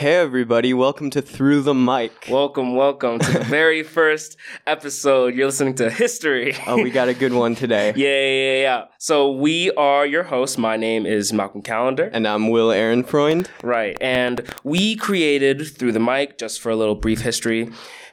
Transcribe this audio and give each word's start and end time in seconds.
Hey 0.00 0.14
everybody, 0.14 0.72
welcome 0.72 1.10
to 1.10 1.20
Through 1.20 1.60
the 1.60 1.74
Mic. 1.74 2.28
Welcome, 2.30 2.74
welcome 2.74 3.18
to 3.18 3.32
the 3.32 3.44
very 3.44 3.82
first 3.98 4.38
episode. 4.66 5.34
You're 5.34 5.44
listening 5.44 5.74
to 5.74 5.90
History. 5.90 6.56
oh, 6.66 6.82
we 6.82 6.90
got 6.90 7.10
a 7.10 7.12
good 7.12 7.34
one 7.34 7.54
today. 7.54 7.88
yeah, 7.96 8.08
yeah, 8.08 8.62
yeah. 8.62 8.84
So 8.96 9.30
we 9.30 9.70
are 9.72 10.06
your 10.06 10.22
hosts. 10.22 10.56
My 10.56 10.78
name 10.78 11.04
is 11.04 11.34
Malcolm 11.34 11.60
Calendar. 11.60 12.08
And 12.14 12.26
I'm 12.26 12.48
Will 12.48 12.70
Aaron 12.70 13.04
Freund. 13.04 13.50
Right. 13.62 13.94
And 14.00 14.40
we 14.64 14.96
created 14.96 15.66
Through 15.76 15.92
the 15.92 16.00
Mic, 16.00 16.38
just 16.38 16.62
for 16.62 16.70
a 16.70 16.76
little 16.76 16.94
brief 16.94 17.20
history. 17.20 17.68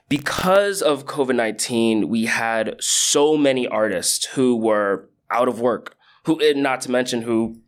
Because 0.09 0.81
of 0.81 1.05
COVID 1.05 1.35
19, 1.37 2.09
we 2.09 2.25
had 2.25 2.75
so 2.81 3.37
many 3.37 3.65
artists 3.65 4.25
who 4.25 4.57
were 4.57 5.07
out 5.31 5.47
of 5.47 5.61
work, 5.61 5.95
who, 6.25 6.41
eh, 6.41 6.51
not 6.53 6.81
to 6.81 6.91
mention 6.91 7.21
who 7.21 7.61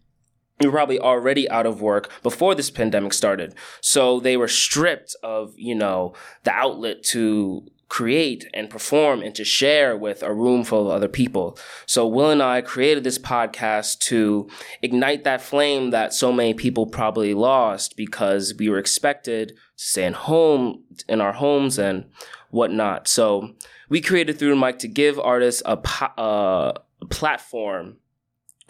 we 0.60 0.68
were 0.68 0.74
probably 0.74 1.00
already 1.00 1.50
out 1.50 1.66
of 1.66 1.82
work 1.82 2.12
before 2.22 2.54
this 2.56 2.70
pandemic 2.70 3.14
started. 3.14 3.56
So 3.82 4.20
they 4.20 4.36
were 4.38 4.48
stripped 4.48 5.16
of, 5.24 5.54
you 5.58 5.76
know, 5.76 6.14
the 6.44 6.52
outlet 6.52 7.04
to 7.06 7.66
create 7.88 8.48
and 8.54 8.70
perform 8.70 9.22
and 9.22 9.34
to 9.34 9.44
share 9.44 9.98
with 9.98 10.22
a 10.22 10.34
room 10.34 10.64
full 10.64 10.88
of 10.88 10.96
other 10.96 11.08
people. 11.08 11.58
So 11.88 12.08
Will 12.08 12.30
and 12.30 12.44
I 12.44 12.62
created 12.62 13.04
this 13.04 13.18
podcast 13.18 14.00
to 14.02 14.48
ignite 14.82 15.24
that 15.24 15.42
flame 15.42 15.90
that 15.90 16.14
so 16.14 16.32
many 16.32 16.54
people 16.54 16.86
probably 16.86 17.34
lost 17.34 17.98
because 17.98 18.54
we 18.58 18.70
were 18.70 18.78
expected 18.78 19.50
to 19.50 19.56
stay 19.76 20.04
at 20.04 20.14
home 20.14 20.84
in 21.08 21.20
our 21.20 21.34
homes 21.34 21.80
and 21.80 22.06
whatnot. 22.52 23.08
So 23.08 23.56
we 23.90 24.02
created 24.02 24.38
Through 24.38 24.56
Mic 24.56 24.78
to 24.80 24.88
give 24.88 25.20
artists 25.20 25.64
a, 25.66 25.78
po- 25.78 26.22
uh, 26.22 26.74
a 27.02 27.06
platform 27.08 27.98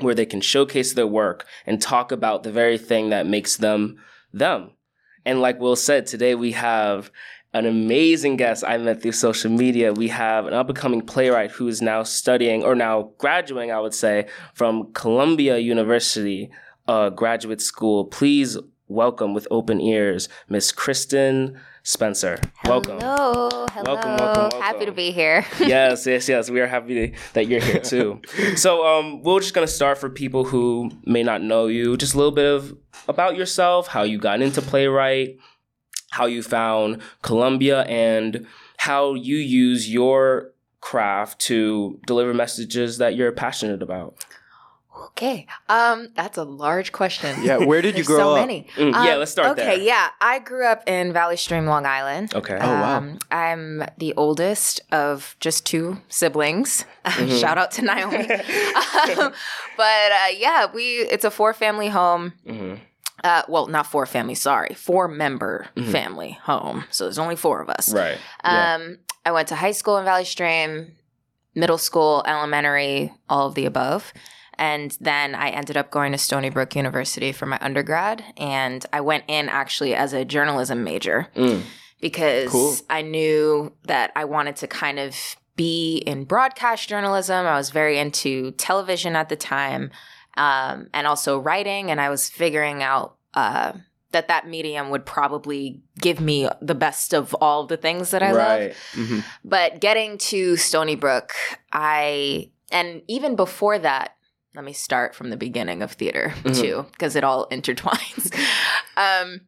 where 0.01 0.15
they 0.15 0.25
can 0.25 0.41
showcase 0.41 0.93
their 0.93 1.07
work 1.07 1.45
and 1.65 1.81
talk 1.81 2.11
about 2.11 2.43
the 2.43 2.51
very 2.51 2.77
thing 2.77 3.09
that 3.09 3.27
makes 3.27 3.57
them 3.57 3.97
them. 4.33 4.71
And 5.25 5.41
like 5.41 5.59
Will 5.59 5.75
said, 5.75 6.05
today 6.05 6.35
we 6.35 6.53
have 6.53 7.11
an 7.53 7.65
amazing 7.65 8.37
guest 8.37 8.63
I 8.65 8.77
met 8.77 9.01
through 9.01 9.13
social 9.13 9.51
media. 9.51 9.91
We 9.91 10.09
have 10.09 10.45
an 10.45 10.53
up 10.53 10.69
and 10.69 10.77
coming 10.77 11.01
playwright 11.01 11.51
who 11.51 11.67
is 11.67 11.81
now 11.81 12.03
studying 12.03 12.63
or 12.63 12.75
now 12.75 13.11
graduating, 13.17 13.71
I 13.71 13.79
would 13.79 13.93
say, 13.93 14.27
from 14.53 14.93
Columbia 14.93 15.57
University 15.57 16.51
uh, 16.87 17.09
graduate 17.09 17.61
school. 17.61 18.05
Please 18.05 18.57
welcome 18.87 19.33
with 19.33 19.47
open 19.51 19.81
ears, 19.81 20.29
Miss 20.47 20.71
Kristen 20.71 21.59
Spencer. 21.83 22.39
Welcome. 22.65 22.99
Hello. 22.99 23.49
Hello. 23.71 23.93
Welcome, 23.93 24.11
welcome, 24.17 24.41
welcome. 24.41 24.61
Happy 24.61 24.85
to 24.85 24.91
be 24.91 25.11
here. 25.11 25.45
yes, 25.59 26.05
yes, 26.05 26.27
yes. 26.27 26.49
We 26.49 26.59
are 26.61 26.67
happy 26.67 27.07
to, 27.07 27.17
that 27.33 27.47
you're 27.47 27.61
here 27.61 27.79
too. 27.79 28.21
so, 28.55 28.85
um, 28.85 29.23
we're 29.23 29.39
just 29.39 29.53
gonna 29.53 29.67
start 29.67 29.97
for 29.97 30.09
people 30.09 30.43
who 30.43 30.91
may 31.05 31.23
not 31.23 31.41
know 31.41 31.67
you, 31.67 31.97
just 31.97 32.13
a 32.13 32.17
little 32.17 32.31
bit 32.31 32.45
of 32.45 32.77
about 33.07 33.35
yourself, 33.35 33.87
how 33.87 34.03
you 34.03 34.17
got 34.17 34.41
into 34.41 34.61
playwright, 34.61 35.37
how 36.11 36.25
you 36.25 36.43
found 36.43 37.01
Columbia, 37.21 37.83
and 37.83 38.45
how 38.77 39.13
you 39.13 39.37
use 39.37 39.89
your 39.89 40.51
craft 40.81 41.39
to 41.39 41.99
deliver 42.07 42.33
messages 42.33 42.97
that 42.97 43.15
you're 43.15 43.31
passionate 43.31 43.81
about. 43.81 44.25
Okay. 45.07 45.47
Um, 45.67 46.09
that's 46.15 46.37
a 46.37 46.43
large 46.43 46.91
question. 46.91 47.43
Yeah, 47.43 47.57
where 47.57 47.81
did 47.81 47.97
you 47.97 48.03
grow 48.11 48.17
so 48.17 48.31
up? 48.31 48.37
So 48.37 48.41
many. 48.41 48.67
Mm, 48.75 48.91
yeah, 48.93 49.13
Um, 49.13 49.19
let's 49.19 49.31
start 49.31 49.49
okay, 49.59 49.75
there. 49.77 49.77
yeah. 49.85 50.09
I 50.21 50.39
grew 50.39 50.65
up 50.65 50.87
in 50.87 51.11
Valley 51.13 51.37
Stream, 51.37 51.65
Long 51.65 51.85
Island. 51.85 52.33
Okay. 52.35 52.57
Oh, 52.59 52.67
wow. 52.67 52.97
Um, 52.97 53.19
I'm 53.31 53.83
the 53.97 54.13
oldest 54.15 54.81
of 54.91 55.35
just 55.39 55.65
two 55.65 55.97
siblings. 56.09 56.85
Mm-hmm. 57.09 57.37
Shout 57.37 57.57
out 57.57 57.71
to 57.71 57.81
Naomi. 57.81 58.17
um, 58.19 59.33
but 59.77 60.11
uh, 60.11 60.31
yeah, 60.37 60.67
we 60.71 60.99
it's 60.99 61.25
a 61.25 61.31
four 61.31 61.53
family 61.55 61.87
home. 61.89 62.33
hmm 62.45 62.75
Uh, 63.23 63.41
well, 63.47 63.65
not 63.67 63.87
four 63.87 64.05
family. 64.05 64.35
Sorry, 64.35 64.75
four 64.75 65.07
member 65.07 65.67
family 65.91 66.37
home. 66.43 66.83
So 66.91 67.05
there's 67.05 67.17
only 67.17 67.35
four 67.35 67.61
of 67.61 67.69
us. 67.69 67.91
Right. 67.91 68.17
Yeah. 68.43 68.75
Um, 68.75 68.97
I 69.25 69.31
went 69.31 69.47
to 69.47 69.55
high 69.55 69.71
school 69.73 69.97
in 69.97 70.05
Valley 70.05 70.23
Stream, 70.25 70.91
middle 71.55 71.77
school, 71.79 72.23
elementary, 72.27 73.11
all 73.27 73.47
of 73.47 73.55
the 73.55 73.65
above. 73.65 74.13
And 74.59 74.95
then 74.99 75.33
I 75.35 75.49
ended 75.49 75.77
up 75.77 75.89
going 75.89 76.11
to 76.11 76.17
Stony 76.17 76.49
Brook 76.49 76.75
University 76.75 77.31
for 77.31 77.45
my 77.45 77.57
undergrad. 77.61 78.23
And 78.37 78.85
I 78.91 78.99
went 79.01 79.23
in 79.27 79.47
actually 79.49 79.95
as 79.95 80.11
a 80.13 80.25
journalism 80.25 80.83
major 80.83 81.29
Mm. 81.35 81.61
because 82.01 82.49
Cool. 82.51 82.75
I 82.89 83.01
knew 83.01 83.71
that 83.85 84.11
I 84.15 84.25
wanted 84.25 84.57
to 84.57 84.67
kind 84.67 84.99
of 84.99 85.15
be 85.55 85.97
in 86.05 86.25
broadcast 86.25 86.89
journalism. 86.89 87.45
I 87.45 87.55
was 87.55 87.69
very 87.69 87.97
into 87.97 88.51
television 88.51 89.15
at 89.15 89.29
the 89.29 89.35
time 89.35 89.91
um, 90.37 90.89
and 90.93 91.07
also 91.07 91.39
writing. 91.39 91.89
And 91.89 91.99
I 92.01 92.09
was 92.09 92.29
figuring 92.29 92.83
out 92.83 93.15
uh, 93.33 93.73
that 94.11 94.27
that 94.27 94.47
medium 94.47 94.89
would 94.89 95.05
probably 95.05 95.81
give 96.01 96.19
me 96.19 96.49
the 96.61 96.75
best 96.75 97.13
of 97.13 97.33
all 97.35 97.65
the 97.65 97.77
things 97.77 98.11
that 98.11 98.23
I 98.23 98.31
love. 98.31 98.59
right. 98.59 98.75
Mhm. 98.93 99.23
But 99.45 99.79
getting 99.79 100.17
to 100.17 100.57
Stony 100.57 100.95
Brook, 100.95 101.33
I, 101.71 102.49
and 102.71 103.01
even 103.07 103.35
before 103.35 103.77
that, 103.79 104.15
let 104.55 104.65
me 104.65 104.73
start 104.73 105.13
from 105.15 105.29
the 105.29 105.37
beginning 105.37 105.81
of 105.81 105.91
theater 105.93 106.33
Mhm. 106.43 106.59
too, 106.61 106.85
because 106.91 107.15
it 107.15 107.23
all 107.23 107.47
intertwines. 107.51 108.33
um, 108.97 109.41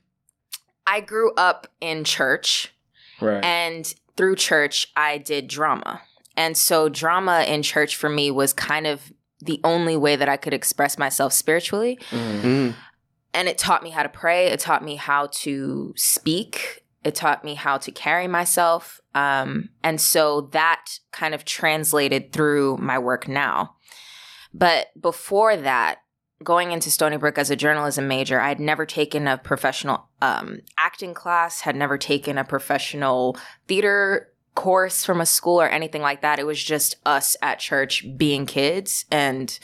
I 0.85 0.99
grew 0.99 1.33
up 1.35 1.67
in 1.79 2.03
church, 2.03 2.73
Right. 3.19 3.43
and 3.43 3.93
through 4.17 4.35
church, 4.35 4.87
I 4.95 5.17
did 5.17 5.47
drama. 5.47 6.01
And 6.37 6.57
so, 6.57 6.89
drama 6.89 7.43
in 7.47 7.61
church 7.61 7.95
for 7.95 8.09
me 8.09 8.31
was 8.31 8.53
kind 8.53 8.87
of 8.87 9.11
the 9.39 9.59
only 9.63 9.97
way 9.97 10.15
that 10.15 10.29
I 10.29 10.37
could 10.37 10.53
express 10.53 10.97
myself 10.97 11.33
spiritually 11.33 11.97
Mhm. 12.11 12.41
Mm. 12.41 12.75
and 13.33 13.47
it 13.47 13.57
taught 13.57 13.81
me 13.81 13.89
how 13.89 14.03
to 14.03 14.09
pray 14.09 14.47
it 14.47 14.59
taught 14.59 14.83
me 14.83 14.97
how 14.97 15.27
to 15.27 15.93
speak 15.97 16.83
it 17.03 17.15
taught 17.15 17.43
me 17.43 17.55
how 17.55 17.77
to 17.79 17.91
carry 17.91 18.27
myself 18.27 19.01
um, 19.15 19.69
and 19.83 19.99
so 19.99 20.41
that 20.51 20.99
kind 21.11 21.33
of 21.33 21.43
translated 21.43 22.31
through 22.31 22.77
my 22.77 22.99
work 22.99 23.27
now 23.27 23.75
but 24.53 24.87
before 24.99 25.55
that 25.55 25.99
going 26.43 26.71
into 26.71 26.89
stony 26.89 27.17
brook 27.17 27.37
as 27.37 27.51
a 27.51 27.55
journalism 27.55 28.07
major 28.07 28.39
i 28.39 28.49
had 28.49 28.59
never 28.59 28.85
taken 28.85 29.27
a 29.27 29.37
professional 29.37 30.09
um, 30.21 30.59
acting 30.77 31.13
class 31.13 31.61
had 31.61 31.75
never 31.75 31.97
taken 31.97 32.37
a 32.37 32.43
professional 32.43 33.37
theater 33.67 34.31
course 34.55 35.05
from 35.05 35.21
a 35.21 35.25
school 35.25 35.61
or 35.61 35.69
anything 35.69 36.01
like 36.01 36.21
that. 36.21 36.39
It 36.39 36.45
was 36.45 36.61
just 36.61 36.95
us 37.05 37.35
at 37.41 37.59
church 37.59 38.05
being 38.17 38.45
kids 38.45 39.05
and 39.11 39.57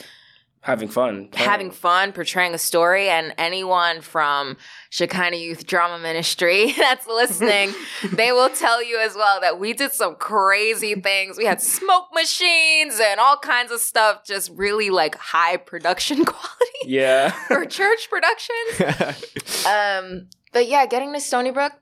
Having 0.62 0.88
fun. 0.88 1.28
having 1.34 1.70
fun 1.70 2.12
portraying 2.12 2.52
a 2.52 2.58
story 2.58 3.08
and 3.08 3.32
anyone 3.38 4.00
from 4.00 4.56
Shekinah 4.90 5.36
Youth 5.36 5.66
Drama 5.66 5.98
Ministry 6.02 6.72
that's 6.76 7.06
listening, 7.06 7.72
they 8.12 8.32
will 8.32 8.50
tell 8.50 8.82
you 8.82 8.98
as 8.98 9.14
well 9.14 9.40
that 9.40 9.58
we 9.60 9.72
did 9.72 9.92
some 9.92 10.16
crazy 10.16 10.94
things. 10.96 11.38
We 11.38 11.44
had 11.46 11.62
smoke 11.62 12.08
machines 12.12 13.00
and 13.02 13.20
all 13.20 13.38
kinds 13.38 13.70
of 13.70 13.80
stuff, 13.80 14.24
just 14.26 14.50
really 14.54 14.90
like 14.90 15.14
high 15.16 15.56
production 15.58 16.24
quality 16.26 16.78
Yeah. 16.86 17.30
for 17.30 17.64
church 17.64 18.08
productions. 18.10 19.64
Um, 19.66 20.26
but 20.52 20.66
yeah, 20.68 20.86
getting 20.86 21.12
to 21.14 21.20
Stony 21.20 21.50
Brook, 21.52 21.72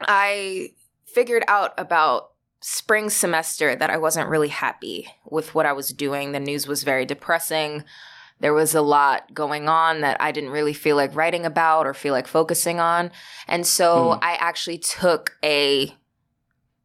I 0.00 0.70
figured 1.06 1.44
out 1.46 1.72
about 1.78 2.31
spring 2.62 3.10
semester 3.10 3.74
that 3.74 3.90
I 3.90 3.98
wasn't 3.98 4.28
really 4.28 4.48
happy 4.48 5.08
with 5.28 5.54
what 5.54 5.66
I 5.66 5.72
was 5.72 5.88
doing. 5.90 6.32
The 6.32 6.40
news 6.40 6.66
was 6.66 6.84
very 6.84 7.04
depressing. 7.04 7.84
There 8.40 8.54
was 8.54 8.74
a 8.74 8.82
lot 8.82 9.34
going 9.34 9.68
on 9.68 10.00
that 10.00 10.20
I 10.20 10.32
didn't 10.32 10.50
really 10.50 10.72
feel 10.72 10.96
like 10.96 11.14
writing 11.14 11.44
about 11.44 11.86
or 11.86 11.94
feel 11.94 12.12
like 12.12 12.26
focusing 12.26 12.80
on. 12.80 13.10
And 13.46 13.66
so 13.66 14.18
I 14.22 14.34
actually 14.34 14.78
took 14.78 15.36
a 15.44 15.94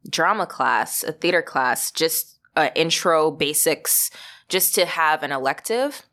drama 0.09 0.47
class, 0.47 1.03
a 1.03 1.11
theater 1.11 1.41
class, 1.41 1.91
just 1.91 2.39
uh, 2.55 2.69
intro 2.75 3.31
basics, 3.31 4.09
just 4.49 4.75
to 4.75 4.85
have 4.85 5.23
an 5.23 5.31
elective. 5.31 6.03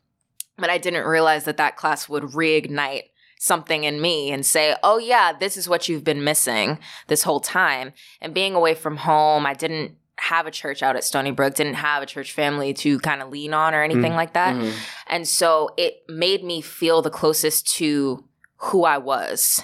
But 0.57 0.69
I 0.69 0.77
didn't 0.77 1.05
realize 1.05 1.43
that 1.45 1.57
that 1.57 1.75
class 1.75 2.07
would 2.07 2.23
reignite 2.23 3.09
something 3.39 3.83
in 3.83 4.01
me 4.01 4.31
and 4.31 4.45
say, 4.45 4.75
oh, 4.83 4.97
yeah, 4.97 5.33
this 5.33 5.57
is 5.57 5.67
what 5.69 5.87
you've 5.89 6.03
been 6.03 6.23
missing 6.23 6.79
this 7.07 7.23
whole 7.23 7.39
time. 7.39 7.93
And 8.21 8.33
being 8.33 8.55
away 8.55 8.75
from 8.75 8.97
home, 8.97 9.45
I 9.45 9.53
didn't 9.53 9.95
have 10.17 10.47
a 10.47 10.51
church 10.51 10.81
out 10.81 10.95
at 10.95 11.03
Stony 11.03 11.31
Brook, 11.31 11.55
didn't 11.55 11.73
have 11.75 12.01
a 12.01 12.05
church 12.05 12.31
family 12.31 12.73
to 12.73 12.99
kind 12.99 13.21
of 13.21 13.29
lean 13.29 13.53
on 13.53 13.75
or 13.75 13.83
anything 13.83 14.13
like 14.15 14.33
that. 14.33 14.55
Mhm. 14.55 14.73
And 15.07 15.27
so 15.27 15.69
it 15.77 16.03
made 16.07 16.43
me 16.43 16.61
feel 16.61 17.01
the 17.01 17.09
closest 17.09 17.67
to 17.75 18.23
who 18.57 18.85
I 18.85 18.97
was 18.97 19.61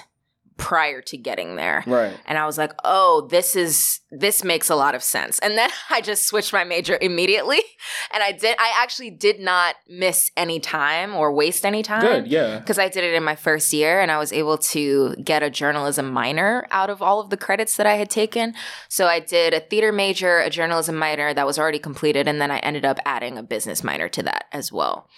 prior 0.62 1.02
to 1.02 1.16
getting 1.16 1.56
there. 1.56 1.82
Right. 1.88 2.16
And 2.24 2.38
I 2.38 2.46
was 2.46 2.56
like, 2.56 2.72
oh, 2.84 3.26
this 3.30 3.56
is, 3.56 3.98
this 4.12 4.44
makes 4.44 4.70
a 4.70 4.76
lot 4.76 4.94
of 4.94 5.02
sense. 5.02 5.40
And 5.40 5.58
then 5.58 5.70
I 5.90 6.00
just 6.00 6.24
switched 6.24 6.52
my 6.52 6.62
major 6.62 6.96
immediately. 7.00 7.60
And 8.14 8.22
I 8.22 8.32
did, 8.32 8.56
I 8.58 8.74
actually 8.76 9.10
did 9.10 9.40
not 9.40 9.74
miss 9.88 10.30
any 10.36 10.60
time 10.60 11.14
or 11.14 11.32
waste 11.32 11.64
any 11.64 11.82
time. 11.82 12.02
Good. 12.02 12.26
Yeah. 12.26 12.58
Because 12.58 12.78
I 12.78 12.88
did 12.88 13.04
it 13.04 13.14
in 13.14 13.24
my 13.24 13.34
first 13.34 13.72
year 13.72 14.00
and 14.00 14.10
I 14.10 14.18
was 14.18 14.32
able 14.32 14.58
to 14.58 15.14
get 15.16 15.42
a 15.42 15.48
journalism 15.48 16.10
minor 16.10 16.66
out 16.70 16.90
of 16.90 17.00
all 17.00 17.20
of 17.20 17.30
the 17.30 17.38
credits 17.38 17.76
that 17.76 17.86
I 17.86 17.94
had 17.94 18.10
taken. 18.10 18.54
So 18.88 19.06
I 19.06 19.18
did 19.20 19.54
a 19.54 19.60
theater 19.60 19.92
major, 19.92 20.40
a 20.40 20.50
journalism 20.50 20.96
minor 20.96 21.32
that 21.32 21.46
was 21.46 21.58
already 21.58 21.78
completed, 21.78 22.28
and 22.28 22.40
then 22.40 22.50
I 22.50 22.58
ended 22.58 22.84
up 22.84 22.98
adding 23.06 23.38
a 23.38 23.42
business 23.42 23.82
minor 23.82 24.08
to 24.10 24.22
that 24.24 24.44
as 24.52 24.70
well. 24.70 25.08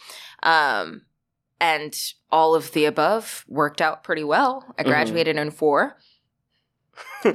Um, 0.45 1.03
and 1.61 1.95
all 2.31 2.55
of 2.55 2.73
the 2.73 2.85
above 2.85 3.45
worked 3.49 3.81
out 3.81 4.03
pretty 4.05 4.25
well. 4.25 4.75
I 4.79 4.83
Mhm. 4.83 4.87
graduated 4.87 5.37
in 5.37 5.51
four. 5.51 5.97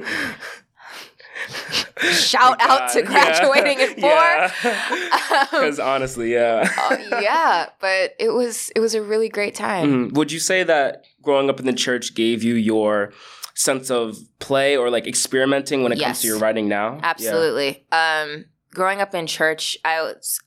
Shout 2.12 2.60
out 2.60 2.90
to 2.92 3.02
graduating 3.02 3.78
yeah. 3.78 3.86
in 3.86 4.00
four. 4.00 4.70
Um, 5.30 5.46
Because 5.52 5.78
honestly, 5.78 6.32
yeah. 6.32 6.68
uh, 6.90 6.96
yeah, 7.20 7.66
but 7.80 8.14
it 8.18 8.30
was 8.30 8.70
it 8.74 8.80
was 8.80 8.94
a 8.94 9.02
really 9.02 9.28
great 9.28 9.54
time. 9.54 10.10
Mhm. 10.10 10.12
Would 10.14 10.32
you 10.32 10.40
say 10.40 10.64
that 10.64 11.04
growing 11.22 11.48
up 11.48 11.60
in 11.60 11.66
the 11.66 11.72
church 11.72 12.14
gave 12.16 12.42
you 12.42 12.54
your 12.54 13.12
sense 13.54 13.90
of 13.90 14.16
play 14.40 14.76
or 14.76 14.90
like 14.90 15.06
experimenting 15.06 15.82
when 15.84 15.92
it 15.92 16.00
comes 16.00 16.20
to 16.22 16.26
your 16.26 16.38
writing 16.38 16.68
now? 16.68 16.94
Yeah. 16.94 17.00
Absolutely. 17.04 17.86
Um, 17.92 18.46
growing 18.74 19.00
up 19.00 19.14
in 19.14 19.26
church, 19.28 19.76
I 19.84 20.02
was, 20.02 20.40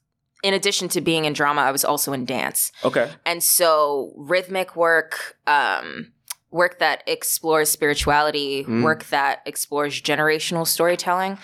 in 0.43 0.53
addition 0.53 0.89
to 0.89 1.01
being 1.01 1.25
in 1.25 1.33
drama, 1.33 1.61
I 1.61 1.71
was 1.71 1.83
also 1.85 2.13
in 2.13 2.25
dance. 2.25 2.71
Okay. 2.85 3.09
And 3.25 3.41
so 3.41 4.13
rhythmic 4.15 4.75
work, 4.75 5.37
um, 5.47 6.11
work 6.51 6.77
that 6.79 7.01
explores 7.07 7.71
spirituality, 7.71 8.63
Mm. 8.65 8.83
work 8.83 9.05
that 9.05 9.41
explores 9.45 9.99
generational 10.01 10.67
storytelling, 10.67 11.39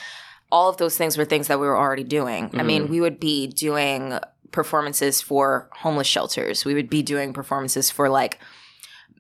all 0.52 0.70
of 0.70 0.78
those 0.78 0.98
things 0.98 1.18
were 1.18 1.26
things 1.26 1.48
that 1.48 1.60
we 1.60 1.66
were 1.66 1.78
already 1.78 2.04
doing. 2.04 2.52
I 2.54 2.64
mean, 2.64 2.90
we 2.90 3.00
would 3.02 3.20
be 3.20 3.48
doing 3.48 4.20
performances 4.52 5.22
for 5.22 5.70
homeless 5.74 6.08
shelters. 6.08 6.66
We 6.66 6.74
would 6.74 6.90
be 6.90 7.02
doing 7.02 7.34
performances 7.34 7.90
for 7.92 8.10
like 8.10 8.40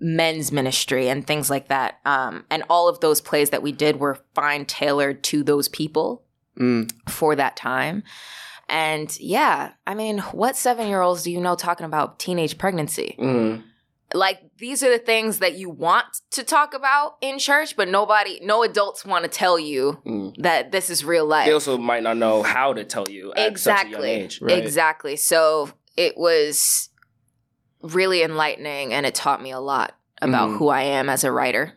men's 0.02 0.52
ministry 0.52 1.08
and 1.10 1.26
things 1.26 1.50
like 1.50 1.68
that. 1.68 2.00
Um, 2.06 2.46
and 2.50 2.64
all 2.70 2.88
of 2.88 3.00
those 3.00 3.22
plays 3.22 3.50
that 3.52 3.62
we 3.62 3.72
did 3.72 4.00
were 4.00 4.18
fine 4.36 4.66
tailored 4.66 5.24
to 5.26 5.44
those 5.44 5.68
people 5.68 6.24
Mm. 6.58 6.92
for 7.08 7.36
that 7.36 7.56
time. 7.56 8.04
And 8.70 9.16
yeah, 9.20 9.72
I 9.88 9.96
mean, 9.96 10.20
what 10.20 10.56
seven 10.56 10.88
year 10.88 11.02
olds 11.02 11.24
do 11.24 11.32
you 11.32 11.42
know 11.42 11.56
talking 11.56 11.86
about 11.86 12.20
teenage 12.20 12.58
pregnancy? 12.58 13.16
Mhm. 13.20 13.64
Like, 14.14 14.40
these 14.58 14.82
are 14.82 14.90
the 14.90 14.98
things 14.98 15.38
that 15.40 15.54
you 15.56 15.70
want 15.70 16.06
to 16.32 16.44
talk 16.44 16.74
about 16.74 17.18
in 17.22 17.38
church, 17.38 17.76
but 17.76 17.88
nobody, 17.88 18.40
no 18.44 18.64
adults 18.64 19.06
want 19.06 19.24
to 19.24 19.30
tell 19.30 19.60
you 19.60 20.00
Mm. 20.06 20.36
that 20.42 20.72
this 20.72 20.90
is 20.90 21.06
real 21.06 21.26
life. 21.26 21.46
They 21.46 21.52
also 21.54 21.78
might 21.78 22.02
not 22.02 22.18
know 22.18 22.42
how 22.42 22.74
to 22.74 22.84
tell 22.84 23.08
you 23.08 23.34
at 23.34 23.58
such 23.60 23.72
a 23.74 23.90
young 23.90 24.02
exactly. 24.02 24.10
age. 24.10 24.42
Right. 24.42 24.58
Exactly. 24.64 25.16
So 25.16 25.70
it 25.96 26.18
was 26.18 26.90
really 27.84 28.24
enlightening 28.24 28.94
and 28.94 29.06
it 29.06 29.14
taught 29.16 29.42
me 29.44 29.52
a 29.52 29.60
lot 29.60 29.96
about 30.22 30.50
Mhm. 30.50 30.58
who 30.58 30.70
I 30.70 30.82
am 30.84 31.08
as 31.10 31.24
a 31.24 31.32
writer. 31.32 31.74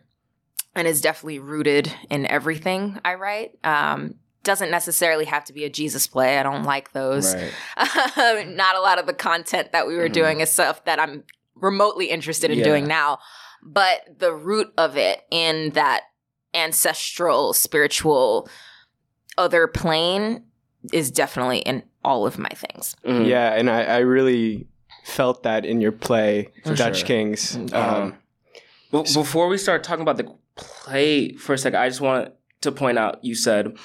And 0.75 0.87
is 0.87 1.01
definitely 1.01 1.37
rooted 1.37 1.93
in 2.09 2.25
everything 2.25 2.99
I 3.05 3.13
write. 3.13 3.51
Um, 3.63 4.15
doesn't 4.43 4.69
necessarily 4.71 5.25
have 5.25 5.45
to 5.45 5.53
be 5.53 5.63
a 5.63 5.69
Jesus 5.69 6.05
play. 6.07 6.37
I 6.37 6.43
don't 6.43 6.63
like 6.63 6.91
those. 6.91 7.33
Right. 7.35 7.51
Not 8.55 8.75
a 8.75 8.81
lot 8.81 8.99
of 8.99 9.05
the 9.07 9.13
content 9.13 9.71
that 9.71 9.87
we 9.87 9.95
were 9.95 10.09
Mhm. 10.09 10.13
doing 10.13 10.39
is 10.41 10.49
stuff 10.51 10.83
that 10.85 10.99
I'm 10.99 11.23
remotely 11.55 12.07
interested 12.07 12.51
in 12.51 12.57
Yeah. 12.59 12.63
doing 12.65 12.85
now. 12.87 13.19
But 13.61 14.01
the 14.19 14.33
root 14.33 14.73
of 14.77 14.97
it 14.97 15.21
in 15.31 15.69
that 15.71 16.01
ancestral, 16.53 17.53
spiritual, 17.53 18.49
other 19.37 19.67
plane 19.67 20.43
is 20.91 21.09
definitely 21.11 21.59
in 21.59 21.83
all 22.03 22.25
of 22.25 22.37
my 22.37 22.49
things. 22.49 22.95
Mhm. 23.05 23.25
Yeah, 23.27 23.53
and 23.53 23.69
I, 23.69 23.83
I 23.83 23.97
really 23.99 24.67
felt 25.05 25.43
that 25.43 25.65
in 25.65 25.81
your 25.81 25.91
play, 25.91 26.49
For 26.65 26.75
Dutch 26.75 26.99
sure. 26.99 27.07
Kings. 27.07 27.55
Um, 27.55 27.73
Um, 27.73 28.17
Be- 28.91 29.13
before 29.13 29.47
we 29.47 29.57
start 29.57 29.83
talking 29.83 30.01
about 30.01 30.17
the 30.17 30.29
play 30.55 31.33
for 31.33 31.53
a 31.53 31.57
second, 31.57 31.79
I 31.79 31.87
just 31.89 32.01
want 32.01 32.33
to 32.61 32.71
point 32.71 32.97
out 32.99 33.23
you 33.23 33.35
said 33.35 33.75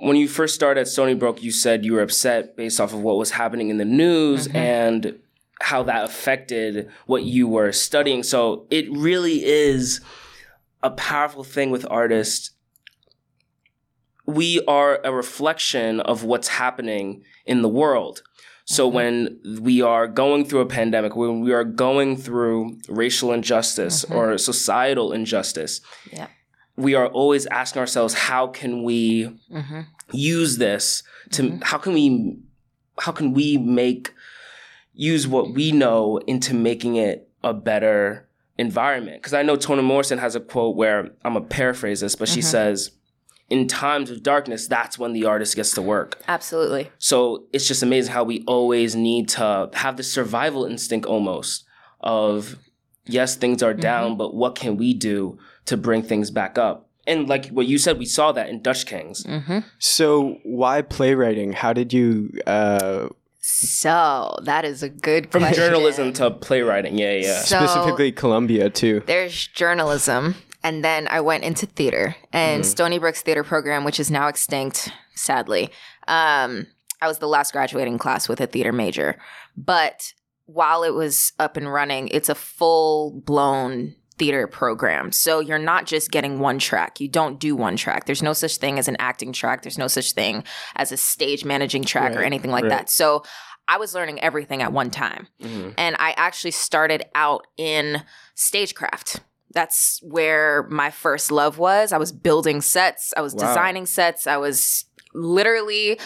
when 0.00 0.16
you 0.16 0.28
first 0.28 0.54
started 0.54 0.80
at 0.82 0.88
Stony 0.88 1.14
Brook, 1.14 1.42
you 1.42 1.50
said 1.50 1.84
you 1.84 1.92
were 1.94 2.02
upset 2.02 2.56
based 2.56 2.80
off 2.80 2.92
of 2.92 3.00
what 3.02 3.16
was 3.18 3.32
happening 3.32 3.68
in 3.70 3.76
the 3.78 3.84
news 3.84 4.48
Mhm. 4.48 4.54
and 4.54 5.18
how 5.60 5.82
that 5.82 6.04
affected 6.04 6.88
what 7.06 7.22
you 7.24 7.46
were 7.46 7.70
studying. 7.72 8.22
So 8.22 8.66
it 8.70 8.90
really 8.90 9.44
is 9.44 10.00
a 10.82 10.90
powerful 10.90 11.44
thing 11.44 11.70
with 11.70 11.86
artists. 11.90 12.52
We 14.26 14.62
are 14.66 15.00
a 15.04 15.12
reflection 15.12 16.00
of 16.00 16.24
what's 16.24 16.48
happening 16.48 17.22
in 17.44 17.62
the 17.62 17.68
world. 17.68 18.22
So 18.64 18.88
Mhm. 18.88 18.94
when 18.94 19.40
we 19.60 19.82
are 19.82 20.06
going 20.06 20.44
through 20.44 20.60
a 20.60 20.66
pandemic, 20.66 21.16
when 21.16 21.40
we 21.40 21.52
are 21.52 21.64
going 21.64 22.16
through 22.16 22.78
racial 22.88 23.32
injustice 23.32 24.04
Mhm. 24.04 24.14
or 24.14 24.38
societal 24.38 25.12
injustice, 25.12 25.80
Yeah. 26.12 26.28
We 26.80 26.94
are 26.94 27.06
always 27.06 27.46
asking 27.46 27.80
ourselves, 27.80 28.14
how 28.14 28.46
can 28.46 28.82
we 28.82 29.36
Mm-hmm. 29.52 29.80
use 30.12 30.58
this 30.58 31.02
to 31.32 31.42
Mhm. 31.42 31.62
how 31.62 31.78
can 31.78 31.92
we 31.92 32.36
how 32.98 33.12
can 33.12 33.32
we 33.32 33.56
make 33.56 34.12
use 34.92 35.26
what 35.28 35.52
we 35.54 35.70
know 35.70 36.18
into 36.26 36.52
making 36.54 36.96
it 36.96 37.28
a 37.44 37.54
better 37.54 38.26
environment 38.58 39.16
because 39.22 39.32
i 39.32 39.42
know 39.42 39.54
toni 39.56 39.82
morrison 39.82 40.18
has 40.18 40.34
a 40.34 40.40
quote 40.40 40.74
where 40.76 40.98
i'm 41.24 41.34
gonna 41.34 41.40
paraphrase 41.42 42.00
this 42.00 42.16
but 42.16 42.28
she 42.28 42.40
Mhm. 42.40 42.44
says 42.54 42.90
in 43.48 43.66
times 43.68 44.10
of 44.10 44.22
darkness 44.24 44.66
that's 44.66 44.98
when 44.98 45.12
the 45.12 45.24
artist 45.24 45.54
gets 45.56 45.72
to 45.74 45.80
work 45.82 46.18
Absolutely. 46.28 46.90
so 46.98 47.44
it's 47.52 47.66
just 47.68 47.82
amazing 47.82 48.12
how 48.12 48.24
we 48.24 48.42
always 48.48 48.94
need 48.96 49.28
to 49.28 49.70
have 49.74 49.96
the 49.96 50.02
survival 50.02 50.64
instinct 50.66 51.06
almost 51.06 51.64
of 52.00 52.56
yes 53.06 53.36
things 53.36 53.62
are 53.62 53.74
down 53.74 54.16
but 54.16 54.34
what 54.34 54.54
can 54.56 54.76
we 54.76 54.92
do 54.92 55.38
to 55.66 55.76
bring 55.76 56.02
things 56.02 56.30
back 56.30 56.58
up 56.58 56.88
and 57.06 57.28
like 57.28 57.46
what 57.48 57.66
you 57.66 57.78
said 57.78 57.98
we 57.98 58.04
saw 58.06 58.32
that 58.32 58.48
in 58.48 58.60
dutch 58.62 58.86
kings 58.86 59.24
Mm-hmm. 59.24 59.58
so 59.78 60.38
why 60.44 60.82
playwriting? 60.82 61.52
How 61.52 61.72
did 61.72 61.92
you? 61.92 62.30
Uh, 62.46 63.08
So 63.42 64.36
that 64.44 64.64
is 64.64 64.82
a 64.82 64.88
good 64.88 65.30
from 65.32 65.42
question. 65.42 65.64
journalism 65.64 66.12
to 66.14 66.30
playwriting. 66.30 66.98
Yeah, 66.98 67.12
yeah. 67.14 67.40
So- 67.40 67.58
specifically 67.58 68.12
Columbia 68.12 68.68
too. 68.70 69.02
There's 69.06 69.46
journalism, 69.48 70.34
and 70.62 70.84
then 70.84 71.08
I 71.08 71.20
went 71.20 71.44
into 71.44 71.66
theater 71.66 72.14
and 72.32 72.62
Mhm. 72.62 72.66
Stony 72.66 72.98
Brook's 72.98 73.22
theater 73.22 73.42
program, 73.44 73.84
which 73.84 73.98
is 73.98 74.10
now 74.10 74.28
extinct, 74.28 74.92
sadly. 75.14 75.70
Um, 76.06 76.66
I 77.00 77.08
was 77.08 77.18
the 77.18 77.28
last 77.28 77.52
graduating 77.52 77.96
class 77.98 78.28
with 78.28 78.40
a 78.40 78.46
theater 78.46 78.72
major, 78.72 79.16
but 79.56 80.12
while 80.46 80.82
it 80.82 80.92
was 80.94 81.32
up 81.38 81.56
and 81.56 81.72
running, 81.72 82.08
it's 82.08 82.28
a 82.28 82.34
full 82.34 83.22
blown 83.24 83.94
theater 84.20 84.46
program. 84.46 85.10
So 85.10 85.40
you're 85.40 85.58
not 85.58 85.86
just 85.86 86.10
getting 86.12 86.38
one 86.38 86.58
track. 86.60 87.00
You 87.00 87.08
don't 87.08 87.40
do 87.40 87.56
one 87.56 87.76
track. 87.76 88.04
There's 88.04 88.22
no 88.22 88.34
such 88.34 88.58
thing 88.58 88.78
as 88.78 88.86
an 88.86 88.96
acting 89.00 89.32
track. 89.32 89.62
There's 89.62 89.78
no 89.78 89.88
such 89.88 90.12
thing 90.12 90.44
as 90.76 90.92
a 90.92 90.96
stage 90.96 91.44
managing 91.44 91.84
track 91.84 92.14
or 92.14 92.20
anything 92.22 92.50
like 92.52 92.64
right. 92.64 92.68
that. 92.70 92.90
So 92.90 93.24
I 93.66 93.78
was 93.78 93.94
learning 93.94 94.20
everything 94.20 94.62
at 94.62 94.72
one 94.72 94.90
time 94.90 95.26
Mhm. 95.42 95.74
and 95.78 95.96
I 95.98 96.12
actually 96.16 96.50
started 96.50 97.02
out 97.14 97.46
in 97.56 98.02
stagecraft. 98.34 99.20
That's 99.52 100.00
where 100.02 100.64
my 100.70 100.90
first 100.90 101.32
love 101.32 101.58
was. 101.58 101.92
I 101.92 101.98
was 101.98 102.12
building 102.12 102.60
sets, 102.60 103.12
I 103.16 103.20
was 103.20 103.34
Wow. 103.34 103.48
designing 103.48 103.86
sets, 103.86 104.26
I 104.26 104.36
was 104.36 104.84
literally 105.14 105.98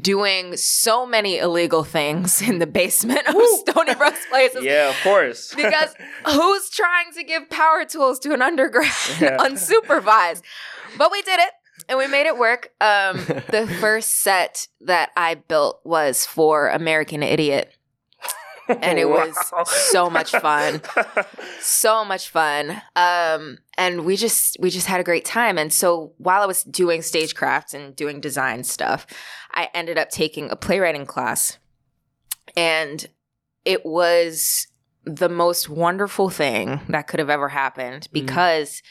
doing 0.00 0.56
so 0.56 1.04
many 1.06 1.38
illegal 1.38 1.84
things 1.84 2.40
in 2.42 2.58
the 2.58 2.66
basement 2.66 3.26
of 3.28 3.34
Stony 3.66 3.94
Brook's 3.94 4.24
places. 4.30 4.64
Yeah, 4.64 4.90
of 4.90 4.96
course. 5.02 5.54
Because 5.62 5.94
who's 6.26 6.70
trying 6.70 7.12
to 7.14 7.22
give 7.24 7.48
power 7.50 7.84
tools 7.84 8.18
to 8.20 8.32
an 8.32 8.42
undergrad 8.42 8.90
Yeah. 9.20 9.36
unsupervised? 9.40 10.42
But 10.98 11.10
we 11.10 11.22
did 11.22 11.40
it 11.40 11.50
and 11.88 11.98
we 11.98 12.06
made 12.06 12.26
it 12.26 12.38
work. 12.38 12.70
Um, 12.80 13.16
the 13.16 13.66
first 13.80 14.22
set 14.22 14.68
that 14.82 15.10
I 15.16 15.34
built 15.34 15.80
was 15.84 16.26
for 16.26 16.68
American 16.68 17.22
Idiot 17.22 17.72
and 18.68 18.98
it 18.98 19.08
was 19.08 19.36
so 19.66 20.08
much 20.10 20.30
fun. 20.30 20.82
so 21.60 22.04
much 22.04 22.28
fun. 22.28 22.82
Um 22.96 23.58
and 23.76 24.04
we 24.04 24.16
just 24.16 24.56
we 24.60 24.70
just 24.70 24.86
had 24.86 25.00
a 25.00 25.04
great 25.04 25.24
time. 25.24 25.58
And 25.58 25.72
so 25.72 26.12
while 26.18 26.42
i 26.42 26.46
was 26.46 26.62
doing 26.64 27.02
stagecraft 27.02 27.74
and 27.74 27.94
doing 27.96 28.20
design 28.20 28.64
stuff 28.64 29.06
i 29.52 29.68
ended 29.74 29.98
up 29.98 30.10
taking 30.10 30.50
a 30.50 30.56
playwriting 30.56 31.06
class. 31.06 31.58
And 32.56 33.06
it 33.64 33.86
was 33.86 34.66
the 35.04 35.28
most 35.28 35.68
wonderful 35.68 36.30
thing 36.30 36.80
that 36.88 37.08
could 37.08 37.18
have 37.18 37.30
ever 37.30 37.48
happened 37.48 38.08
because 38.12 38.82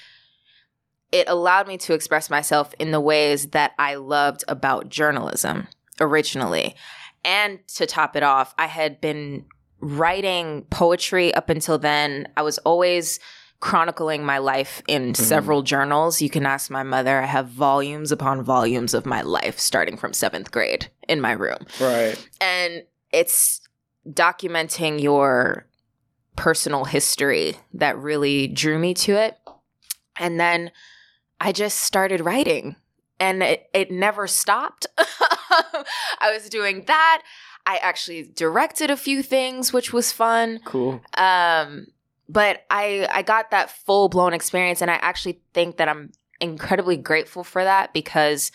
it 1.11 1.27
allowed 1.27 1.67
me 1.67 1.77
to 1.77 1.93
express 1.93 2.29
myself 2.29 2.73
in 2.79 2.91
the 2.91 2.99
ways 2.99 3.47
that 3.47 3.71
i 3.79 3.95
loved 3.95 4.43
about 4.47 4.89
journalism 4.89 5.67
originally. 5.99 6.75
And 7.23 7.59
to 7.75 7.85
top 7.85 8.15
it 8.15 8.23
off 8.23 8.53
i 8.57 8.67
had 8.67 8.99
been 8.99 9.45
writing 9.81 10.65
poetry 10.69 11.33
up 11.33 11.49
until 11.49 11.77
then. 11.77 12.27
I 12.37 12.41
was 12.41 12.57
always 12.59 13.19
chronicling 13.59 14.25
my 14.25 14.39
life 14.39 14.81
in 14.87 15.13
mm-hmm. 15.13 15.23
several 15.23 15.61
journals. 15.61 16.21
You 16.21 16.29
can 16.29 16.45
ask 16.45 16.69
my 16.69 16.83
mother. 16.83 17.21
I 17.21 17.25
have 17.25 17.47
volumes 17.47 18.11
upon 18.11 18.43
volumes 18.43 18.93
of 18.93 19.05
my 19.05 19.21
life 19.21 19.59
starting 19.59 19.97
from 19.97 20.13
seventh 20.13 20.51
grade 20.51 20.89
in 21.07 21.21
my 21.21 21.31
room. 21.31 21.65
right. 21.79 22.15
And 22.39 22.83
it's 23.11 23.61
documenting 24.09 25.01
your 25.01 25.67
personal 26.35 26.85
history 26.85 27.55
that 27.73 27.97
really 27.97 28.47
drew 28.47 28.79
me 28.79 28.93
to 28.95 29.13
it. 29.13 29.37
And 30.17 30.39
then 30.39 30.71
I 31.39 31.51
just 31.51 31.79
started 31.79 32.21
writing 32.21 32.75
and 33.19 33.43
it, 33.43 33.69
it 33.73 33.91
never 33.91 34.27
stopped. 34.27 34.87
I 34.97 36.31
was 36.33 36.49
doing 36.49 36.85
that. 36.87 37.21
I 37.65 37.77
actually 37.77 38.23
directed 38.23 38.89
a 38.89 38.97
few 38.97 39.23
things, 39.23 39.71
which 39.71 39.93
was 39.93 40.11
fun. 40.11 40.59
Cool. 40.65 41.01
Um, 41.17 41.87
but 42.27 42.65
I 42.69 43.07
I 43.11 43.21
got 43.21 43.51
that 43.51 43.69
full 43.69 44.09
blown 44.09 44.33
experience, 44.33 44.81
and 44.81 44.89
I 44.89 44.95
actually 44.95 45.41
think 45.53 45.77
that 45.77 45.89
I'm 45.89 46.11
incredibly 46.39 46.97
grateful 46.97 47.43
for 47.43 47.63
that 47.63 47.93
because 47.93 48.51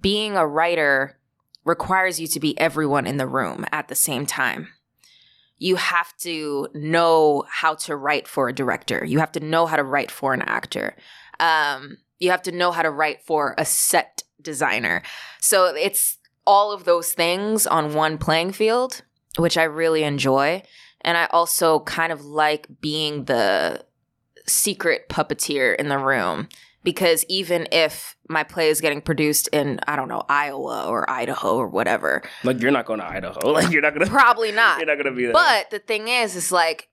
being 0.00 0.36
a 0.36 0.46
writer 0.46 1.18
requires 1.64 2.20
you 2.20 2.26
to 2.26 2.40
be 2.40 2.58
everyone 2.58 3.06
in 3.06 3.16
the 3.16 3.26
room 3.26 3.64
at 3.72 3.88
the 3.88 3.94
same 3.94 4.26
time. 4.26 4.68
You 5.58 5.76
have 5.76 6.16
to 6.18 6.68
know 6.74 7.44
how 7.48 7.74
to 7.76 7.94
write 7.94 8.26
for 8.26 8.48
a 8.48 8.52
director. 8.52 9.04
You 9.04 9.20
have 9.20 9.32
to 9.32 9.40
know 9.40 9.66
how 9.66 9.76
to 9.76 9.84
write 9.84 10.10
for 10.10 10.34
an 10.34 10.42
actor. 10.42 10.96
Um, 11.38 11.98
you 12.18 12.30
have 12.30 12.42
to 12.42 12.52
know 12.52 12.72
how 12.72 12.82
to 12.82 12.90
write 12.90 13.22
for 13.22 13.54
a 13.56 13.64
set 13.64 14.24
designer. 14.40 15.02
So 15.40 15.66
it's 15.66 16.18
all 16.46 16.72
of 16.72 16.84
those 16.84 17.12
things 17.12 17.66
on 17.66 17.94
one 17.94 18.18
playing 18.18 18.52
field, 18.52 19.02
which 19.36 19.56
I 19.56 19.64
really 19.64 20.02
enjoy. 20.02 20.62
And 21.02 21.16
I 21.16 21.26
also 21.26 21.80
kind 21.80 22.12
of 22.12 22.24
like 22.24 22.66
being 22.80 23.24
the 23.24 23.84
secret 24.46 25.08
puppeteer 25.08 25.76
in 25.76 25.88
the 25.88 25.98
room 25.98 26.48
because 26.84 27.24
even 27.28 27.68
if 27.70 28.16
my 28.28 28.42
play 28.42 28.68
is 28.68 28.80
getting 28.80 29.00
produced 29.00 29.48
in 29.48 29.78
I 29.86 29.96
don't 29.96 30.08
know 30.08 30.24
Iowa 30.28 30.86
or 30.88 31.08
Idaho 31.08 31.56
or 31.56 31.68
whatever, 31.68 32.22
Like 32.44 32.60
you're 32.60 32.70
not 32.70 32.86
going 32.86 33.00
to 33.00 33.06
Idaho. 33.06 33.40
Like 33.52 33.70
you're 33.70 33.82
not 33.82 33.94
gonna. 33.94 34.06
probably 34.10 34.52
not. 34.62 34.78
You're 34.78 34.86
not 34.86 34.96
gonna 34.96 35.14
be 35.14 35.24
there. 35.24 35.32
But 35.32 35.70
the 35.70 35.78
thing 35.78 36.08
is, 36.08 36.34
is 36.36 36.50
like 36.50 36.88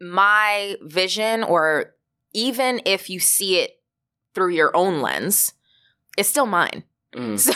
my 0.00 0.76
vision, 0.82 1.42
or 1.42 1.94
even 2.32 2.80
if 2.86 3.10
you 3.10 3.20
see 3.20 3.58
it 3.58 3.72
through 4.34 4.50
your 4.50 4.74
own 4.74 5.00
lens, 5.00 5.52
it's 6.16 6.28
still 6.28 6.46
mine. 6.46 6.84
Mm. 7.14 7.38
So 7.38 7.52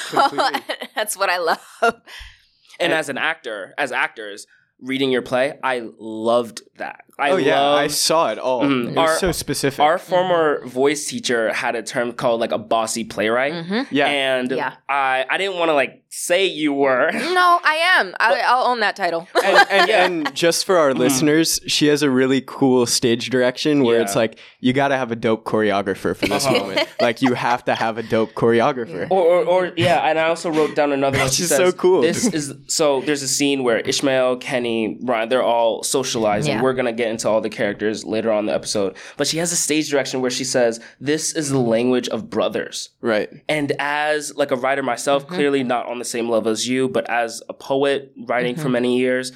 that's 0.95 1.17
what 1.17 1.31
I 1.31 1.39
love. 1.39 2.03
And 2.79 2.93
as 2.93 3.09
an 3.09 3.19
actor, 3.19 3.75
as 3.79 3.91
actors, 3.93 4.47
reading 4.81 5.11
your 5.11 5.23
play, 5.23 5.59
I 5.63 5.89
loved 5.99 6.63
that. 6.77 7.06
I 7.19 7.31
oh 7.31 7.37
yeah, 7.39 7.63
I 7.71 7.87
saw 7.87 8.31
it 8.31 8.39
all. 8.39 8.63
Mhm. 8.63 8.89
It 8.91 8.97
was 8.97 8.97
Our- 9.11 9.19
so 9.19 9.33
specific. 9.33 9.81
Our 9.81 9.97
former 9.99 10.65
voice 10.67 11.07
teacher 11.09 11.53
had 11.53 11.75
a 11.75 11.83
term 11.83 12.13
called 12.13 12.41
like 12.41 12.53
a 12.53 12.59
bossy 12.59 13.05
playwright. 13.05 13.55
hmm 13.65 13.83
yeah, 13.91 14.07
And 14.07 14.51
Yeah. 14.51 14.75
I, 14.89 15.25
I 15.31 15.39
didn't 15.39 15.57
want 15.59 15.71
to 15.71 15.75
like 15.75 16.03
say 16.11 16.47
you 16.47 16.73
were. 16.75 17.11
No, 17.37 17.61
I 17.63 17.75
am. 17.99 18.15
I, 18.21 18.41
I'll 18.47 18.67
own 18.67 18.81
that 18.81 18.97
title. 18.97 19.29
and, 19.45 19.67
and, 19.71 19.89
Yeah. 19.89 20.05
and 20.05 20.35
just 20.35 20.65
for 20.67 20.77
our 20.77 20.93
listeners, 20.95 21.59
she 21.67 21.87
has 21.89 22.03
a 22.03 22.11
really 22.11 22.43
cool 22.47 22.85
stage 22.87 23.29
direction 23.31 23.83
where 23.85 24.01
it's 24.01 24.17
like 24.17 24.39
you 24.61 24.73
got 24.75 24.89
to 24.89 24.97
have 24.97 25.11
a 25.11 25.17
dope 25.17 25.45
choreographer 25.45 26.15
for 26.17 26.27
this 26.27 26.45
Uh-huh. 26.47 26.59
moment. 26.59 26.89
Like 27.01 27.21
you 27.23 27.35
have 27.35 27.65
to 27.67 27.75
have 27.75 27.99
a 27.99 28.03
dope 28.03 28.33
choreographer. 28.33 29.07
Or, 29.11 29.23
or, 29.23 29.45
or 29.45 29.73
yeah, 29.77 30.01
and 30.09 30.19
I 30.19 30.29
also 30.29 30.51
wrote 30.51 30.75
down 30.75 30.93
another 30.93 31.19
one. 31.19 31.27
Which 31.27 31.35
She 31.35 31.43
is 31.45 31.51
says, 31.51 31.59
so 31.59 31.73
cool. 31.73 32.01
This 32.03 32.27
is 32.27 32.55
so. 32.69 33.01
There's 33.03 33.23
a 33.23 33.29
scene 33.29 33.63
where 33.65 33.79
Ishmael, 33.81 34.39
Kenny, 34.39 34.99
Ryan, 35.03 35.29
they're 35.29 35.43
all 35.43 35.83
socializing. 35.83 36.55
Yeah. 36.55 36.63
We're 36.63 36.73
gonna 36.73 36.93
get 36.93 37.06
into 37.11 37.29
all 37.29 37.41
the 37.41 37.49
characters 37.51 38.05
later 38.05 38.31
on 38.33 38.41
in 38.41 38.47
the 38.47 38.55
episode. 38.55 38.97
But 39.17 39.27
she 39.27 39.39
has 39.39 39.53
a 39.53 39.57
stage 39.57 39.91
direction 39.91 40.21
where 40.21 40.31
she 40.31 40.45
says, 40.45 40.81
"This 41.01 41.33
is 41.35 41.51
the 41.51 41.59
language 41.61 42.09
of 42.09 42.29
brothers." 42.31 42.91
Right. 43.01 43.31
And 43.49 43.73
as 43.79 44.35
like 44.37 44.51
a 44.51 44.57
writer 44.57 44.83
myself, 44.83 45.25
Mm-hmm. 45.27 45.35
clearly 45.35 45.63
not 45.63 45.87
on 45.87 45.99
the 45.99 46.05
same 46.05 46.29
level 46.29 46.51
as 46.53 46.69
you, 46.69 46.89
but 46.89 47.09
as 47.11 47.43
a 47.49 47.53
poet 47.55 48.13
writing 48.27 48.55
Mm-hmm. 48.55 48.63
for 48.63 48.69
many 48.69 48.99
years, 48.99 49.33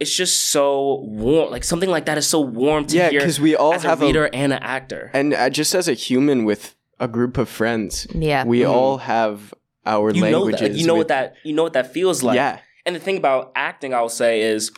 it's 0.00 0.14
just 0.14 0.46
so 0.46 1.00
warm. 1.06 1.50
Like 1.50 1.64
something 1.64 1.90
like 1.90 2.06
that 2.06 2.18
is 2.18 2.26
so 2.26 2.40
warm 2.40 2.86
to 2.86 2.96
Yeah, 2.96 3.10
hear 3.10 3.20
because 3.20 3.40
we 3.40 3.54
all 3.54 3.74
as 3.74 3.82
have 3.84 4.00
a 4.00 4.04
a, 4.04 4.06
reader 4.08 4.30
and 4.32 4.52
an 4.52 4.58
actor. 4.62 5.10
and 5.12 5.32
uh, 5.34 5.50
just 5.50 5.74
as 5.74 5.86
a 5.88 5.94
human 5.94 6.44
with 6.44 6.74
a 6.98 7.08
group 7.08 7.38
of 7.38 7.48
friends, 7.48 8.06
Yeah. 8.14 8.44
we 8.44 8.60
Mhm. 8.60 8.70
all 8.70 8.98
have 8.98 9.52
our 9.84 10.12
you 10.12 10.20
know 10.20 10.26
languages. 10.40 10.60
that. 10.60 10.70
Like, 10.72 10.80
you 10.80 10.86
know 10.86 10.94
with- 10.94 11.00
what 11.00 11.08
that. 11.08 11.34
You 11.44 11.52
know 11.54 11.62
what 11.64 11.72
that 11.74 11.92
feels 11.92 12.22
like. 12.22 12.36
yeah, 12.36 12.58
And 12.86 12.94
the 12.96 13.00
thing 13.00 13.16
about 13.16 13.52
acting, 13.54 13.92
I'll 13.94 14.08
say, 14.08 14.40
is 14.42 14.70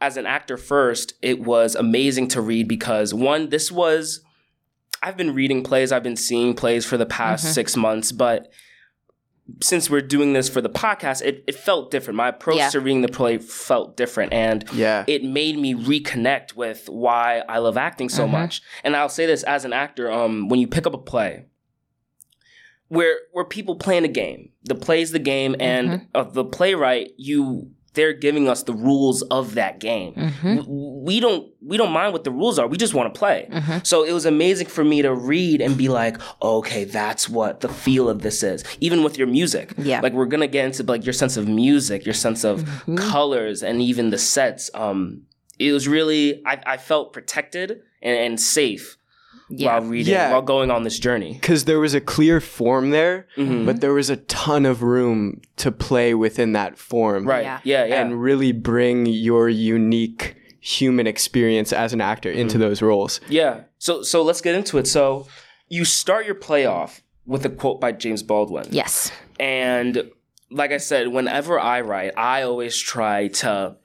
as 0.00 0.16
an 0.16 0.26
actor 0.26 0.56
first, 0.56 1.14
it 1.22 1.40
was 1.40 1.74
amazing 1.74 2.28
to 2.28 2.40
read 2.40 2.68
because 2.68 3.12
one, 3.14 3.48
this 3.50 3.70
was 3.72 4.20
I've 5.00 5.16
been 5.16 5.32
reading 5.34 5.62
plays, 5.62 5.92
I've 5.92 6.02
been 6.02 6.16
seeing 6.16 6.54
plays 6.54 6.84
for 6.84 6.96
the 6.96 7.06
past 7.06 7.46
Mhm. 7.46 7.50
six 7.52 7.76
months, 7.76 8.10
but 8.10 8.50
since 9.62 9.88
we're 9.88 10.00
doing 10.02 10.32
this 10.32 10.48
for 10.48 10.60
the 10.60 10.68
podcast, 10.68 11.22
it, 11.22 11.44
it 11.46 11.54
felt 11.54 11.90
different. 11.92 12.16
My 12.16 12.28
approach 12.28 12.56
Yeah. 12.58 12.68
to 12.70 12.80
reading 12.80 13.02
the 13.02 13.08
play 13.08 13.38
felt 13.38 13.96
different. 13.96 14.32
And 14.32 14.64
yeah. 14.74 15.04
it 15.06 15.22
made 15.24 15.56
me 15.56 15.72
reconnect 15.74 16.54
with 16.54 16.88
why 16.88 17.44
I 17.48 17.58
love 17.58 17.76
acting 17.76 18.08
so 18.08 18.26
Mhm. 18.26 18.30
much. 18.32 18.60
And 18.84 18.94
I'll 18.96 19.08
say 19.08 19.24
this 19.24 19.42
as 19.44 19.64
an 19.64 19.72
actor, 19.72 20.10
um, 20.10 20.48
when 20.48 20.58
you 20.60 20.66
pick 20.66 20.86
up 20.86 20.94
a 20.94 20.98
play, 20.98 21.44
where 22.88 23.16
where 23.32 23.44
people 23.44 23.76
playing 23.76 24.04
a 24.04 24.08
game, 24.08 24.50
the 24.64 24.74
play's 24.74 25.12
the 25.12 25.18
game, 25.18 25.54
and 25.60 25.88
Mhm. 25.88 26.06
uh, 26.14 26.24
the 26.24 26.44
playwright, 26.44 27.12
you 27.16 27.70
they're 27.98 28.12
giving 28.26 28.48
us 28.48 28.62
the 28.62 28.72
rules 28.72 29.18
of 29.38 29.54
that 29.60 29.74
game. 29.80 30.12
hmm 30.14 30.56
We 31.10 31.20
don't 31.24 31.42
we 31.70 31.76
don't 31.76 31.90
mind 32.00 32.12
what 32.14 32.24
the 32.24 32.30
rules 32.30 32.58
are. 32.58 32.66
We 32.66 32.78
just 32.78 32.94
want 32.94 33.12
to 33.12 33.18
play. 33.18 33.48
hmm 33.52 33.78
So 33.82 34.04
it 34.04 34.12
was 34.12 34.26
amazing 34.26 34.68
for 34.76 34.84
me 34.84 35.02
to 35.02 35.12
read 35.32 35.60
and 35.60 35.76
be 35.76 35.88
like, 35.88 36.16
okay, 36.40 36.84
that's 36.84 37.28
what 37.28 37.60
the 37.60 37.68
feel 37.68 38.08
of 38.08 38.22
this 38.22 38.42
is. 38.42 38.64
Even 38.80 39.02
with 39.04 39.18
your 39.18 39.26
music. 39.26 39.66
Yeah. 39.76 40.00
Like 40.04 40.12
we're 40.18 40.26
gonna 40.34 40.46
get 40.58 40.64
into 40.66 40.82
like 40.84 41.04
your 41.04 41.12
sense 41.22 41.36
of 41.40 41.48
music, 41.48 42.04
your 42.06 42.14
sense 42.26 42.44
of 42.44 42.56
Mhm. 42.62 42.96
colors, 42.98 43.62
and 43.62 43.82
even 43.82 44.10
the 44.10 44.18
sets. 44.18 44.70
Um, 44.74 45.22
it 45.58 45.72
was 45.72 45.88
really 45.88 46.42
I, 46.46 46.54
I 46.74 46.76
felt 46.76 47.12
protected 47.12 47.68
and, 48.02 48.16
and 48.16 48.40
safe 48.40 48.97
Yeah. 49.50 49.78
while 49.78 49.88
reading, 49.88 50.12
Yeah. 50.12 50.32
while 50.32 50.42
going 50.42 50.70
on 50.70 50.82
this 50.84 50.98
journey. 50.98 51.32
Because 51.34 51.64
there 51.64 51.80
was 51.80 51.94
a 51.94 52.00
clear 52.00 52.40
form 52.40 52.90
there, 52.90 53.26
Mhm. 53.36 53.64
but 53.66 53.80
there 53.80 53.94
was 53.94 54.10
a 54.10 54.16
ton 54.16 54.66
of 54.66 54.82
room 54.82 55.40
to 55.56 55.72
play 55.72 56.12
within 56.14 56.52
that 56.52 56.78
form. 56.78 57.26
Right. 57.26 57.44
Yeah. 57.44 57.60
Yeah. 57.64 57.84
Yeah. 57.86 58.00
And 58.02 58.20
really 58.22 58.52
bring 58.52 59.06
your 59.06 59.48
unique 59.48 60.36
human 60.60 61.06
experience 61.06 61.72
as 61.72 61.92
an 61.92 62.00
actor 62.00 62.30
into 62.30 62.54
Mm-hmm. 62.58 62.60
those 62.68 62.82
roles. 62.82 63.20
Yeah. 63.28 63.60
So 63.78 64.02
so 64.02 64.22
let's 64.22 64.40
get 64.40 64.54
into 64.54 64.76
it. 64.78 64.86
So 64.86 65.26
you 65.68 65.84
start 65.84 66.26
your 66.26 66.34
play 66.34 66.66
off 66.66 67.00
with 67.26 67.44
a 67.44 67.48
quote 67.50 67.80
by 67.80 67.92
James 67.92 68.22
Baldwin. 68.22 68.66
Yes. 68.70 69.10
And 69.40 70.10
like 70.50 70.72
I 70.72 70.78
said, 70.78 71.08
whenever 71.08 71.60
I 71.60 71.80
write, 71.82 72.12
I 72.16 72.42
always 72.42 72.76
try 72.76 73.28
to 73.28 73.76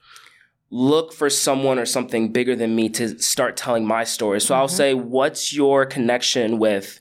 look 0.76 1.14
for 1.14 1.30
someone 1.30 1.78
or 1.78 1.86
something 1.86 2.32
bigger 2.32 2.56
than 2.56 2.76
me 2.76 2.90
to 2.90 3.20
start 3.20 3.56
telling 3.56 3.86
my 3.86 4.04
story. 4.04 4.42
So 4.42 4.56
I'll 4.56 4.68
Mhm. 4.68 4.72
say, 4.72 4.94
what's 4.96 5.54
your 5.54 5.86
connection 5.86 6.58
with 6.58 7.00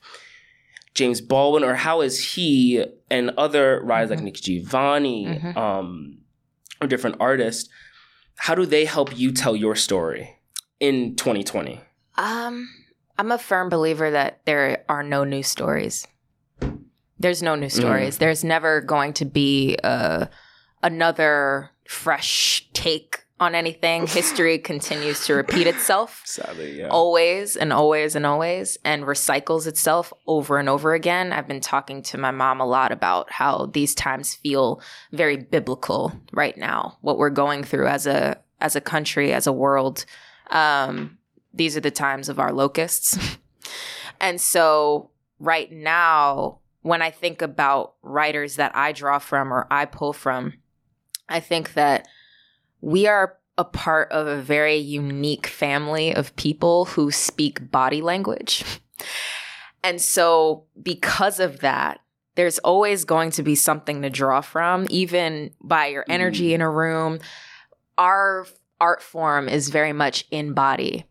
James 0.95 1.23
Baldwin, 1.23 1.65
or 1.65 1.77
how 1.77 2.03
is 2.03 2.35
he 2.35 2.85
and 3.11 3.31
other 3.39 3.81
writers 3.83 4.11
like 4.11 4.21
Nikki 4.21 4.61
Giovanni, 4.61 5.41
Mhm. 5.43 5.57
um, 5.57 6.19
or 6.83 6.87
different 6.87 7.17
artists, 7.19 7.71
how 8.37 8.55
do 8.55 8.67
they 8.67 8.85
help 8.85 9.17
you 9.19 9.33
tell 9.33 9.57
your 9.57 9.75
story 9.75 10.37
in 10.79 11.17
2020? 11.17 11.81
Um, 12.19 12.69
I'm 13.19 13.33
a 13.33 13.39
firm 13.39 13.71
believer 13.71 14.11
that 14.11 14.41
there 14.45 14.85
are 14.91 15.03
no 15.03 15.25
new 15.25 15.43
stories. 15.43 16.07
There's 17.19 17.43
no 17.43 17.55
new 17.55 17.71
stories. 17.71 18.19
There's 18.19 18.45
never 18.45 18.83
going 18.83 19.15
to 19.15 19.25
be 19.25 19.79
uh, 19.83 20.27
another 20.83 21.71
fresh 21.89 22.69
take 22.75 23.22
on 23.43 23.55
anything. 23.55 24.07
History 24.07 24.59
continues 24.59 25.27
to 25.27 25.35
repeat 25.35 25.67
itself 25.67 26.23
Sadly, 26.27 26.79
yeah. 26.79 26.89
always 26.89 27.57
and 27.57 27.73
always 27.73 28.17
and 28.17 28.25
always 28.25 28.79
and 28.85 29.05
recycles 29.05 29.67
itself 29.67 30.13
over 30.27 30.59
and 30.59 30.69
over 30.69 30.95
again. 30.95 31.33
I've 31.33 31.49
been 31.49 31.61
talking 31.61 32.03
to 32.05 32.19
my 32.19 32.31
mom 32.31 32.61
a 32.61 32.67
lot 32.67 32.93
about 32.93 33.31
how 33.31 33.67
these 33.67 33.95
times 33.95 34.35
feel 34.35 34.81
very 35.11 35.37
biblical 35.37 36.13
right 36.33 36.57
now. 36.57 36.99
What 37.01 37.19
we're 37.19 37.31
going 37.31 37.65
through 37.65 37.89
as 37.89 38.07
a 38.07 38.39
as 38.61 38.77
a 38.77 38.81
country, 38.81 39.33
as 39.33 39.47
a 39.47 39.53
world. 39.53 40.05
Um, 40.51 41.19
these 41.53 41.77
are 41.77 41.81
the 41.81 41.91
times 41.91 42.29
of 42.29 42.39
our 42.39 42.53
locusts. 42.53 43.19
and 44.21 44.41
so 44.41 45.11
right 45.39 45.71
now, 45.71 46.61
when 46.83 47.03
I 47.03 47.11
think 47.11 47.43
about 47.43 47.95
writers 48.03 48.57
that 48.57 48.75
I 48.75 48.93
draw 48.93 49.19
from 49.19 49.53
or 49.53 49.67
I 49.71 49.85
pull 49.85 50.13
from, 50.13 50.55
I 51.29 51.41
think 51.41 51.75
that 51.75 52.07
we 52.83 53.07
are 53.07 53.39
a 53.57 53.65
part 53.65 54.11
of 54.13 54.27
a 54.27 54.43
very 54.43 54.77
unique 54.77 55.47
family 55.47 56.15
of 56.15 56.35
people 56.37 56.87
who 56.87 57.11
speak 57.11 57.71
body 57.71 58.03
language. 58.03 58.65
And 59.85 60.01
so, 60.01 60.65
because 60.81 61.41
of 61.41 61.61
that, 61.61 62.01
there's 62.35 62.59
always 62.61 63.05
going 63.05 63.31
to 63.33 63.43
be 63.43 63.55
something 63.55 64.03
to 64.03 64.11
draw 64.11 64.41
from, 64.41 64.87
even 64.91 65.53
by 65.63 65.87
your 65.87 66.05
energy 66.09 66.51
mm. 66.51 66.55
in 66.55 66.61
a 66.61 66.71
room. 66.71 67.19
Our 67.99 68.47
art 68.81 69.03
form 69.03 69.49
is 69.49 69.69
very 69.69 69.93
much 69.93 70.27
in 70.31 70.55
body. 70.55 71.05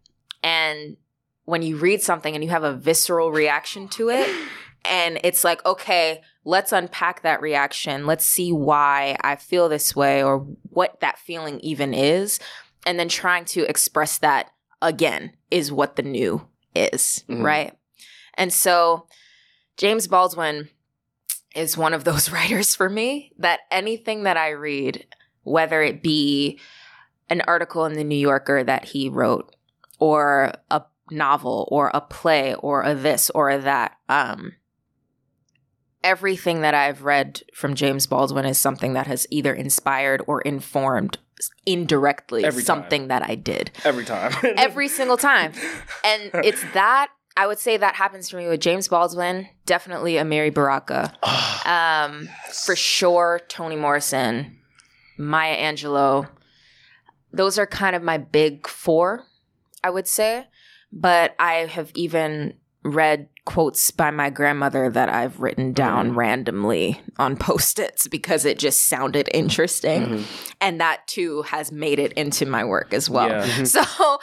And 0.44 0.98
when 1.46 1.62
you 1.62 1.78
read 1.78 2.01
something 2.01 2.34
and 2.34 2.44
you 2.44 2.50
have 2.50 2.63
a 2.63 2.74
visceral 2.74 3.32
reaction 3.32 3.88
to 3.90 4.10
it, 4.10 4.28
and 4.86 5.20
it's 5.24 5.44
like, 5.44 5.63
okay, 5.66 6.22
let's 6.43 6.71
unpack 6.71 7.21
that 7.21 7.41
reaction. 7.41 8.05
Let's 8.05 8.25
see 8.25 8.51
why 8.51 9.15
I 9.21 9.36
feel 9.36 9.69
this 9.69 9.95
way 9.95 10.24
or 10.24 10.39
what 10.69 11.00
that 11.01 11.19
feeling 11.19 11.60
even 11.60 11.93
is. 11.93 12.39
And 12.86 13.00
then 13.00 13.10
trying 13.10 13.45
to 13.45 13.62
express 13.69 14.17
that 14.19 14.50
again 14.81 15.33
is 15.51 15.71
what 15.71 15.95
the 15.95 16.01
new 16.01 16.48
is, 16.75 17.24
Mhm. 17.29 17.43
right? 17.43 17.74
And 18.36 18.51
so 18.51 19.05
James 19.77 20.07
Baldwin 20.07 20.69
is 21.55 21.77
one 21.77 21.93
of 21.93 22.03
those 22.05 22.29
writers 22.31 22.75
for 22.75 22.89
me 22.89 23.33
that 23.38 23.60
anything 23.69 24.24
that 24.24 24.38
I 24.38 24.50
read, 24.50 25.05
whether 25.43 25.81
it 25.83 26.01
be 26.01 26.60
an 27.29 27.41
article 27.41 27.86
in 27.86 27.93
the 27.93 28.03
New 28.03 28.15
Yorker 28.17 28.63
that 28.63 28.86
he 28.86 29.10
wrote, 29.10 29.55
or 30.00 30.53
a 30.71 30.83
novel, 31.12 31.67
or 31.71 31.91
a 31.93 32.01
play, 32.01 32.55
or 32.55 32.83
a 32.83 32.95
this 32.95 33.29
or 33.29 33.50
a 33.50 33.60
that. 33.60 33.98
Um, 34.10 34.53
everything 36.03 36.62
that 36.62 36.74
I've 36.74 37.03
read 37.03 37.41
from 37.53 37.75
James 37.75 38.08
Baldwin 38.08 38.46
is 38.46 38.58
something 38.58 38.93
that 38.93 39.08
has 39.08 39.27
either 39.29 39.53
inspired 39.53 40.24
or 40.27 40.41
informed 40.41 41.17
indirectly 41.65 42.50
something 42.51 43.08
that 43.08 43.24
I 43.24 43.36
did 43.36 43.72
Every 43.84 44.05
time. 44.05 44.34
every 44.58 44.88
single 44.88 45.17
time. 45.17 45.53
And 46.03 46.31
it's 46.34 46.63
that 46.74 47.10
I 47.36 47.48
would 47.48 47.60
say 47.60 47.77
that 47.77 47.96
happens 47.96 48.29
for 48.29 48.38
me 48.38 48.48
with 48.48 48.60
James 48.60 48.88
Baldwin, 48.88 49.48
definitely 49.65 50.13
Amiri 50.13 50.53
Baraka. 50.53 51.13
Um, 51.65 52.27
for 52.51 52.75
sure, 52.75 53.39
Toni 53.48 53.77
Morrison, 53.77 54.58
Maya 55.17 55.55
Angelou. 55.55 56.27
Those 57.31 57.58
are 57.58 57.65
kind 57.65 57.96
of 57.96 58.03
my 58.03 58.17
big 58.17 58.67
four, 58.67 59.25
I 59.84 59.89
would 59.89 60.08
say. 60.08 60.48
But 60.91 61.36
I 61.39 61.53
have 61.67 61.91
even 61.96 62.55
read 62.84 63.29
quotes 63.51 63.91
by 63.91 64.12
my 64.12 64.29
grandmother 64.29 64.89
that 64.89 65.10
I've 65.10 65.39
written 65.39 65.74
down 65.74 66.12
Mhm. 66.12 66.15
randomly 66.15 67.01
on 67.20 67.36
post-its 67.36 68.08
because 68.08 68.46
it 68.46 68.58
just 68.60 68.86
sounded 68.88 69.29
interesting. 69.34 70.01
Mhm. 70.05 70.24
And 70.62 70.79
that 70.79 71.05
too 71.08 71.41
has 71.43 71.72
made 71.72 72.00
it 72.00 72.13
into 72.13 72.46
my 72.46 72.63
work 72.63 72.93
as 72.93 73.10
well. 73.10 73.29
Yeah. 73.29 73.63
So 73.65 74.20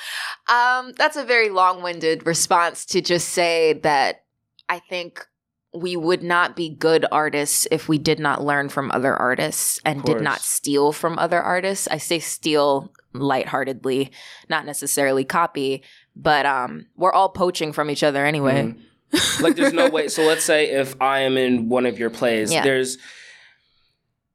um, 0.49 0.93
that's 0.97 1.17
a 1.17 1.25
very 1.25 1.51
long 1.51 1.83
winded 1.83 2.27
response 2.27 2.85
to 2.87 3.01
just 3.01 3.29
say 3.31 3.75
that 3.83 4.23
I 4.69 4.79
think 4.79 5.27
we 5.75 5.97
would 5.97 6.23
not 6.23 6.57
be 6.57 6.71
good 6.75 7.05
artists 7.13 7.69
if 7.71 7.89
we 7.89 7.99
did 7.99 8.19
not 8.19 8.43
learn 8.43 8.71
from 8.71 8.91
other 8.93 9.15
artists 9.15 9.79
and 9.85 10.03
did 10.03 10.23
not 10.23 10.41
steal 10.41 10.93
from 10.93 11.19
other 11.19 11.41
artists. 11.43 11.87
I 11.91 11.99
say 11.99 12.19
steal 12.19 12.91
lightheartedly, 13.13 14.11
not 14.49 14.65
necessarily 14.65 15.25
copy, 15.25 15.83
but 16.17 16.47
um, 16.47 16.87
we're 16.97 17.13
all 17.13 17.29
poaching 17.29 17.73
from 17.75 17.91
each 17.91 18.03
other 18.03 18.25
anyway. 18.25 18.63
Mhm. 18.75 18.83
Like 19.41 19.57
there's 19.57 19.73
no 19.73 19.89
way 19.89 20.09
so 20.17 20.23
let's 20.27 20.45
say 20.45 20.71
if 20.71 20.95
i 21.01 21.21
am 21.21 21.37
in 21.37 21.69
one 21.69 21.87
of 21.87 21.99
your 21.99 22.11
plays 22.11 22.53
Yeah. 22.53 22.63
there's 22.63 22.99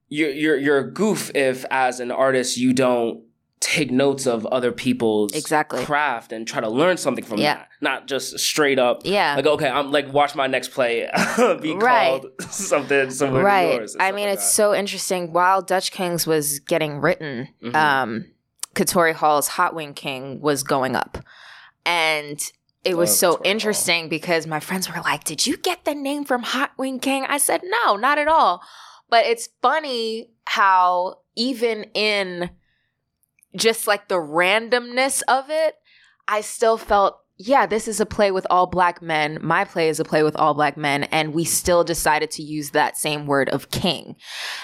you're, 0.10 0.30
you're 0.30 0.58
you're 0.58 0.78
a 0.80 0.92
goof 0.92 1.32
if 1.36 1.66
as 1.72 2.00
an 2.00 2.12
artist 2.12 2.58
you 2.58 2.74
don't 2.74 3.24
take 3.60 3.92
notes 3.92 4.26
of 4.28 4.46
other 4.48 4.74
people's 4.74 5.32
Exactly. 5.34 5.86
craft 5.86 6.34
and 6.34 6.46
try 6.46 6.60
to 6.60 6.68
learn 6.70 6.98
something 6.98 7.24
from 7.24 7.40
Yeah. 7.40 7.56
that 7.56 7.68
not 7.80 8.08
just 8.08 8.38
straight 8.40 8.78
up 8.78 9.02
Yeah. 9.06 9.36
like 9.36 9.46
okay 9.46 9.70
i'm 9.70 9.90
like 9.92 10.12
watch 10.12 10.36
my 10.36 10.48
next 10.48 10.70
play 10.72 11.10
be 11.62 11.74
Right. 11.74 12.22
called 12.22 12.28
something 12.52 13.10
similar 13.10 13.42
right. 13.44 13.76
yours 13.76 13.96
I 14.00 14.12
mean, 14.12 14.26
like 14.26 14.34
it's 14.36 14.44
that. 14.44 14.52
so 14.54 14.74
interesting. 14.76 15.32
While 15.32 15.62
Dutch 15.62 15.92
Kings 15.92 16.28
was 16.28 16.60
getting 16.60 17.00
written, 17.00 17.48
Mhm. 17.64 17.76
um, 17.76 18.26
Katori 18.76 19.14
Hall's 19.14 19.48
Hot 19.50 19.74
Wing 19.76 19.94
King 19.94 20.42
was 20.42 20.64
going 20.64 20.96
up. 20.96 21.20
And 21.86 22.40
it 22.84 22.98
was 22.98 23.10
Love 23.10 23.38
so 23.38 23.42
interesting 23.44 24.10
because 24.10 24.46
my 24.46 24.60
friends 24.60 24.90
were 24.90 25.02
like, 25.02 25.24
Did 25.24 25.48
you 25.48 25.58
get 25.58 25.86
the 25.86 25.96
name 25.96 26.26
from 26.26 26.44
Hot 26.44 26.72
Wing 26.78 27.00
King? 27.00 27.26
I 27.28 27.38
said, 27.38 27.62
No, 27.64 27.96
not 27.96 28.18
at 28.18 28.28
all. 28.28 28.62
But 29.10 29.26
it's 29.26 29.50
funny 29.62 30.32
how, 30.46 31.18
even 31.36 31.86
in 31.94 32.50
just 33.56 33.88
like 33.88 34.08
the 34.08 34.16
randomness 34.16 35.22
of 35.28 35.50
it, 35.50 35.76
I 36.28 36.42
still 36.42 36.78
felt, 36.78 37.20
yeah, 37.38 37.66
this 37.66 37.88
is 37.88 38.00
a 38.00 38.06
play 38.06 38.32
with 38.32 38.48
all 38.50 38.68
black 38.68 39.02
men. 39.02 39.38
My 39.42 39.66
play 39.66 39.90
is 39.90 40.00
a 40.00 40.06
play 40.06 40.24
with 40.24 40.36
all 40.36 40.54
black 40.54 40.78
men. 40.78 41.04
And 41.04 41.34
we 41.34 41.44
still 41.44 41.84
decided 41.84 42.32
to 42.32 42.44
use 42.44 42.72
that 42.72 42.98
same 42.98 43.26
word 43.26 43.50
of 43.50 43.70
king. 43.72 44.16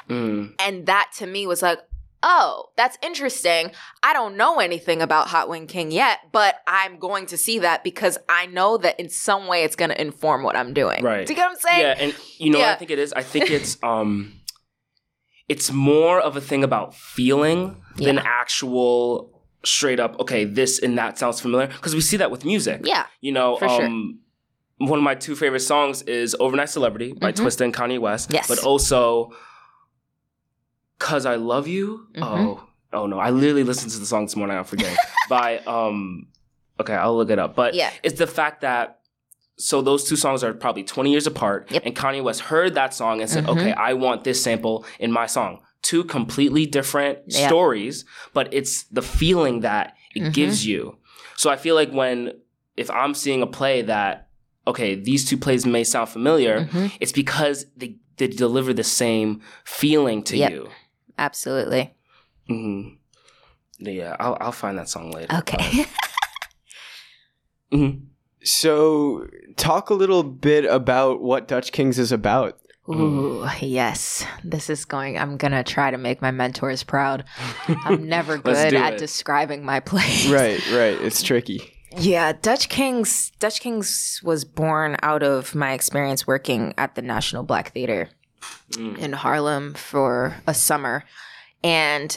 Mm. 0.09 0.53
And 0.59 0.85
that 0.88 1.11
to 1.17 1.27
me 1.27 1.45
was 1.47 1.61
like, 1.61 1.79
oh, 2.21 2.65
that's 2.75 2.97
interesting. 3.01 3.71
I 4.03 4.13
don't 4.13 4.35
know 4.38 4.59
anything 4.59 5.01
about 5.01 5.27
Hot 5.27 5.47
Wing 5.49 5.67
King 5.67 5.91
yet, 5.91 6.19
but 6.31 6.55
I'm 6.67 6.99
going 6.99 7.25
to 7.27 7.38
see 7.38 7.59
that 7.59 7.83
because 7.83 8.17
I 8.27 8.45
know 8.47 8.77
that 8.77 8.99
in 8.99 9.09
some 9.09 9.47
way 9.47 9.63
it's 9.63 9.75
going 9.75 9.89
to 9.91 10.01
inform 10.01 10.43
what 10.43 10.55
I'm 10.55 10.73
doing. 10.73 11.03
Right. 11.03 11.25
Do 11.25 11.31
you 11.33 11.38
get 11.38 11.43
what 11.45 11.51
I'm 11.51 11.57
saying? 11.59 11.81
yeah 11.81 11.95
and 11.97 12.15
you 12.38 12.49
know 12.51 12.59
what 12.59 12.65
Yeah. 12.65 12.71
i 12.73 12.75
think 12.75 12.91
it 12.91 12.99
is 12.99 13.13
i 13.13 13.23
think 13.23 13.49
it's 13.51 13.77
um 13.83 14.33
it's 15.48 15.72
more 15.72 16.20
of 16.20 16.35
a 16.37 16.41
thing 16.41 16.63
about 16.63 16.94
feeling 16.96 17.81
than 17.98 18.15
Yeah. 18.15 18.24
actual 18.25 19.41
straight 19.63 20.00
up 20.00 20.20
okay 20.20 20.46
this 20.46 20.79
and 20.79 20.98
that 20.98 21.17
sounds 21.17 21.41
familiar 21.41 21.67
because 21.67 21.94
we 21.96 22.01
see 22.01 22.17
that 22.17 22.31
with 22.31 22.46
music 22.46 22.81
Yeah. 22.83 23.05
you 23.22 23.31
know 23.31 23.57
For 23.57 23.67
sure. 23.70 23.85
um 23.85 24.20
one 24.77 24.98
of 25.00 25.03
my 25.03 25.15
two 25.15 25.35
favorite 25.35 25.59
songs 25.59 26.01
is 26.03 26.35
overnight 26.39 26.70
celebrity 26.70 27.11
by 27.13 27.31
Mhm. 27.33 27.37
twista 27.44 27.61
and 27.65 27.74
kanye 27.74 28.00
west 28.00 28.31
Yes. 28.31 28.48
but 28.48 28.59
also 28.63 29.31
cause 31.00 31.25
i 31.25 31.35
love 31.35 31.68
you 31.68 32.05
Mhm. 32.16 32.24
oh 32.24 32.64
oh 32.94 33.07
no 33.07 33.20
i 33.20 33.29
literally 33.29 33.64
listened 33.64 33.92
to 33.92 34.00
the 34.00 34.05
song 34.05 34.25
this 34.25 34.35
morning 34.35 34.57
i'm 34.57 34.64
forgetting 34.64 34.98
by 35.29 35.57
um 35.59 36.27
okay 36.79 36.94
i'll 36.94 37.16
look 37.18 37.29
it 37.29 37.40
up 37.40 37.55
but 37.55 37.74
Yeah. 37.74 37.92
it's 38.03 38.20
the 38.20 38.27
fact 38.27 38.62
that 38.62 39.00
so 39.57 39.81
those 39.81 40.03
two 40.05 40.16
songs 40.16 40.44
are 40.44 40.53
probably 40.53 40.83
20 40.83 41.12
years 41.12 41.27
apart 41.27 41.70
Yep. 41.72 41.83
and 41.85 41.96
kanye 41.96 42.24
west 42.24 42.42
heard 42.42 42.75
that 42.75 42.94
song 42.94 43.22
and 43.22 43.29
said 43.29 43.46
Mhm. 43.46 43.50
okay 43.57 43.72
i 43.74 43.94
want 43.94 44.24
this 44.24 44.42
sample 44.44 44.85
in 45.00 45.12
my 45.12 45.25
song 45.25 45.62
two 45.81 46.03
completely 46.03 46.66
different 46.66 47.20
Yeah. 47.27 47.48
stories 47.48 48.05
but 48.33 48.53
it's 48.53 48.83
the 48.85 49.01
feeling 49.01 49.62
that 49.62 49.96
it 50.16 50.24
Mhm. 50.24 50.33
gives 50.33 50.66
you 50.66 50.98
so 51.38 51.50
i 51.50 51.55
feel 51.55 51.75
like 51.75 51.92
when 51.92 52.33
if 52.77 52.90
i'm 52.92 53.14
seeing 53.14 53.42
a 53.42 53.48
play 53.48 53.81
that 53.83 54.27
okay 54.68 54.96
these 54.96 55.24
two 55.29 55.38
plays 55.38 55.66
may 55.66 55.83
sound 55.83 56.09
familiar 56.09 56.66
Mhm. 56.66 56.92
it's 57.00 57.12
because 57.14 57.66
they, 57.77 57.96
they 58.18 58.27
deliver 58.27 58.74
the 58.74 58.83
same 58.83 59.40
feeling 59.64 60.22
to 60.24 60.35
Yep. 60.38 60.51
you 60.51 60.70
Absolutely. 61.20 61.94
hmm 62.48 62.90
yeah 63.82 64.16
I'll, 64.20 64.38
I'll 64.42 64.51
find 64.51 64.77
that 64.77 64.90
song 64.90 65.12
later 65.12 65.36
Okay. 65.38 65.86
Mhm. 67.72 68.05
So, 68.44 69.27
talk 69.58 69.90
a 69.90 69.94
little 69.94 70.24
bit 70.24 70.66
about 70.66 71.22
what 71.22 71.48
Dutch 71.48 71.72
Kings 71.72 72.00
is 72.00 72.12
about. 72.12 72.58
Ooh, 72.90 73.46
yes. 73.60 74.25
This 74.44 74.70
is 74.70 74.86
going, 74.86 75.20
I'm 75.20 75.38
going 75.38 75.51
to 75.51 75.64
try 75.64 75.92
to 75.92 75.98
make 75.98 76.22
my 76.22 76.32
mentors 76.32 76.84
proud. 76.84 77.25
I'm 77.86 78.08
never 78.08 78.38
good 78.40 78.74
at 78.74 78.94
it. 78.94 78.98
describing 78.98 79.64
my 79.64 79.79
plays. 79.82 80.27
Right, 80.32 80.60
right. 80.72 81.00
It's 81.00 81.22
tricky. 81.29 81.75
Yeah, 81.98 82.34
Dutch 82.34 82.70
Kings 82.70 83.32
Dutch 83.40 83.62
Kings 83.62 84.22
was 84.24 84.46
born 84.46 84.96
out 85.01 85.22
of 85.24 85.53
my 85.55 85.74
experience 85.74 86.25
working 86.27 86.74
at 86.77 86.96
the 86.96 87.01
National 87.01 87.44
Black 87.44 87.72
Theater 87.74 88.10
Mm. 88.71 88.97
in 88.99 89.13
Harlem 89.13 89.73
for 89.73 90.35
a 90.45 90.53
summer. 90.53 91.03
And 91.63 92.15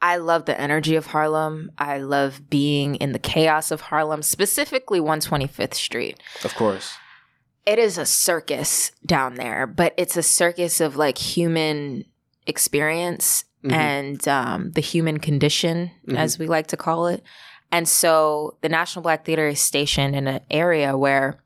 I 0.00 0.16
love 0.16 0.44
the 0.44 0.58
energy 0.60 0.94
of 0.94 1.06
Harlem. 1.06 1.72
I 1.76 1.98
love 1.98 2.48
being 2.48 2.94
in 2.96 3.10
the 3.12 3.18
chaos 3.18 3.70
of 3.72 3.80
Harlem, 3.80 4.22
specifically 4.22 5.00
125th 5.00 5.74
Street. 5.74 6.20
of 6.44 6.54
course 6.54 6.94
It 7.66 7.78
is 7.78 7.98
a 7.98 8.06
circus 8.06 8.92
down 9.04 9.34
there, 9.34 9.66
but 9.66 9.92
it's 9.98 10.16
a 10.16 10.22
circus 10.22 10.80
of 10.80 10.96
like 10.96 11.18
human 11.18 12.04
experience 12.46 13.44
Mhm. 13.64 13.72
and 13.72 14.28
um, 14.28 14.70
the 14.70 14.80
human 14.80 15.18
condition, 15.18 15.90
Mhm. 16.06 16.16
as 16.16 16.38
we 16.38 16.46
like 16.46 16.68
to 16.68 16.76
call 16.76 17.08
it. 17.08 17.22
And 17.72 17.86
so 17.88 18.56
the 18.62 18.68
National 18.70 19.02
Black 19.02 19.24
Theater 19.24 19.48
is 19.48 19.60
stationed 19.60 20.14
in 20.14 20.28
an 20.28 20.40
area 20.50 20.96
where 20.96 21.42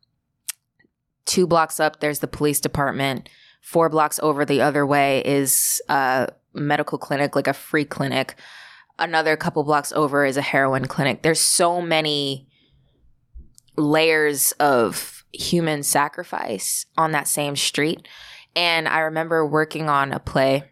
two 1.25 1.47
blocks 1.47 1.81
up, 1.81 2.01
there's 2.01 2.19
the 2.21 2.29
police 2.29 2.61
department. 2.61 3.29
Four 3.63 3.89
blocks 3.89 4.21
over 4.23 4.45
the 4.45 4.61
other 4.61 4.85
way 4.85 5.23
is 5.25 5.81
a 5.89 6.29
medical 6.53 6.99
clinic, 6.99 7.35
like 7.35 7.47
a 7.47 7.55
free 7.55 7.87
clinic. 7.87 8.35
Another 8.99 9.37
couple 9.37 9.65
blocks 9.65 9.93
over 9.93 10.27
is 10.27 10.37
a 10.37 10.43
heroin 10.43 10.87
clinic. 10.87 11.23
There's 11.23 11.41
so 11.41 11.81
many 11.81 12.49
layers 13.77 14.53
of 14.53 15.25
human 15.33 15.83
sacrifice 15.83 16.87
on 16.99 17.13
that 17.13 17.29
same 17.29 17.57
street. 17.57 18.07
And 18.55 18.87
I 18.87 18.99
remember 19.01 19.47
working 19.47 19.89
on 19.89 20.13
a 20.13 20.19
play 20.19 20.65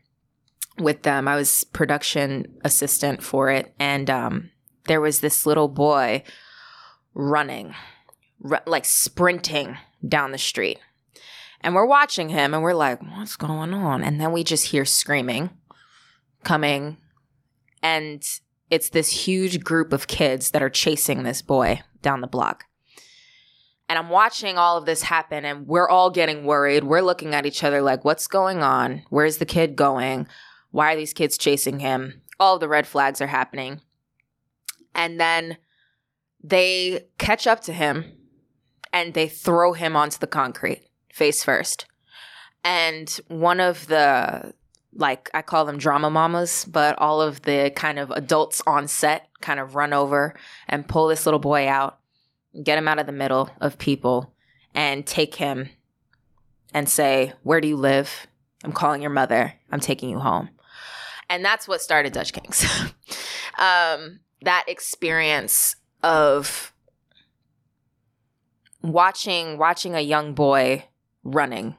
with 0.79 1.03
them. 1.03 1.29
I 1.29 1.37
was 1.37 1.65
production 1.65 2.59
assistant 2.63 3.23
for 3.23 3.51
it. 3.51 3.73
And 3.79 4.11
um, 4.11 4.51
there 4.87 5.01
was 5.01 5.21
this 5.21 5.47
little 5.47 5.69
boy 5.69 6.23
running, 7.15 7.75
r- 8.45 8.63
like 8.67 8.85
sprinting 8.85 9.79
down 10.07 10.33
the 10.33 10.39
street. 10.39 10.79
And 11.63 11.75
we're 11.75 11.87
watching 11.87 12.31
him 12.31 12.55
and 12.55 12.63
we're 12.63 12.75
like, 12.75 13.03
what's 13.03 13.37
going 13.37 13.75
on? 13.75 14.03
And 14.03 14.21
then 14.21 14.33
we 14.33 14.45
just 14.45 14.67
hear 14.67 14.85
screaming 14.85 15.51
coming. 16.43 16.97
And 17.83 18.23
it's 18.71 18.91
this 18.91 19.27
huge 19.27 19.63
group 19.63 19.93
of 19.93 20.07
kids 20.07 20.51
that 20.51 20.63
are 20.63 20.71
chasing 20.71 21.23
this 21.23 21.43
boy 21.43 21.83
down 22.03 22.21
the 22.21 22.27
block. 22.27 22.65
And 23.89 23.99
I'm 23.99 24.09
watching 24.09 24.57
all 24.57 24.79
of 24.79 24.87
this 24.87 25.03
happen 25.03 25.45
and 25.45 25.67
we're 25.67 25.89
all 25.89 26.11
getting 26.11 26.45
worried. 26.45 26.85
We're 26.85 27.03
looking 27.03 27.35
at 27.35 27.45
each 27.45 27.65
other 27.65 27.83
like, 27.83 28.05
what's 28.05 28.29
going 28.29 28.63
on? 28.63 29.03
Where's 29.11 29.39
the 29.39 29.47
kid 29.47 29.75
going? 29.75 30.29
Why 30.71 30.93
are 30.93 30.97
these 30.97 31.13
kids 31.13 31.37
chasing 31.37 31.81
him? 31.81 32.23
All 32.39 32.59
the 32.59 32.69
red 32.69 32.87
flags 32.87 33.21
are 33.21 33.27
happening. 33.27 33.81
And 34.95 35.19
then 35.19 35.59
they 36.43 37.07
catch 37.19 37.47
up 37.47 37.61
to 37.63 37.73
him 37.73 38.05
and 38.93 39.13
they 39.13 39.29
throw 39.29 39.73
him 39.73 39.97
onto 39.97 40.19
the 40.19 40.27
concrete 40.27 40.90
face 41.13 41.45
first. 41.45 41.87
And 42.65 43.09
one 43.29 43.61
of 43.61 43.87
the 43.87 44.55
like 44.93 45.31
I 45.33 45.43
call 45.43 45.65
them 45.65 45.79
drama 45.79 46.11
mamas, 46.11 46.65
but 46.65 46.99
all 46.99 47.21
of 47.21 47.43
the 47.43 47.73
kind 47.75 47.99
of 47.99 48.11
adults 48.11 48.61
on 48.67 48.89
set 48.89 49.29
kind 49.41 49.61
of 49.61 49.75
run 49.75 49.93
over 49.93 50.35
and 50.69 50.89
pull 50.89 51.09
this 51.09 51.27
little 51.27 51.41
boy 51.41 51.69
out, 51.69 51.99
get 52.63 52.79
him 52.79 52.89
out 52.89 52.99
of 52.99 53.07
the 53.07 53.13
middle 53.13 53.51
of 53.61 53.79
people, 53.79 54.35
and 54.75 55.07
take 55.07 55.37
him 55.37 55.69
and 56.75 56.89
say, 56.89 57.33
Where 57.43 57.61
do 57.61 57.69
you 57.69 57.77
live? 57.77 58.27
I'm 58.65 58.73
calling 58.73 59.01
your 59.01 59.11
mother. 59.11 59.55
I'm 59.71 59.81
taking 59.81 60.11
you 60.11 60.19
home. 60.19 60.51
And 61.29 61.45
that's 61.45 61.69
what 61.69 61.81
started 61.81 62.13
Dutch 62.13 62.33
Kings. 62.33 62.65
um, 63.59 64.21
that 64.43 64.65
experience 64.67 65.77
of 66.03 66.73
watching 68.83 69.59
watching 69.59 69.95
a 69.95 70.01
young 70.01 70.35
boy 70.35 70.85
running. 71.23 71.77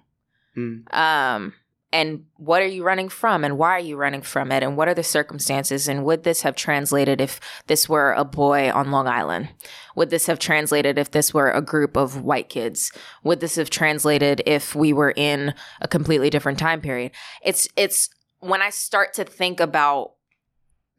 Mm. 0.58 0.94
um 0.94 1.54
and 1.94 2.26
what 2.38 2.62
are 2.62 2.68
you 2.68 2.84
running 2.84 3.10
from 3.10 3.44
and 3.44 3.58
why 3.58 3.72
are 3.72 3.80
you 3.80 3.98
running 3.98 4.22
from 4.22 4.52
it 4.52 4.64
and 4.64 4.78
what 4.78 4.88
are 4.88 4.94
the 4.94 5.04
circumstances 5.04 5.88
and 5.88 6.06
would 6.06 6.24
this 6.24 6.42
have 6.42 6.56
translated 6.56 7.20
if 7.20 7.40
this 7.68 7.90
were 7.90 8.14
a 8.14 8.24
boy 8.24 8.72
on 8.72 8.92
long 8.92 9.08
island? 9.08 9.50
Would 9.96 10.10
this 10.10 10.28
have 10.28 10.40
translated 10.40 10.98
if 10.98 11.12
this 11.12 11.34
were 11.34 11.52
a 11.52 11.62
group 11.62 11.98
of 11.98 12.22
white 12.22 12.48
kids? 12.48 12.92
Would 13.24 13.42
this 13.42 13.56
have 13.56 13.70
translated 13.70 14.42
if 14.46 14.74
we 14.74 14.94
were 14.94 15.14
in 15.16 15.54
a 15.82 15.88
completely 15.88 16.30
different 16.30 16.60
time 16.60 16.80
period? 16.82 17.12
It's 17.44 17.68
it's 17.76 18.10
when 18.42 18.62
i 18.62 18.70
start 18.70 19.14
to 19.14 19.24
think 19.24 19.60
about 19.60 20.14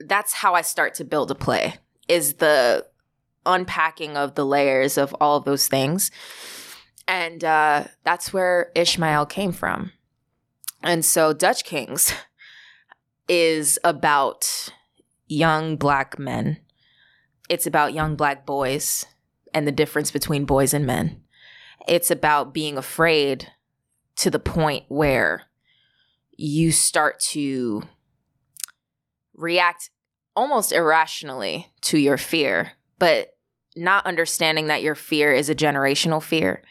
that's 0.01 0.33
how 0.33 0.55
i 0.55 0.63
start 0.63 0.95
to 0.95 1.05
build 1.05 1.31
a 1.31 1.35
play 1.35 1.75
is 2.09 2.35
the 2.35 2.87
unpacking 3.45 4.17
of 4.17 4.37
the 4.37 4.47
layers 4.47 4.97
of 4.97 5.15
all 5.21 5.37
of 5.37 5.45
those 5.45 5.67
things 5.67 6.11
and 7.13 7.45
uh, 7.45 7.85
that's 8.05 8.33
where 8.33 8.73
Ishmael 8.75 9.27
came 9.27 9.53
from. 9.53 9.93
And 10.83 11.05
so 11.05 11.35
Dutch 11.35 11.63
Kings 11.63 12.15
is 13.29 13.79
about 13.85 14.73
young 15.29 15.77
black 15.77 16.19
men. 16.19 16.57
It's 17.51 17.67
about 17.67 17.93
young 17.93 18.17
black 18.17 18.47
boys 18.47 19.05
and 19.53 19.67
the 19.67 19.73
difference 19.73 20.11
between 20.11 20.47
boys 20.47 20.73
and 20.73 20.87
men. 20.87 21.21
It's 21.87 22.11
about 22.11 22.55
being 22.55 22.79
afraid 22.79 23.53
to 24.17 24.31
the 24.31 24.39
point 24.39 24.85
where 24.89 25.43
you 26.39 26.73
start 26.73 27.21
to 27.21 27.83
react 29.35 29.91
almost 30.35 30.73
irrationally 30.73 31.71
to 31.83 31.99
your 31.99 32.17
fear, 32.17 32.73
but 32.99 33.37
not 33.77 34.07
understanding 34.07 34.69
that 34.69 34.83
your 34.83 34.95
fear 34.95 35.31
is 35.35 35.51
a 35.51 35.55
generational 35.55 36.23
fear 36.23 36.63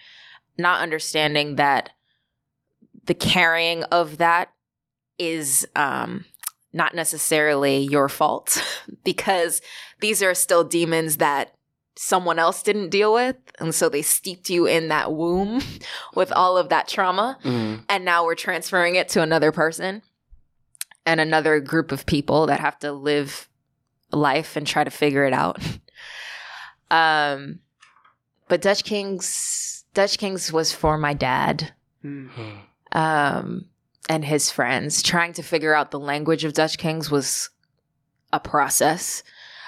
not 0.62 0.82
understanding 0.82 1.56
that 1.56 1.90
the 3.06 3.14
carrying 3.14 3.84
of 3.86 4.18
that 4.18 4.54
is 5.18 5.68
um, 5.76 6.26
not 6.74 6.96
necessarily 6.96 7.78
your 7.78 8.08
fault 8.10 8.64
because 9.04 9.62
these 10.00 10.24
are 10.24 10.34
still 10.34 10.64
demons 10.64 11.18
that 11.18 11.56
someone 11.96 12.40
else 12.40 12.64
didn't 12.64 12.90
deal 12.90 13.14
with. 13.14 13.36
And 13.60 13.76
so 13.76 13.90
they 13.90 14.02
steeped 14.02 14.50
you 14.50 14.66
in 14.66 14.88
that 14.88 15.12
womb 15.14 15.62
with 16.16 16.32
all 16.32 16.58
of 16.58 16.70
that 16.70 16.88
trauma. 16.88 17.38
Mhm. 17.44 17.84
And 17.90 18.06
now 18.06 18.24
we're 18.26 18.36
transferring 18.36 18.96
it 18.96 19.10
to 19.10 19.22
another 19.22 19.52
person 19.52 20.02
and 21.06 21.20
another 21.20 21.60
group 21.60 21.92
of 21.92 22.06
people 22.06 22.46
that 22.48 22.60
have 22.60 22.80
to 22.80 22.92
live 22.92 23.50
life 24.12 24.56
and 24.56 24.66
try 24.66 24.84
to 24.84 24.92
figure 24.92 25.26
it 25.26 25.34
out. 25.34 25.60
Um, 26.90 27.60
but 28.50 28.62
Dutch 28.62 28.84
Kings, 28.84 29.81
Dutch 29.94 30.18
Kings 30.18 30.52
was 30.52 30.72
for 30.74 30.98
my 30.98 31.14
dad 31.14 31.74
Mm. 32.04 32.30
um, 32.94 33.66
and 34.10 34.26
his 34.26 34.50
friends. 34.52 35.04
Trying 35.04 35.34
to 35.34 35.44
figure 35.44 35.74
out 35.76 35.92
the 35.92 36.00
language 36.00 36.44
of 36.44 36.54
Dutch 36.54 36.78
Kings 36.78 37.12
was 37.12 37.50
a 38.34 38.40
process. 38.40 39.22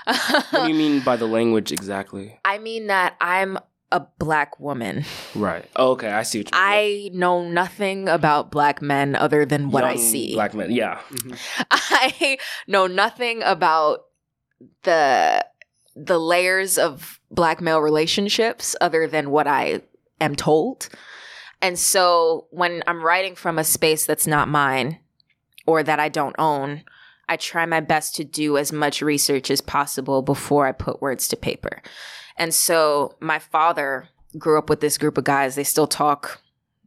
What 0.05 0.51
do 0.51 0.67
you 0.67 0.73
mean 0.75 1.01
by 1.01 1.15
the 1.15 1.27
language 1.27 1.71
exactly? 1.71 2.39
I 2.45 2.57
mean 2.57 2.87
that 2.87 3.15
I'm 3.21 3.57
a 3.91 3.99
black 4.17 4.59
woman. 4.59 5.05
Right. 5.35 5.65
Oh, 5.75 5.91
okay, 5.91 6.09
I 6.09 6.23
see 6.23 6.39
what 6.39 6.51
you 6.51 6.59
mean. 6.59 6.63
I 6.67 7.09
know 7.13 7.47
nothing 7.47 8.09
about 8.09 8.49
black 8.49 8.81
men 8.81 9.15
other 9.15 9.45
than 9.45 9.69
what 9.69 9.83
I 9.83 9.95
see. 9.97 10.33
Black 10.33 10.55
men. 10.55 10.71
Yeah. 10.71 10.99
I 11.71 12.39
know 12.67 12.87
nothing 12.87 13.43
about 13.43 14.05
the 14.81 15.45
the 15.95 16.17
layers 16.17 16.79
of 16.79 17.19
black 17.29 17.61
male 17.61 17.79
relationships 17.79 18.75
other 18.81 19.05
than 19.07 19.29
what 19.29 19.45
I 19.47 19.83
am 20.23 20.35
told. 20.35 20.89
And 21.61 21.79
so 21.79 22.47
when 22.51 22.83
I'm 22.87 23.03
writing 23.03 23.35
from 23.35 23.57
a 23.57 23.63
space 23.63 24.05
that's 24.05 24.27
not 24.27 24.49
mine 24.49 24.99
or 25.65 25.81
that 25.83 25.99
I 25.99 26.09
don't 26.09 26.35
own, 26.37 26.83
I 27.29 27.37
try 27.37 27.65
my 27.65 27.79
best 27.79 28.15
to 28.15 28.23
do 28.23 28.57
as 28.57 28.73
much 28.73 29.01
research 29.01 29.49
as 29.49 29.61
possible 29.61 30.21
before 30.21 30.67
I 30.67 30.73
put 30.73 31.01
words 31.01 31.27
to 31.29 31.37
paper. 31.37 31.81
And 32.37 32.53
so 32.53 33.15
my 33.19 33.39
father 33.39 34.09
grew 34.37 34.57
up 34.57 34.69
with 34.69 34.81
this 34.81 34.97
group 34.97 35.17
of 35.17 35.23
guys. 35.23 35.55
They 35.55 35.63
still 35.63 35.87
talk 35.87 36.41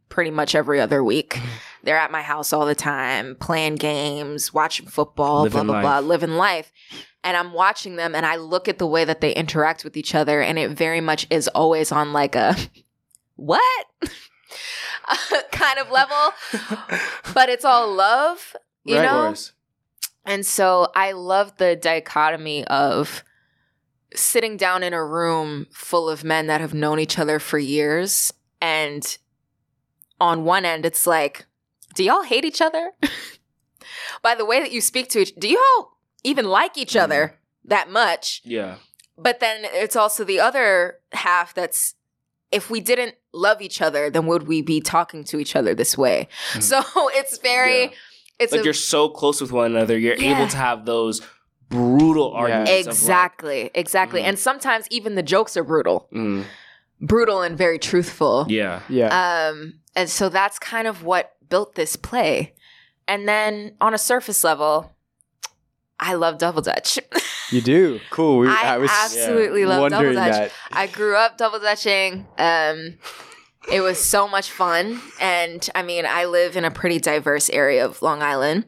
pretty 0.09 0.31
much 0.31 0.55
every 0.55 0.79
other 0.79 1.03
week. 1.03 1.35
Mm-hmm. 1.35 1.47
They're 1.83 1.97
at 1.97 2.11
my 2.11 2.21
house 2.21 2.53
all 2.53 2.65
the 2.65 2.75
time, 2.75 3.35
playing 3.39 3.75
games, 3.75 4.53
watching 4.53 4.87
football, 4.87 5.43
Living 5.43 5.65
blah, 5.65 5.81
blah, 5.81 5.99
blah, 6.01 6.07
living 6.07 6.33
life. 6.33 6.71
And 7.23 7.35
I'm 7.35 7.53
watching 7.53 7.95
them 7.95 8.13
and 8.13 8.25
I 8.25 8.35
look 8.35 8.67
at 8.67 8.77
the 8.77 8.87
way 8.87 9.05
that 9.05 9.21
they 9.21 9.33
interact 9.33 9.83
with 9.83 9.97
each 9.97 10.13
other, 10.15 10.41
and 10.41 10.57
it 10.59 10.71
very 10.71 11.01
much 11.01 11.27
is 11.29 11.47
always 11.49 11.91
on 11.91 12.13
like 12.13 12.35
a 12.35 12.55
what 13.37 13.85
kind 15.51 15.79
of 15.79 15.89
level, 15.89 16.33
but 17.33 17.49
it's 17.49 17.65
all 17.65 17.93
love, 17.93 18.55
you 18.83 18.97
Right. 18.97 19.03
know? 19.03 19.33
And 20.25 20.45
so 20.45 20.91
I 20.93 21.13
love 21.13 21.55
the 21.57 21.75
dichotomy 21.75 22.65
of 22.65 23.23
sitting 24.13 24.57
down 24.57 24.83
in 24.83 24.93
a 24.93 25.03
room 25.03 25.67
full 25.71 26.09
of 26.09 26.23
men 26.23 26.47
that 26.47 26.59
have 26.59 26.73
known 26.73 26.99
each 26.99 27.17
other 27.17 27.39
for 27.39 27.57
years. 27.57 28.33
And 28.61 29.17
on 30.19 30.43
one 30.43 30.65
end, 30.65 30.85
it's 30.85 31.07
like, 31.07 31.45
do 31.95 32.03
y'all 32.03 32.23
hate 32.23 32.43
each 32.45 32.61
other? 32.61 32.91
By 34.21 34.35
the 34.35 34.45
way 34.45 34.59
that 34.59 34.71
you 34.71 34.81
speak 34.81 35.09
to 35.09 35.19
each, 35.19 35.35
do 35.35 35.47
y'all 35.47 35.91
even 36.23 36.45
like 36.45 36.77
each 36.77 36.93
mm-hmm. 36.93 37.03
other 37.03 37.39
that 37.65 37.89
much? 37.89 38.41
Yeah. 38.43 38.75
But 39.17 39.39
then 39.39 39.61
it's 39.63 39.95
also 39.95 40.23
the 40.23 40.39
other 40.39 40.99
half 41.13 41.53
that's 41.53 41.95
if 42.51 42.69
we 42.69 42.79
didn't 42.79 43.15
love 43.33 43.61
each 43.61 43.81
other, 43.81 44.09
then 44.09 44.25
would 44.27 44.47
we 44.47 44.61
be 44.61 44.79
talking 44.81 45.23
to 45.25 45.39
each 45.39 45.55
other 45.55 45.75
this 45.75 45.97
way? 45.97 46.27
Mhm. 46.53 46.63
So 46.63 46.81
it's 47.13 47.37
very, 47.39 47.81
Yeah. 47.83 47.89
it's 48.39 48.51
like 48.51 48.61
a, 48.61 48.63
you're 48.63 48.73
so 48.73 49.09
close 49.09 49.41
with 49.41 49.51
one 49.51 49.75
another, 49.75 49.97
you're 49.97 50.15
Yeah. 50.15 50.37
able 50.39 50.49
to 50.49 50.57
have 50.57 50.85
those 50.85 51.21
brutal 51.69 52.31
arguments. 52.33 52.71
of, 52.71 52.77
like, 52.77 52.87
exactly, 52.87 53.71
exactly. 53.75 54.21
Mhm. 54.21 54.25
And 54.29 54.39
sometimes 54.39 54.87
even 54.89 55.15
the 55.15 55.23
jokes 55.23 55.57
are 55.57 55.63
brutal, 55.63 56.07
mm, 56.13 56.45
brutal 57.01 57.41
and 57.41 57.57
very 57.57 57.77
truthful. 57.79 58.45
yeah. 58.49 58.81
Yeah. 58.89 59.49
Um, 59.49 59.79
and 59.95 60.09
so 60.09 60.29
that's 60.29 60.57
kind 60.59 60.87
of 60.87 61.03
what 61.03 61.33
built 61.49 61.75
this 61.75 61.95
play. 61.95 62.53
And 63.07 63.27
then 63.27 63.75
on 63.81 63.93
a 63.93 63.97
surface 63.97 64.43
level, 64.43 64.93
I 65.99 66.13
love 66.13 66.37
double 66.37 66.61
dutch. 66.61 66.99
you 67.51 67.61
do. 67.61 67.99
Cool. 68.09 68.39
We, 68.39 68.47
I, 68.47 68.75
I, 68.75 68.77
was 68.77 68.91
absolutely 68.91 69.65
love 69.65 69.89
double 69.91 70.13
dutch. 70.13 70.31
that. 70.31 70.51
I 70.71 70.87
grew 70.87 71.15
up 71.15 71.37
double 71.37 71.59
dutching. 71.59 72.27
Um, 72.37 72.97
it 73.71 73.81
was 73.81 73.99
so 73.99 74.27
much 74.27 74.49
fun, 74.49 75.01
and 75.19 75.67
I 75.75 75.83
mean, 75.83 76.05
I 76.05 76.25
live 76.25 76.55
in 76.55 76.63
a 76.63 76.71
pretty 76.71 76.99
diverse 76.99 77.49
area 77.49 77.83
of 77.83 78.01
Long 78.01 78.21
Island, 78.21 78.65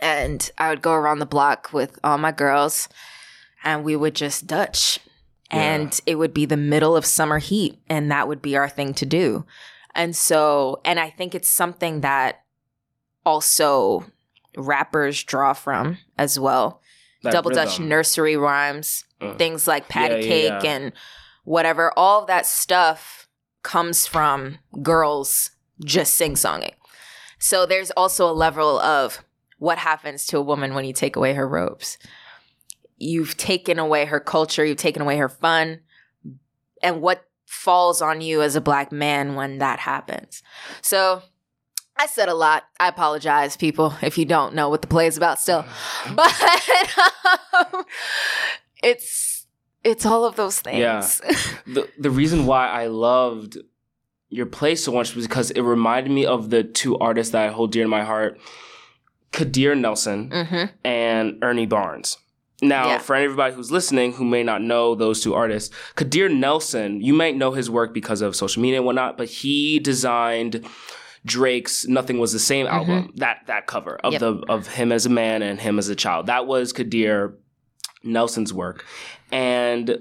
and 0.00 0.48
I 0.58 0.70
would 0.70 0.82
go 0.82 0.92
around 0.92 1.18
the 1.18 1.26
block 1.26 1.72
with 1.72 1.98
all 2.04 2.18
my 2.18 2.30
girls, 2.30 2.88
and 3.64 3.84
we 3.84 3.96
would 3.96 4.14
just 4.14 4.46
Dutch, 4.46 5.00
and 5.50 6.00
it 6.06 6.16
would 6.16 6.32
be 6.32 6.46
the 6.46 6.56
middle 6.56 6.96
of 6.96 7.04
summer 7.04 7.38
heat, 7.38 7.80
and 7.88 8.10
that 8.12 8.28
would 8.28 8.40
be 8.40 8.56
our 8.56 8.68
thing 8.68 8.94
to 8.94 9.06
do, 9.06 9.44
and 9.92 10.14
so, 10.14 10.80
and 10.84 11.00
I 11.00 11.10
think 11.10 11.34
it's 11.34 11.50
something 11.50 12.02
that 12.02 12.44
also 13.26 14.04
rappers 14.56 15.22
draw 15.22 15.52
from 15.52 15.98
as 16.18 16.38
well 16.38 16.80
That 17.22 17.32
double 17.32 17.50
dutch 17.50 17.78
nursery 17.80 18.36
rhymes, 18.36 19.04
Uh. 19.20 19.34
things 19.34 19.66
like 19.66 19.88
patty 19.88 20.14
Yeah, 20.14 20.20
yeah, 20.20 20.28
cake 20.28 20.64
yeah. 20.64 20.70
and 20.72 20.92
whatever. 21.44 21.92
All 21.96 22.20
of 22.22 22.26
that 22.26 22.46
stuff 22.46 23.28
comes 23.62 24.06
from 24.06 24.58
girls 24.82 25.50
just 25.84 26.14
sing 26.14 26.34
songing. 26.34 26.74
So 27.38 27.66
there's 27.66 27.90
also 27.92 28.28
a 28.28 28.32
level 28.32 28.78
of 28.80 29.24
what 29.58 29.78
happens 29.78 30.26
to 30.26 30.38
a 30.38 30.42
woman 30.42 30.74
when 30.74 30.84
you 30.84 30.92
take 30.92 31.16
away 31.16 31.34
her 31.34 31.46
robes. 31.48 31.98
You've 32.98 33.36
taken 33.36 33.78
away 33.78 34.04
her 34.04 34.20
culture, 34.20 34.64
you've 34.64 34.76
taken 34.76 35.02
away 35.02 35.16
her 35.16 35.28
fun, 35.28 35.80
and 36.82 37.00
what 37.00 37.24
falls 37.46 38.00
on 38.02 38.20
you 38.20 38.42
as 38.42 38.56
a 38.56 38.60
black 38.60 38.90
man 38.92 39.34
when 39.34 39.58
that 39.58 39.80
happens. 39.80 40.42
So 40.80 41.22
I 42.02 42.06
said 42.06 42.28
a 42.28 42.34
lot. 42.34 42.64
I 42.80 42.88
apologize, 42.88 43.56
people, 43.56 43.94
if 44.02 44.18
you 44.18 44.24
don't 44.24 44.54
know 44.54 44.68
what 44.68 44.82
the 44.82 44.88
play 44.88 45.06
is 45.06 45.16
about 45.16 45.40
still. 45.40 45.64
But 46.14 46.32
um, 47.74 47.84
it's 48.82 49.46
it's 49.84 50.06
all 50.06 50.24
of 50.24 50.36
those 50.36 50.60
things. 50.60 50.78
Yeah. 50.78 51.00
the 51.66 51.88
the 51.98 52.10
reason 52.10 52.46
why 52.46 52.68
I 52.68 52.86
loved 52.88 53.58
your 54.30 54.46
play 54.46 54.74
so 54.74 54.92
much 54.92 55.14
was 55.14 55.26
because 55.26 55.50
it 55.52 55.60
reminded 55.60 56.10
me 56.12 56.24
of 56.26 56.50
the 56.50 56.64
two 56.64 56.98
artists 56.98 57.32
that 57.32 57.48
I 57.48 57.52
hold 57.52 57.72
dear 57.72 57.84
in 57.84 57.90
my 57.90 58.02
heart. 58.04 58.38
Kadir 59.32 59.74
Nelson 59.74 60.28
Mm-hmm. 60.30 60.64
and 60.84 61.38
Ernie 61.42 61.66
Barnes. 61.66 62.18
Now, 62.60 62.86
Yeah. 62.88 62.98
for 62.98 63.16
everybody 63.16 63.54
who's 63.54 63.70
listening 63.72 64.12
who 64.12 64.24
may 64.24 64.42
not 64.42 64.60
know 64.62 64.94
those 64.94 65.22
two 65.22 65.34
artists, 65.34 65.74
Kadir 65.96 66.28
Nelson, 66.28 67.00
you 67.00 67.14
might 67.14 67.36
know 67.36 67.52
his 67.52 67.70
work 67.70 67.94
because 67.94 68.20
of 68.22 68.36
social 68.36 68.60
media 68.62 68.78
and 68.78 68.86
whatnot, 68.86 69.16
but 69.16 69.28
he 69.28 69.78
designed 69.78 70.64
Drake's 71.24 71.86
"Nothing 71.86 72.18
Was 72.18 72.32
the 72.32 72.38
Same" 72.38 72.66
album. 72.66 73.12
That 73.16 73.42
that 73.46 73.66
cover 73.66 73.96
of 73.96 74.12
Yep. 74.14 74.20
the 74.20 74.32
of 74.48 74.66
him 74.68 74.90
as 74.92 75.06
a 75.06 75.10
man 75.10 75.42
and 75.42 75.60
him 75.60 75.78
as 75.78 75.88
a 75.88 75.94
child. 75.94 76.26
That 76.26 76.46
was 76.46 76.72
Kadir 76.72 77.34
Nelson's 78.02 78.52
work, 78.52 78.84
and 79.30 79.98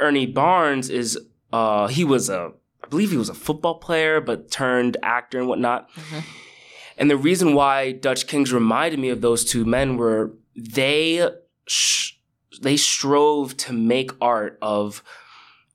Ernie 0.00 0.26
Barnes 0.26 0.88
is 0.90 1.18
uh 1.52 1.88
he 1.88 2.04
was 2.04 2.28
a 2.30 2.52
I 2.84 2.86
believe 2.88 3.10
he 3.10 3.16
was 3.16 3.28
a 3.28 3.34
football 3.34 3.74
player, 3.80 4.20
but 4.20 4.50
turned 4.50 4.96
actor 5.02 5.38
and 5.38 5.48
whatnot. 5.48 5.90
Mhm. 5.94 6.22
And 6.96 7.10
the 7.10 7.16
reason 7.16 7.54
why 7.54 7.92
Dutch 7.92 8.26
Kings 8.26 8.52
reminded 8.52 8.98
me 9.00 9.08
of 9.08 9.20
those 9.20 9.44
two 9.44 9.64
men 9.64 9.96
were 9.96 10.32
they 10.56 11.28
sh- 11.66 12.12
they 12.62 12.76
strove 12.76 13.56
to 13.58 13.72
make 13.72 14.10
art 14.20 14.58
of 14.62 15.02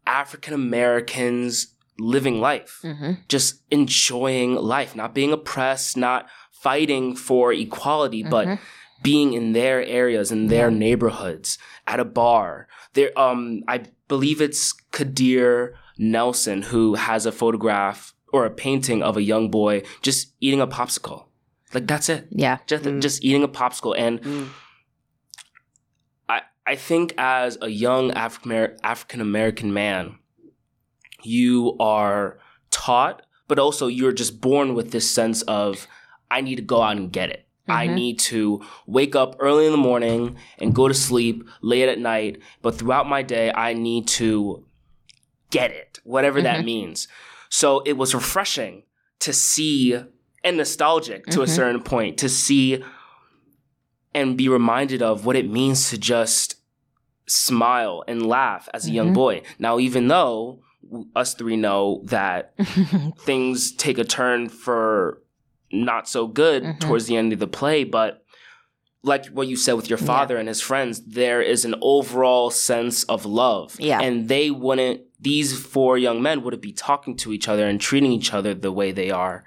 African 0.06 0.54
Americans 0.54 1.73
living 2.00 2.40
life, 2.42 2.80
Mm-hmm. 2.84 3.14
just 3.28 3.62
enjoying 3.72 4.56
life, 4.56 4.96
not 4.96 5.14
being 5.14 5.32
oppressed, 5.32 5.96
not 5.98 6.28
fighting 6.52 7.16
for 7.16 7.54
equality, 7.54 8.24
but 8.24 8.48
Mhm. 8.48 8.60
being 9.04 9.34
in 9.34 9.54
their 9.54 9.84
areas, 9.86 10.32
in 10.32 10.48
their 10.48 10.72
neighborhoods, 10.72 11.58
at 11.86 12.00
a 12.00 12.06
bar. 12.06 12.68
There, 12.94 13.12
um, 13.20 13.64
I 13.68 13.84
believe 14.08 14.40
it's 14.42 14.72
Kadir 14.92 15.76
Nelson 15.98 16.62
who 16.64 16.96
has 16.96 17.26
a 17.26 17.32
photograph 17.32 18.14
or 18.32 18.46
a 18.46 18.50
painting 18.50 19.04
of 19.04 19.18
a 19.18 19.22
young 19.22 19.52
boy 19.52 19.84
just 20.02 20.34
eating 20.40 20.62
a 20.62 20.68
popsicle. 20.68 21.26
Like 21.74 21.86
that's 21.88 22.08
it. 22.10 22.28
Yeah. 22.32 22.58
Just 22.68 22.84
Mm. 22.86 23.02
just 23.02 23.24
eating 23.24 23.44
a 23.44 23.48
popsicle. 23.48 23.94
And 23.98 24.22
Mm. 24.22 24.48
I 26.30 26.42
I 26.66 26.76
think 26.76 27.14
as 27.18 27.58
a 27.62 27.68
young 27.70 28.12
African 28.14 28.78
African 28.84 29.22
American 29.22 29.74
man, 29.74 30.18
you 31.26 31.76
are 31.80 32.38
taught, 32.72 33.22
but 33.48 33.60
also 33.60 33.88
you're 33.88 34.12
just 34.14 34.42
born 34.42 34.74
with 34.76 34.92
this 34.92 35.10
sense 35.10 35.42
of 35.44 35.88
I 36.32 36.42
need 36.42 36.56
to 36.56 36.62
go 36.64 36.82
out 36.82 36.98
and 36.98 37.12
get 37.12 37.30
it. 37.30 37.48
I 37.68 37.88
Mhm. 37.88 37.94
need 37.96 38.20
to 38.20 38.62
wake 38.88 39.16
up 39.16 39.36
early 39.40 39.66
in 39.66 39.72
the 39.72 39.78
morning 39.78 40.36
and 40.60 40.74
go 40.76 40.88
to 40.88 40.94
sleep 40.94 41.48
late 41.62 41.88
at 41.88 42.00
night. 42.00 42.40
But 42.62 42.76
throughout 42.78 43.08
my 43.08 43.22
day, 43.22 43.52
I 43.54 43.74
need 43.74 44.08
to 44.20 44.66
get 45.50 45.72
it, 45.72 46.00
whatever 46.04 46.42
that 46.42 46.62
Mhm. 46.62 46.66
means. 46.66 47.08
So 47.50 47.80
it 47.86 47.94
was 47.94 48.14
refreshing 48.16 48.84
to 49.20 49.32
see 49.32 49.96
and 50.44 50.58
nostalgic 50.58 51.26
to 51.28 51.42
a 51.42 51.46
Mhm. 51.46 51.56
certain 51.56 51.82
point 51.84 52.18
to 52.18 52.28
see 52.28 52.84
and 54.14 54.36
be 54.38 54.50
reminded 54.50 55.02
of 55.02 55.26
what 55.26 55.36
it 55.36 55.50
means 55.50 55.90
to 55.90 55.98
just 55.98 56.56
smile 57.28 58.04
and 58.08 58.26
laugh 58.28 58.68
as 58.74 58.88
a 58.88 58.92
young 58.92 59.12
Mhm. 59.12 59.14
boy. 59.14 59.42
Now, 59.58 59.80
even 59.80 60.08
though 60.10 60.60
us 61.16 61.34
three 61.34 61.56
know 61.58 62.02
that 62.06 62.54
things 63.20 63.72
take 63.72 63.98
a 63.98 64.04
turn 64.04 64.50
for 64.50 65.22
not 65.72 66.08
so 66.08 66.28
good 66.28 66.64
Mhm. 66.64 66.80
towards 66.80 67.06
the 67.08 67.18
end 67.18 67.34
of 67.34 67.40
the 67.40 67.48
play, 67.48 67.84
but 67.84 68.24
like 69.04 69.26
what 69.28 69.48
you 69.48 69.56
said 69.58 69.74
with 69.74 69.90
your 69.90 70.00
Yeah. 70.00 70.06
father 70.06 70.38
and 70.38 70.48
his 70.48 70.62
friends, 70.62 71.02
there 71.06 71.42
is 71.42 71.66
an 71.66 71.76
overall 71.82 72.50
sense 72.52 73.04
of 73.06 73.26
love. 73.26 73.76
Yeah. 73.80 74.00
And 74.02 74.30
they 74.30 74.50
wouldn't, 74.52 75.02
these 75.20 75.58
four 75.60 75.98
young 75.98 76.22
men 76.22 76.42
wouldn't 76.44 76.62
be 76.62 76.72
talking 76.72 77.18
to 77.18 77.34
each 77.34 77.48
other 77.48 77.68
and 77.68 77.82
treating 77.82 78.12
each 78.12 78.34
other 78.34 78.54
the 78.54 78.72
way 78.72 78.92
they 78.92 79.10
are 79.12 79.44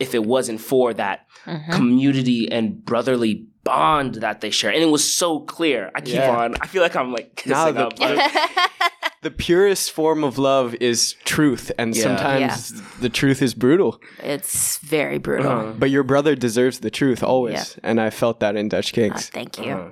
if 0.00 0.14
it 0.14 0.24
wasn't 0.24 0.60
for 0.60 0.92
that 0.94 1.26
Mhm. 1.46 1.72
community 1.72 2.50
and 2.50 2.84
brotherly 2.84 3.46
bond 3.64 4.16
that 4.16 4.40
they 4.40 4.50
share. 4.50 4.72
And 4.72 4.82
it 4.82 4.86
was 4.90 5.04
so 5.12 5.38
clear. 5.40 5.90
I 5.94 6.00
keep 6.00 6.14
Yeah. 6.14 6.36
on, 6.36 6.56
I 6.60 6.66
feel 6.66 6.82
like 6.82 6.96
I'm 6.96 7.12
like 7.12 7.36
kissing 7.36 7.52
Nah, 7.52 7.70
the- 7.70 7.86
up. 7.86 7.94
but- 9.22 9.30
The 9.30 9.36
purest 9.36 9.90
form 9.92 10.24
of 10.24 10.36
love 10.38 10.74
is 10.80 11.14
truth, 11.24 11.70
and 11.78 11.94
Yeah. 11.96 12.02
sometimes 12.02 12.72
the 13.00 13.08
truth 13.08 13.40
is 13.42 13.54
brutal. 13.54 14.00
it's 14.18 14.78
very 14.78 15.18
brutal. 15.18 15.50
Uh-huh. 15.50 15.72
But 15.78 15.90
your 15.90 16.02
brother 16.02 16.34
deserves 16.34 16.80
the 16.80 16.90
truth 16.90 17.22
always, 17.22 17.78
and 17.82 18.00
I 18.00 18.10
felt 18.10 18.40
that 18.40 18.56
in 18.56 18.68
Dutch 18.68 18.92
Uh, 18.92 18.96
Kings. 18.96 19.30
thank 19.30 19.58
you. 19.58 19.72
Uh-huh. 19.72 19.90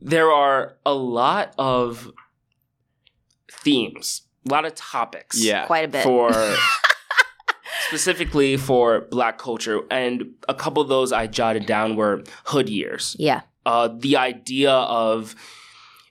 There 0.00 0.30
are 0.30 0.76
a 0.84 0.92
lot 0.92 1.54
of 1.58 2.10
themes, 3.50 4.22
a 4.48 4.52
lot 4.52 4.64
of 4.64 4.74
topics. 4.74 5.38
yeah, 5.42 5.66
Quite 5.66 5.84
a 5.84 5.88
bit. 5.88 6.02
For 6.04 6.30
specifically 7.88 8.56
for 8.56 9.02
black 9.10 9.38
culture. 9.38 9.80
And 9.90 10.34
a 10.48 10.54
couple 10.54 10.82
of 10.82 10.88
those 10.88 11.12
I 11.12 11.26
jotted 11.26 11.66
down 11.66 11.96
were 11.96 12.22
hood 12.46 12.68
years. 12.68 13.16
yeah. 13.18 13.42
Uh, 13.64 13.88
the 13.98 14.16
idea 14.16 14.70
of 14.70 15.34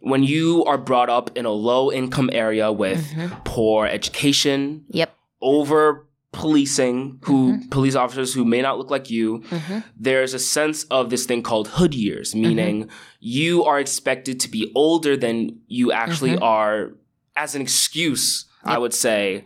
when 0.05 0.23
you 0.23 0.63
are 0.65 0.77
brought 0.77 1.09
up 1.09 1.35
in 1.35 1.45
a 1.45 1.51
low 1.51 1.91
income 1.91 2.29
area 2.31 2.71
with 2.71 3.03
Mhm. 3.13 3.43
poor 3.43 3.87
education, 3.87 4.85
Yep. 4.89 5.09
over 5.41 6.05
policing, 6.31 7.17
who 7.23 7.57
police 7.71 7.95
officers 7.95 8.33
who 8.35 8.43
may 8.45 8.61
not 8.61 8.77
look 8.77 8.91
like 8.91 9.09
you, 9.09 9.41
hmm 9.49 9.79
there's 9.97 10.33
a 10.35 10.39
sense 10.39 10.83
of 10.91 11.09
this 11.09 11.25
thing 11.25 11.41
called 11.41 11.67
hood 11.69 11.93
years, 11.95 12.35
meaning 12.35 12.87
you 13.19 13.63
are 13.63 13.79
expected 13.79 14.39
to 14.41 14.49
be 14.49 14.71
older 14.75 15.15
than 15.17 15.57
you 15.67 15.91
actually 15.91 16.33
Mhm. 16.35 16.41
are 16.43 16.91
as 17.35 17.55
an 17.55 17.61
excuse, 17.61 18.45
I 18.63 18.77
would 18.77 18.93
say, 18.93 19.45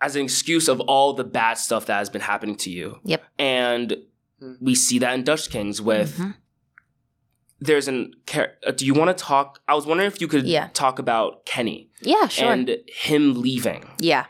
as 0.00 0.14
an 0.16 0.22
excuse 0.22 0.68
of 0.68 0.80
all 0.80 1.12
the 1.14 1.24
bad 1.24 1.54
stuff 1.54 1.86
that 1.86 1.96
has 1.98 2.10
been 2.10 2.20
happening 2.20 2.56
to 2.56 2.70
you. 2.70 2.98
Yep. 3.04 3.22
And 3.38 3.96
we 4.60 4.74
see 4.74 4.98
that 4.98 5.14
in 5.14 5.24
Dutch 5.24 5.50
Kings 5.50 5.80
with 5.80 6.18
Mhm. 6.18 6.34
There's 7.64 7.88
an 7.88 8.12
uh, 8.34 8.70
do 8.72 8.84
you 8.86 8.94
want 8.94 9.16
to 9.16 9.24
talk 9.24 9.60
I 9.68 9.74
was 9.74 9.86
wondering 9.86 10.06
if 10.06 10.20
you 10.20 10.28
could 10.28 10.44
Yeah. 10.46 10.68
talk 10.74 10.98
about 10.98 11.44
Kenny 11.46 11.90
Yeah, 12.00 12.28
sure. 12.28 12.52
and 12.52 12.76
him 12.88 13.40
leaving. 13.40 13.88
Yeah. 13.98 14.26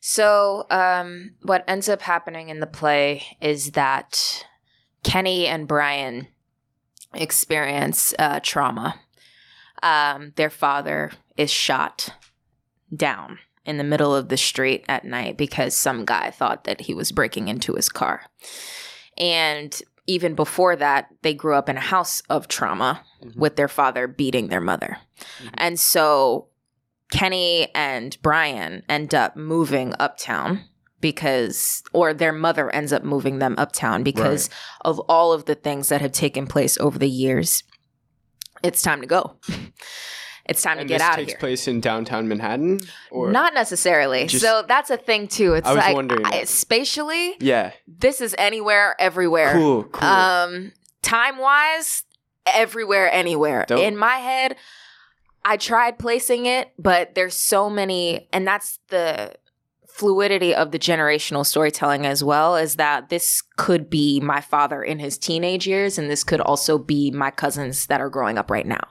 So, 0.00 0.66
um, 0.70 1.32
what 1.42 1.64
ends 1.66 1.88
up 1.88 2.02
happening 2.02 2.48
in 2.48 2.60
the 2.60 2.66
play 2.68 3.24
is 3.40 3.72
that 3.72 4.46
Kenny 5.02 5.46
and 5.48 5.66
Brian 5.66 6.28
experience 7.14 8.14
uh, 8.18 8.40
trauma. 8.42 9.00
Um, 9.82 10.32
their 10.36 10.50
father 10.50 11.12
is 11.36 11.50
shot 11.50 12.10
down 12.94 13.38
in 13.64 13.78
the 13.78 13.84
middle 13.84 14.14
of 14.14 14.28
the 14.28 14.36
street 14.36 14.84
at 14.88 15.04
night 15.04 15.36
because 15.36 15.76
some 15.76 16.04
guy 16.04 16.30
thought 16.30 16.64
that 16.64 16.82
he 16.82 16.94
was 16.94 17.10
breaking 17.12 17.48
into 17.48 17.74
his 17.74 17.88
car. 17.88 18.22
And 19.18 19.80
even 20.06 20.34
before 20.34 20.76
that, 20.76 21.08
they 21.22 21.34
grew 21.34 21.54
up 21.54 21.68
in 21.68 21.76
a 21.76 21.80
house 21.80 22.22
of 22.30 22.48
trauma 22.48 23.02
Mhm. 23.24 23.36
with 23.36 23.56
their 23.56 23.68
father 23.68 24.06
beating 24.06 24.48
their 24.48 24.60
mother. 24.60 24.98
Mhm. 25.42 25.50
And 25.54 25.80
so 25.80 26.48
Kenny 27.10 27.68
and 27.74 28.16
Brian 28.22 28.82
end 28.88 29.14
up 29.14 29.36
moving 29.36 29.94
uptown 29.98 30.64
because, 31.00 31.82
or 31.92 32.12
their 32.14 32.32
mother 32.32 32.68
ends 32.70 32.92
up 32.92 33.04
moving 33.04 33.38
them 33.38 33.54
uptown 33.58 34.02
because 34.02 34.50
of 34.80 34.98
all 35.08 35.32
of 35.32 35.44
the 35.44 35.54
things 35.54 35.88
that 35.88 36.00
have 36.00 36.12
taken 36.12 36.46
place 36.46 36.76
over 36.78 36.98
the 36.98 37.08
years. 37.08 37.62
It's 38.62 38.82
time 38.82 39.00
to 39.02 39.06
go. 39.06 39.36
It's 40.48 40.62
time 40.62 40.78
and 40.78 40.88
to 40.88 40.94
get 40.94 41.00
out 41.00 41.18
of 41.18 41.26
takes 41.26 41.38
place 41.38 41.66
in 41.66 41.80
downtown 41.80 42.28
Manhattan, 42.28 42.80
or 43.10 43.30
Not 43.32 43.52
necessarily. 43.52 44.28
So 44.28 44.64
that's 44.66 44.90
a 44.90 44.96
thing 44.96 45.26
too. 45.28 45.54
It's 45.54 45.66
I 45.66 45.72
was 45.74 45.84
like 45.84 45.94
wondering 45.94 46.24
I- 46.24 46.44
spatially, 46.44 47.34
yeah, 47.40 47.72
this 47.86 48.20
is 48.20 48.34
anywhere, 48.38 48.94
everywhere. 48.98 49.52
cool, 49.52 49.84
cool. 49.84 50.08
Um, 50.08 50.72
time 51.02 51.38
wise, 51.38 52.04
everywhere, 52.46 53.10
anywhere. 53.12 53.64
Dope. 53.66 53.80
In 53.80 53.96
my 53.96 54.16
head, 54.16 54.56
I 55.44 55.56
tried 55.56 55.98
placing 55.98 56.46
it, 56.46 56.70
but 56.78 57.14
there's 57.14 57.34
so 57.34 57.68
many, 57.68 58.28
and 58.32 58.46
that's 58.46 58.78
the 58.88 59.34
fluidity 59.96 60.54
of 60.54 60.72
the 60.72 60.78
generational 60.78 61.44
storytelling 61.46 62.04
as 62.04 62.22
well 62.22 62.54
is 62.54 62.76
that 62.76 63.08
this 63.08 63.42
could 63.56 63.88
be 63.88 64.20
my 64.20 64.42
father 64.42 64.82
in 64.82 64.98
his 64.98 65.16
teenage 65.16 65.66
years 65.66 65.96
and 65.98 66.10
this 66.10 66.22
could 66.22 66.40
also 66.40 66.76
be 66.76 67.10
my 67.10 67.30
cousins 67.30 67.86
that 67.86 67.98
are 68.00 68.10
growing 68.10 68.36
up 68.36 68.50
right 68.50 68.66
now 68.66 68.88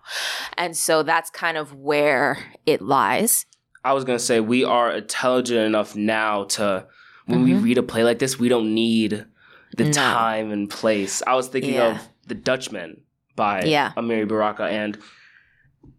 and 0.57 0.75
so 0.75 1.03
that's 1.03 1.29
kind 1.29 1.57
of 1.57 1.75
where 1.75 2.39
it 2.65 2.81
lies 2.81 3.45
I 3.83 3.93
was 3.93 4.03
gonna 4.03 4.17
say 4.17 4.39
we 4.39 4.63
are 4.63 4.91
intelligent 4.91 5.59
enough 5.59 5.95
now 5.95 6.45
to 6.45 6.87
when 7.27 7.43
we 7.43 7.51
Mhm. 7.51 7.63
read 7.63 7.77
a 7.77 7.83
play 7.83 8.03
like 8.03 8.17
this, 8.17 8.39
we 8.39 8.49
don't 8.49 8.73
need 8.73 9.25
the 9.77 9.83
No. 9.85 9.91
time 9.91 10.51
and 10.51 10.67
place. 10.69 11.21
I 11.27 11.35
was 11.35 11.47
thinking 11.47 11.75
Yeah. 11.75 11.91
of 11.95 12.07
The 12.27 12.33
Dutchman 12.35 13.01
by 13.35 13.63
Yeah. 13.63 13.91
Amiri 13.97 14.27
Baraka, 14.27 14.63
and 14.63 14.97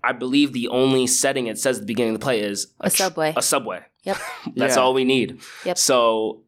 I 0.03 0.13
believe 0.13 0.53
the 0.53 0.67
only 0.69 1.07
setting 1.07 1.47
it 1.47 1.59
says 1.59 1.77
at 1.79 1.83
the 1.83 1.87
beginning 1.87 2.15
of 2.15 2.21
the 2.21 2.25
play 2.25 2.41
is 2.41 2.69
A 2.81 2.91
tr- 2.91 2.97
subway. 2.97 3.35
A 3.37 3.43
subway. 3.43 3.81
Yep. 4.07 4.17
That's 4.57 4.77
Yeah. 4.77 4.83
all 4.83 4.95
we 4.95 5.05
need. 5.05 5.41
Yep. 5.65 5.77
So, 5.79 6.43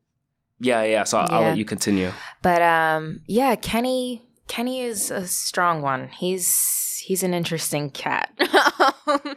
yeah, 0.61 0.83
yeah. 0.85 1.05
So 1.05 1.19
I'll 1.19 1.43
Yeah. 1.43 1.49
let 1.51 1.59
you 1.59 1.65
continue. 1.67 2.13
But 2.43 2.63
um 2.63 3.21
yeah, 3.27 3.55
Kenny 3.57 4.23
Kenny 4.47 4.81
is 4.81 5.11
a 5.11 5.27
strong 5.27 5.83
one. 5.83 6.09
He's 6.09 7.03
he's 7.05 7.23
an 7.23 7.35
interesting 7.35 7.91
cat. 7.91 8.31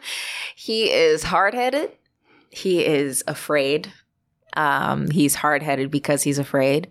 he 0.56 0.90
is 0.90 1.24
hard-headed. 1.24 1.92
He 2.50 2.84
is 2.84 3.22
afraid. 3.26 3.92
Um 4.56 5.10
he's 5.10 5.34
hard-headed 5.36 5.90
because 5.90 6.22
he's 6.22 6.38
afraid. 6.38 6.88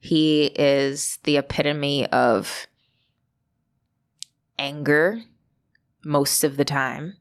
He 0.00 0.46
is 0.56 1.18
the 1.24 1.36
epitome 1.36 2.06
of 2.06 2.66
anger 4.58 5.22
most 6.04 6.44
of 6.44 6.56
the 6.56 6.64
time. 6.64 7.14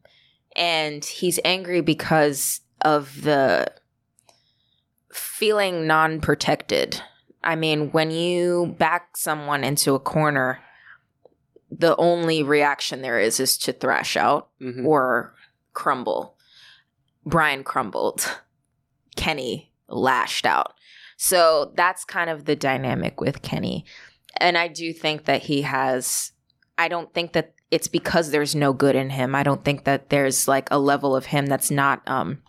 And 0.56 1.04
he's 1.06 1.40
angry 1.46 1.82
because 1.82 2.62
of 2.82 3.22
the 3.24 3.68
feeling 5.12 5.88
non 5.88 6.20
protected. 6.22 7.02
I 7.44 7.56
mean, 7.56 7.92
when 7.92 8.12
you 8.12 8.76
back 8.78 9.16
someone 9.18 9.64
into 9.64 9.96
a 9.96 10.00
corner, 10.00 10.60
the 11.72 11.96
only 11.98 12.44
reaction 12.44 13.02
there 13.02 13.20
is 13.20 13.40
is 13.40 13.58
to 13.60 13.74
thrash 13.74 14.18
out 14.18 14.50
Mhm. 14.62 14.86
or 14.86 15.34
crumble. 15.74 16.36
Brian 17.26 17.64
crumbled. 17.64 18.38
Kenny 19.16 19.72
lashed 19.88 20.46
out. 20.46 20.74
So 21.18 21.72
that's 21.76 22.06
kind 22.06 22.30
of 22.30 22.46
the 22.46 22.56
dynamic 22.56 23.20
with 23.20 23.42
Kenny. 23.42 23.86
And 24.40 24.58
I 24.58 24.68
do 24.68 24.94
think 24.94 25.26
that 25.26 25.44
he 25.44 25.64
has, 25.64 26.32
I 26.78 26.88
don't 26.88 27.12
think 27.14 27.34
that 27.34 27.54
it's 27.72 27.88
because 27.88 28.30
there's 28.30 28.54
no 28.56 28.72
good 28.72 28.96
in 28.96 29.10
him. 29.10 29.34
I 29.36 29.44
don't 29.44 29.66
think 29.66 29.84
that 29.86 30.10
there's 30.10 30.48
like 30.48 30.70
a 30.72 30.78
level 30.80 31.16
of 31.16 31.28
him 31.28 31.48
that's 31.48 31.72
not 31.72 32.02
um, 32.08 32.42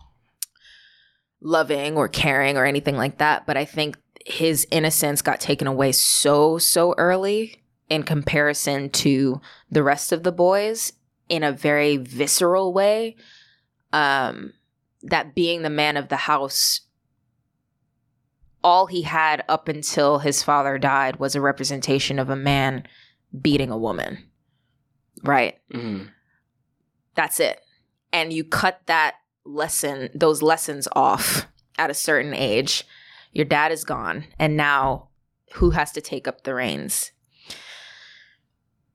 loving 1.41 1.95
or 1.95 2.07
caring 2.07 2.57
or 2.57 2.65
anything 2.65 2.97
like 2.97 3.17
that. 3.17 3.45
But 3.45 3.57
I 3.57 3.65
think 3.65 3.97
his 4.25 4.67
innocence 4.71 5.21
got 5.21 5.39
taken 5.39 5.67
away 5.67 5.91
so, 5.91 6.57
so 6.57 6.93
early 6.97 7.63
in 7.89 8.03
comparison 8.03 8.89
to 8.89 9.41
the 9.71 9.83
rest 9.83 10.11
of 10.11 10.23
the 10.23 10.31
boys 10.31 10.93
in 11.27 11.43
a 11.43 11.51
very 11.51 11.97
visceral 11.97 12.73
way. 12.73 13.15
Um, 13.91 14.53
that 15.01 15.33
being 15.33 15.61
the 15.61 15.69
man 15.69 15.97
of 15.97 16.09
the 16.09 16.17
house, 16.17 16.81
all 18.63 18.87
he 18.87 19.03
had 19.03 19.43
up 19.47 19.67
until 19.67 20.19
his 20.19 20.43
father 20.43 20.77
died 20.77 21.17
was 21.17 21.35
a 21.35 21.41
representation 21.41 22.19
of 22.19 22.29
a 22.29 22.35
man 22.35 22.83
beating 23.41 23.71
a 23.71 23.77
woman. 23.77 24.29
Right? 25.23 25.59
Mhm. 25.73 26.09
That's 27.15 27.39
it. 27.39 27.61
And 28.11 28.33
you 28.33 28.43
cut 28.43 28.81
that 28.85 29.15
lesson, 29.49 30.09
those 30.13 30.41
lessons 30.41 30.87
off 30.95 31.47
at 31.77 31.89
a 31.89 31.93
certain 31.95 32.33
age. 32.33 32.85
Your 33.31 33.45
dad 33.45 33.71
is 33.71 33.83
gone. 33.83 34.25
And 34.37 34.55
now 34.57 35.09
who 35.53 35.71
has 35.71 35.91
to 35.93 36.01
take 36.01 36.27
up 36.27 36.43
the 36.43 36.53
reins? 36.53 37.11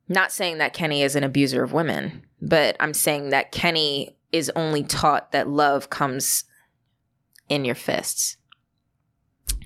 Not 0.09 0.33
saying 0.33 0.59
that 0.59 0.75
Kenny 0.75 1.03
is 1.03 1.17
an 1.17 1.25
abuser 1.25 1.63
of 1.63 1.73
women, 1.73 2.25
but 2.41 2.77
I'm 2.79 2.95
saying 2.95 3.31
that 3.31 3.53
Kenny 3.53 4.17
is 4.33 4.51
only 4.55 4.83
taught 4.83 5.33
that 5.33 5.49
love 5.49 5.89
comes 5.91 6.45
in 7.49 7.65
your 7.65 7.75
fists. 7.75 8.37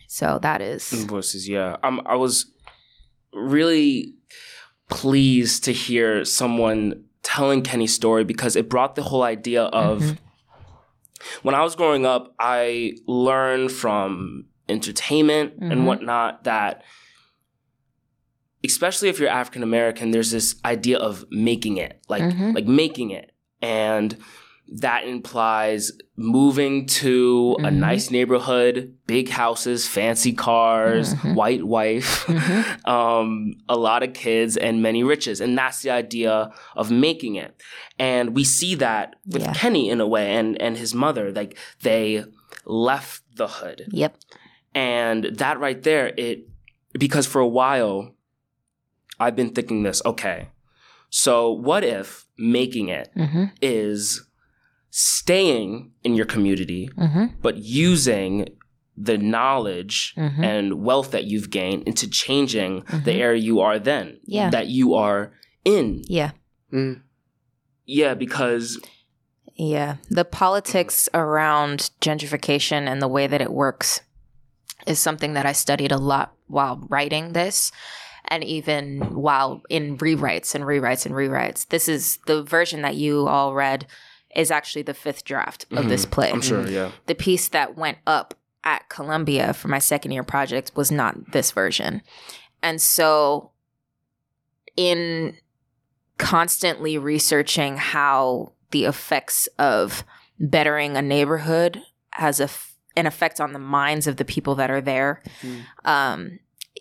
So 0.06 0.38
that 0.42 0.60
is 0.60 0.90
Voices, 1.04 1.48
yeah. 1.48 1.76
Um, 1.82 2.00
I 2.06 2.14
was 2.14 2.52
really 3.32 4.14
pleased 4.88 5.64
to 5.64 5.72
hear 5.72 6.24
someone 6.24 7.04
telling 7.22 7.62
Kenny's 7.62 7.94
story 7.94 8.24
because 8.24 8.56
it 8.56 8.68
brought 8.68 8.94
the 8.94 9.02
whole 9.02 9.22
idea 9.22 9.64
of 9.64 10.00
Mhm. 10.02 10.18
When 11.42 11.54
I 11.54 11.62
was 11.62 11.74
growing 11.76 12.06
up, 12.06 12.34
I 12.38 12.94
learned 13.06 13.72
from 13.72 14.46
entertainment 14.68 15.58
Mhm. 15.60 15.72
and 15.72 15.86
whatnot 15.86 16.44
that 16.44 16.82
especially 18.64 19.08
if 19.08 19.20
you're 19.20 19.28
African 19.28 19.62
American, 19.62 20.10
there's 20.10 20.30
this 20.32 20.56
idea 20.64 20.98
of 20.98 21.24
making 21.30 21.76
it, 21.76 22.00
like 22.08 22.22
Mhm. 22.22 22.54
like 22.54 22.66
making 22.66 23.10
it. 23.10 23.30
And 23.62 24.16
that 24.70 25.04
implies 25.06 25.92
moving 26.16 26.84
to 26.86 27.56
a 27.60 27.68
Mhm. 27.70 27.76
nice 27.76 28.10
neighborhood, 28.10 28.94
big 29.06 29.30
houses, 29.30 29.86
fancy 29.88 30.32
cars, 30.32 31.14
Mhm. 31.14 31.34
white 31.34 31.64
wife, 31.64 32.26
Mhm. 32.28 32.86
um, 32.88 33.54
a 33.68 33.76
lot 33.76 34.02
of 34.02 34.12
kids, 34.12 34.56
and 34.58 34.82
many 34.82 35.02
riches. 35.02 35.40
And 35.40 35.56
that's 35.56 35.80
the 35.82 35.90
idea 35.90 36.50
of 36.76 36.90
making 36.90 37.36
it. 37.36 37.54
And 37.98 38.34
we 38.34 38.44
see 38.44 38.74
that 38.74 39.16
with 39.26 39.42
Yeah. 39.42 39.54
Kenny 39.54 39.88
in 39.88 40.00
a 40.00 40.06
way 40.06 40.34
and, 40.34 40.60
and 40.60 40.76
his 40.76 40.94
mother. 40.94 41.32
Like 41.32 41.56
they 41.82 42.24
left 42.66 43.22
the 43.36 43.48
hood. 43.48 43.86
Yep. 43.90 44.16
And 44.74 45.24
that 45.38 45.58
right 45.58 45.82
there, 45.82 46.12
it 46.16 46.46
because 46.98 47.26
for 47.26 47.40
a 47.40 47.48
while 47.48 48.14
I've 49.20 49.34
been 49.34 49.50
thinking 49.50 49.82
this, 49.82 50.00
okay. 50.04 50.48
So 51.10 51.50
what 51.50 51.82
if 51.84 52.26
making 52.36 52.88
it 52.88 53.08
Mm-hmm. 53.16 53.44
is 53.62 54.24
staying 54.90 55.92
in 56.02 56.14
your 56.14 56.26
community, 56.26 56.90
Mm-hmm. 56.96 57.26
but 57.42 57.56
using 57.58 58.48
the 58.96 59.16
knowledge 59.18 60.14
Mhm. 60.16 60.44
and 60.44 60.82
wealth 60.82 61.12
that 61.12 61.24
you've 61.24 61.50
gained 61.50 61.84
into 61.84 62.08
changing 62.10 62.80
the 63.04 63.12
Mhm. 63.12 63.18
area 63.20 63.40
you 63.40 63.60
are 63.60 63.78
then, 63.78 64.18
Yeah. 64.24 64.50
that 64.50 64.66
you 64.68 64.94
are 64.94 65.32
in. 65.64 66.02
Yeah. 66.08 66.32
Mm. 66.72 67.02
Yeah, 67.86 68.14
because 68.14 68.78
Yeah. 69.60 69.96
The 70.08 70.24
politics 70.24 71.08
around 71.14 71.90
gentrification 72.00 72.86
and 72.86 73.02
the 73.02 73.08
way 73.08 73.26
that 73.26 73.40
it 73.40 73.52
works 73.52 74.02
is 74.86 75.00
something 75.00 75.32
that 75.34 75.46
I 75.46 75.52
studied 75.52 75.90
a 75.90 75.96
lot 75.98 76.32
while 76.46 76.86
writing 76.88 77.32
this 77.32 77.72
and 78.28 78.44
even 78.44 79.00
while 79.16 79.62
in 79.68 79.98
rewrites 79.98 80.54
and 80.54 80.62
rewrites 80.64 81.04
and 81.06 81.14
rewrites. 81.14 81.66
This 81.68 81.88
is 81.88 82.18
the 82.28 82.42
version 82.44 82.82
that 82.82 82.94
you 82.96 83.26
all 83.26 83.52
read 83.54 83.86
is 84.38 84.50
actually 84.50 84.82
the 84.82 84.94
fifth 84.94 85.24
draft 85.24 85.66
of 85.72 85.88
this 85.88 86.06
play. 86.06 86.28
Mm-hmm. 86.28 86.34
I'm 86.36 86.42
sure, 86.42 86.66
yeah. 86.68 86.92
the 87.06 87.14
piece 87.14 87.48
that 87.48 87.76
went 87.76 87.98
up 88.06 88.34
at 88.64 88.88
Columbia 88.88 89.52
for 89.52 89.68
my 89.68 89.78
second 89.80 90.12
year 90.12 90.22
project 90.22 90.72
was 90.74 90.90
not 90.92 91.32
this 91.32 91.50
version. 91.50 92.02
And 92.62 92.80
so, 92.80 93.50
in 94.76 95.36
constantly 96.18 96.98
researching 96.98 97.76
how 97.76 98.52
the 98.70 98.84
effects 98.84 99.48
of 99.58 100.04
bettering 100.38 100.96
a 100.96 101.02
neighborhood 101.02 101.82
has 102.12 102.40
a 102.40 102.44
f- 102.44 102.74
an 102.96 103.06
effect 103.06 103.40
on 103.40 103.52
the 103.52 103.58
minds 103.58 104.06
of 104.06 104.16
the 104.16 104.24
people 104.24 104.54
that 104.56 104.70
are 104.70 104.80
there, 104.80 105.22
Mm. 105.42 105.62
um, 105.84 106.38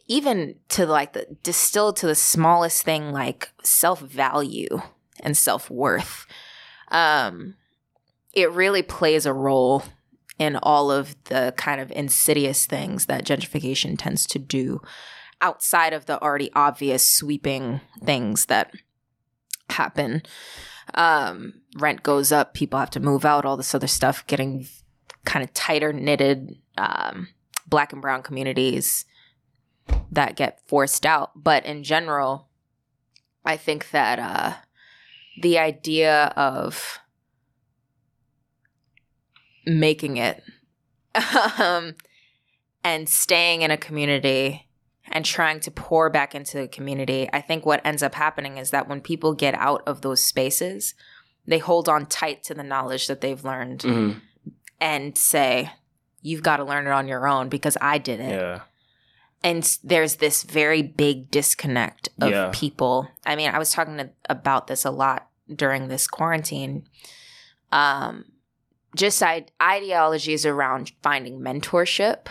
even 0.07 0.55
to 0.69 0.85
like 0.85 1.13
the 1.13 1.27
distilled 1.43 1.97
to 1.97 2.07
the 2.07 2.15
smallest 2.15 2.83
thing 2.83 3.11
like 3.11 3.49
self 3.63 3.99
value 3.99 4.81
and 5.21 5.35
self 5.37 5.69
worth. 5.69 6.25
Um, 6.89 7.55
it 8.33 8.51
really 8.51 8.83
plays 8.83 9.25
a 9.25 9.33
role 9.33 9.83
in 10.37 10.55
all 10.57 10.91
of 10.91 11.15
the 11.25 11.53
kind 11.57 11.81
of 11.81 11.91
insidious 11.91 12.65
things 12.65 13.07
that 13.07 13.25
gentrification 13.25 13.95
tends 13.97 14.25
to 14.27 14.39
do 14.39 14.81
outside 15.41 15.93
of 15.93 16.05
the 16.05 16.21
already 16.21 16.51
obvious 16.53 17.07
sweeping 17.07 17.81
things 18.03 18.45
that 18.45 18.71
happen. 19.69 20.23
Um, 20.93 21.61
rent 21.77 22.03
goes 22.03 22.31
up, 22.31 22.53
people 22.53 22.79
have 22.79 22.91
to 22.91 22.99
move 22.99 23.25
out, 23.25 23.45
all 23.45 23.57
this 23.57 23.75
other 23.75 23.87
stuff, 23.87 24.25
getting 24.27 24.67
kind 25.25 25.43
of 25.43 25.53
tighter 25.53 25.91
knitted 25.91 26.55
um, 26.77 27.29
black 27.67 27.91
and 27.91 28.01
brown 28.01 28.23
communities 28.23 29.05
that 30.11 30.35
get 30.35 30.61
forced 30.67 31.05
out. 31.05 31.31
But 31.35 31.65
in 31.65 31.83
general, 31.83 32.47
I 33.43 33.57
think 33.57 33.91
that 33.91 34.19
uh, 34.19 34.53
the 35.41 35.57
idea 35.59 36.33
of 36.35 36.99
making 39.65 40.17
it 40.17 40.43
um, 41.59 41.95
and 42.83 43.09
staying 43.09 43.61
in 43.61 43.71
a 43.71 43.77
community 43.77 44.67
and 45.09 45.23
trying 45.25 45.59
to 45.61 45.71
pour 45.71 46.09
back 46.09 46.35
into 46.35 46.57
the 46.57 46.67
community, 46.67 47.29
I 47.31 47.41
think 47.41 47.65
what 47.65 47.81
ends 47.85 48.03
up 48.03 48.15
happening 48.15 48.57
is 48.57 48.71
that 48.71 48.87
when 48.89 49.01
people 49.01 49.33
get 49.33 49.53
out 49.55 49.81
of 49.87 50.01
those 50.01 50.23
spaces, 50.23 50.93
they 51.45 51.59
hold 51.59 51.87
on 51.87 52.05
tight 52.05 52.43
to 52.43 52.53
the 52.53 52.63
knowledge 52.63 53.07
that 53.07 53.21
they've 53.21 53.43
learned 53.43 53.79
Mhm. 53.81 54.21
and 54.79 55.17
say, 55.17 55.71
You've 56.21 56.43
got 56.43 56.57
to 56.57 56.65
learn 56.65 56.87
it 56.87 56.91
on 56.91 57.07
your 57.07 57.25
own 57.27 57.47
because 57.47 57.77
I 57.79 57.99
did 57.99 58.19
it 58.19 58.31
Yeah. 58.31 58.61
And 59.43 59.77
there's 59.83 60.15
this 60.15 60.43
very 60.43 60.81
big 60.81 61.29
disconnect 61.31 62.09
of 62.19 62.31
Yeah. 62.31 62.51
people. 62.53 63.07
I 63.25 63.35
mean, 63.35 63.49
I 63.49 63.59
was 63.59 63.71
talking 63.71 63.97
to, 63.97 64.09
about 64.29 64.67
this 64.67 64.83
a 64.85 64.91
lot 64.91 65.29
during 65.53 65.87
this 65.87 66.07
quarantine. 66.07 66.87
Um, 67.71 68.25
just 68.95 69.21
I- 69.21 69.45
ideologies 69.61 70.45
around 70.45 70.91
finding 71.03 71.39
mentorship, 71.39 72.27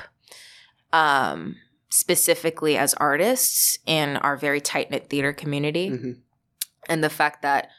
um, 0.93 1.57
specifically 1.91 2.76
as 2.76 2.95
artists 2.95 3.78
in 3.87 4.16
our 4.18 4.37
very 4.37 4.61
tight 4.61 4.91
knit 4.91 5.09
theater 5.09 5.33
community, 5.33 5.91
Mhm. 5.91 6.18
and 6.89 7.03
the 7.05 7.11
fact 7.11 7.43
that 7.43 7.70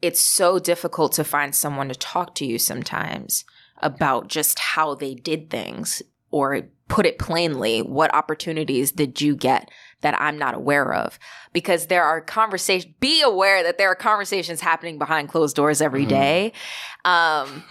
it's 0.00 0.20
so 0.22 0.58
difficult 0.58 1.12
to 1.12 1.24
find 1.24 1.54
someone 1.54 1.88
to 1.88 1.94
talk 1.94 2.34
to 2.34 2.44
you 2.44 2.58
sometimes 2.58 3.44
about 3.78 4.28
just 4.28 4.58
how 4.58 4.94
they 4.94 5.14
did 5.14 5.48
things 5.50 6.02
or 6.32 6.62
put 6.88 7.06
it 7.06 7.18
plainly 7.18 7.80
what 7.80 8.12
opportunities 8.14 8.90
did 8.92 9.20
you 9.20 9.36
get 9.36 9.70
that 10.00 10.20
i'm 10.20 10.36
not 10.36 10.54
aware 10.54 10.92
of 10.92 11.18
because 11.52 11.86
there 11.86 12.02
are 12.02 12.20
conversations 12.20 12.92
be 13.00 13.22
aware 13.22 13.62
that 13.62 13.78
there 13.78 13.88
are 13.88 13.94
conversations 13.94 14.60
happening 14.60 14.98
behind 14.98 15.28
closed 15.28 15.54
doors 15.54 15.80
every 15.80 16.04
Mhm. 16.04 16.08
day 16.08 16.52
um 17.04 17.62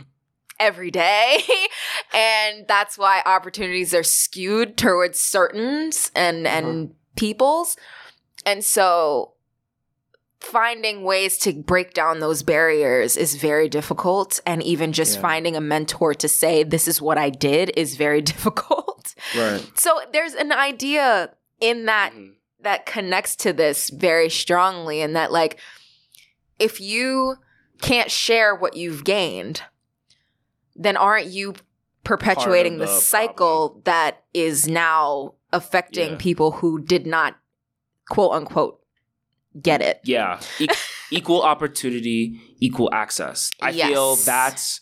every 0.60 0.92
day. 0.92 1.40
and 2.14 2.68
that's 2.68 2.96
why 2.96 3.24
opportunities 3.26 3.96
are 3.96 4.04
skewed 4.04 4.78
towards 4.78 5.20
certains 5.20 6.12
and, 6.16 6.46
and 6.46 6.94
peoples. 7.16 7.76
And 8.46 8.64
so 8.64 9.34
finding 10.42 11.04
ways 11.04 11.38
to 11.40 11.54
break 11.54 11.94
down 11.94 12.20
those 12.20 12.44
barriers 12.44 13.16
is 13.16 13.36
very 13.36 13.70
difficult. 13.70 14.40
And 14.46 14.62
even 14.64 14.92
just 14.92 15.16
Yeah. 15.16 15.22
finding 15.22 15.56
a 15.56 15.62
mentor 15.62 16.14
to 16.16 16.28
say, 16.28 16.64
this 16.64 16.88
is 16.88 17.02
what 17.02 17.18
I 17.18 17.30
did 17.30 17.72
is 17.78 17.96
very 17.96 18.22
difficult. 18.34 19.14
Right. 19.38 19.64
So 19.76 20.02
there's 20.12 20.34
an 20.34 20.52
idea 20.52 21.34
in 21.60 21.86
that 21.86 22.12
Mhm. 22.14 22.34
that 22.62 22.86
connects 22.86 23.36
to 23.38 23.54
this 23.54 23.90
very 23.92 24.30
strongly 24.30 25.02
and 25.02 25.16
that 25.16 25.32
like 25.32 25.60
if 26.60 26.80
you 26.82 27.36
can't 27.82 28.12
share 28.12 28.54
what 28.56 28.76
you've 28.76 29.04
gained 29.04 29.64
then 30.76 30.96
aren't 30.98 31.28
you 31.28 31.54
perpetuating 32.04 32.78
the, 32.78 32.86
the 32.86 32.92
cycle 33.00 33.82
that 33.86 34.24
is 34.34 34.68
now 34.68 35.34
affecting 35.54 36.12
Yeah. 36.12 36.18
people 36.18 36.52
who 36.52 36.80
did 36.82 37.06
not 37.06 37.36
quote 38.10 38.32
unquote 38.34 38.81
get 39.62 39.82
it 39.82 40.00
Yeah. 40.04 40.40
E- 40.60 40.68
equal 41.12 41.42
opportunity, 41.42 42.40
equal 42.60 42.90
access. 42.94 43.50
I 43.62 43.72
feel 43.74 44.16
that's 44.18 44.80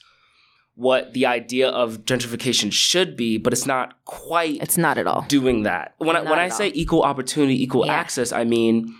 what 0.75 1.13
the 1.13 1.25
idea 1.25 1.67
of 1.69 2.05
gentrification 2.05 2.71
should 2.71 3.17
be, 3.17 3.37
but 3.37 3.51
it's 3.51 3.65
not 3.65 4.03
quite 4.05 4.61
it's 4.61 4.77
not 4.77 4.97
at 4.97 5.07
all 5.07 5.25
doing 5.27 5.63
that. 5.63 5.95
When 5.97 6.15
I, 6.15 6.21
when 6.21 6.39
I 6.39 6.49
say 6.49 6.67
all. 6.67 6.71
equal 6.75 7.01
opportunity, 7.03 7.61
equal 7.61 7.85
Yeah. 7.85 7.93
access, 7.93 8.31
I 8.31 8.43
mean 8.43 8.95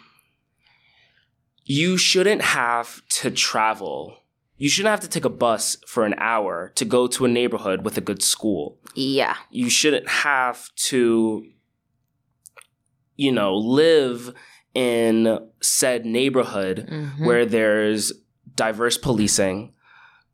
you 1.65 1.97
shouldn't 1.97 2.41
have 2.41 3.01
to 3.09 3.29
travel. 3.29 4.17
You 4.57 4.67
shouldn't 4.67 4.89
have 4.91 4.99
to 5.01 5.07
take 5.07 5.23
a 5.23 5.29
bus 5.29 5.77
for 5.87 6.03
an 6.03 6.15
hour 6.17 6.71
to 6.75 6.83
go 6.83 7.07
to 7.07 7.25
a 7.25 7.27
neighborhood 7.29 7.85
with 7.85 7.97
a 7.97 8.01
good 8.01 8.21
school. 8.23 8.77
yeah 8.95 9.35
You 9.51 9.69
shouldn't 9.69 10.09
have 10.09 10.73
to 10.89 11.45
you 13.15 13.31
know, 13.33 13.53
live 13.55 14.33
in 14.73 15.39
said 15.61 16.05
neighborhood 16.05 16.87
Mhm. 16.89 17.25
where 17.25 17.45
there's 17.45 18.13
diverse 18.55 18.97
policing, 18.97 19.73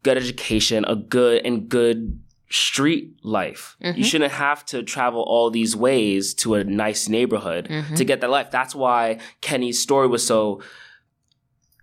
good 0.04 0.18
education, 0.18 0.84
a 0.86 0.96
good 0.96 1.42
and 1.46 1.70
good 1.70 2.20
street 2.50 3.14
life. 3.24 3.76
You 3.80 3.94
Mhm. 3.94 4.06
shouldn't 4.06 4.32
have 4.34 4.66
to 4.68 4.84
travel 4.84 5.22
all 5.22 5.50
these 5.50 5.76
ways 5.76 6.34
to 6.36 6.54
a 6.56 6.64
nice 6.64 7.10
neighborhood 7.10 7.68
Mhm. 7.70 7.96
to 7.96 8.04
get 8.06 8.22
that 8.22 8.30
life. 8.30 8.52
That's 8.52 8.76
why 8.76 9.18
Kenny's 9.42 9.82
story 9.82 10.08
was 10.08 10.26
so 10.26 10.62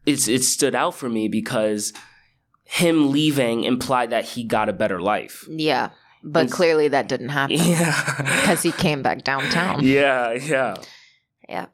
it's 0.07 0.27
it 0.29 0.43
stood 0.43 0.75
out 0.75 0.95
for 0.95 1.09
me 1.09 1.29
because 1.29 1.93
him 2.65 3.11
leaving 3.11 3.65
implied 3.65 4.11
that 4.11 4.25
he 4.25 4.45
got 4.45 4.69
a 4.69 4.73
better 4.73 5.01
life. 5.01 5.47
yeah 5.49 5.91
but 6.25 6.45
It's- 6.45 6.55
clearly 6.57 6.89
that 6.89 7.09
didn't 7.09 7.31
happen 7.31 7.57
Yeah. 7.61 8.15
because 8.17 8.63
he 8.63 8.73
came 8.73 9.03
back 9.03 9.25
downtown 9.25 9.81
Yeah, 9.85 10.33
yeah. 10.33 10.75
yeah 11.49 11.67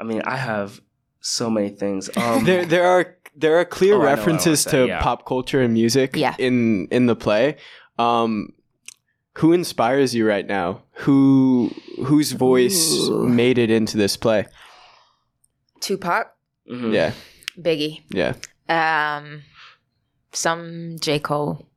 I 0.00 0.04
mean, 0.04 0.22
I 0.24 0.36
have 0.36 0.80
so 1.20 1.50
many 1.50 1.70
things. 1.70 2.08
Um 2.16 2.44
there 2.44 2.64
there 2.64 2.86
are 2.86 3.16
there 3.36 3.58
are 3.58 3.64
clear 3.64 3.94
Oh, 3.94 3.96
I 3.96 3.98
know 3.98 4.04
what 4.04 4.08
I 4.08 4.14
references 4.16 4.46
wanna 4.46 4.56
say, 4.56 4.70
to 4.82 4.86
yeah. 4.88 5.00
pop 5.02 5.24
culture 5.26 5.60
and 5.60 5.72
music 5.72 6.16
Yeah. 6.16 6.34
in 6.38 6.88
in 6.90 7.06
the 7.06 7.16
play. 7.16 7.56
Um, 7.98 8.52
who 9.38 9.52
inspires 9.52 10.14
you 10.14 10.26
right 10.26 10.46
now? 10.46 10.82
Who 11.04 11.70
whose 12.04 12.32
voice 12.32 12.92
Ooh. 13.08 13.28
made 13.28 13.58
it 13.58 13.70
into 13.70 13.96
this 13.96 14.16
play? 14.16 14.46
tupac 15.80 16.34
mhm. 16.70 16.92
Yeah, 16.92 17.12
biggie 17.56 18.02
yeah. 18.10 18.34
Um, 18.68 19.42
some 20.32 20.96
J 21.00 21.18
Cole. 21.20 21.67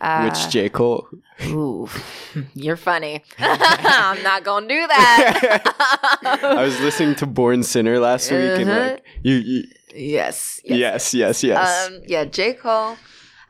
Uh, 0.00 0.28
Which 0.28 0.50
J 0.50 0.68
Cole? 0.68 1.08
Ooh, 1.46 1.88
you're 2.54 2.76
funny. 2.76 3.22
I'm 3.38 4.22
not 4.22 4.44
gonna 4.44 4.68
do 4.68 4.86
that. 4.86 6.40
I 6.42 6.62
was 6.62 6.78
listening 6.80 7.14
to 7.16 7.26
Born 7.26 7.62
Sinner 7.62 7.98
last 7.98 8.30
week, 8.30 8.40
and 8.40 8.70
Uh-huh. 8.70 8.80
like 8.92 9.02
you, 9.22 9.34
you 9.34 9.64
yes, 9.94 10.60
yes, 10.64 11.14
yes, 11.14 11.42
yes. 11.42 11.86
Um, 11.88 12.00
yeah, 12.06 12.24
J 12.24 12.52
Cole. 12.54 12.96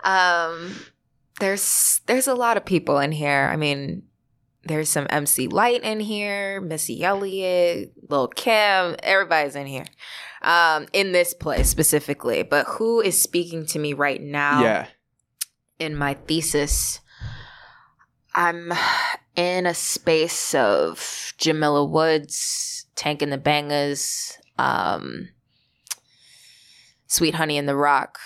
Um, 0.05 0.77
there's 1.41 2.01
there's 2.07 2.29
a 2.29 2.35
lot 2.35 2.57
of 2.57 2.65
people 2.65 2.99
in 3.01 3.13
here. 3.13 3.49
I 3.53 3.57
mean, 3.57 4.05
there's 4.65 4.89
some 4.89 5.07
MC 5.11 5.49
Lyte 5.49 5.83
in 5.83 5.99
here, 6.01 6.61
Missy 6.61 7.03
Elliott, 7.03 7.93
Lil 8.09 8.29
Kim. 8.29 8.95
Everybody's 9.03 9.57
in 9.57 9.67
here. 9.67 9.85
Um, 10.43 10.87
in 10.93 11.11
this 11.11 11.35
place 11.35 11.69
specifically, 11.69 12.45
but 12.45 12.67
who 12.69 13.01
is 13.01 13.21
speaking 13.21 13.67
to 13.67 13.79
me 13.81 13.95
right 13.95 14.21
now? 14.23 14.63
yeah, 14.63 14.87
in 15.79 15.97
my 15.97 16.15
thesis, 16.15 17.01
I'm 18.35 18.73
in 19.35 19.67
a 19.67 19.75
space 19.75 20.55
of 20.55 21.33
Jamila 21.39 21.85
Woods, 21.85 22.87
Tank 22.95 23.23
and 23.23 23.33
the 23.33 23.39
Bangas, 23.39 24.33
um, 24.59 25.29
Sweet 27.07 27.35
Honey 27.35 27.57
in 27.57 27.67
the 27.67 27.77
Rock, 27.77 28.19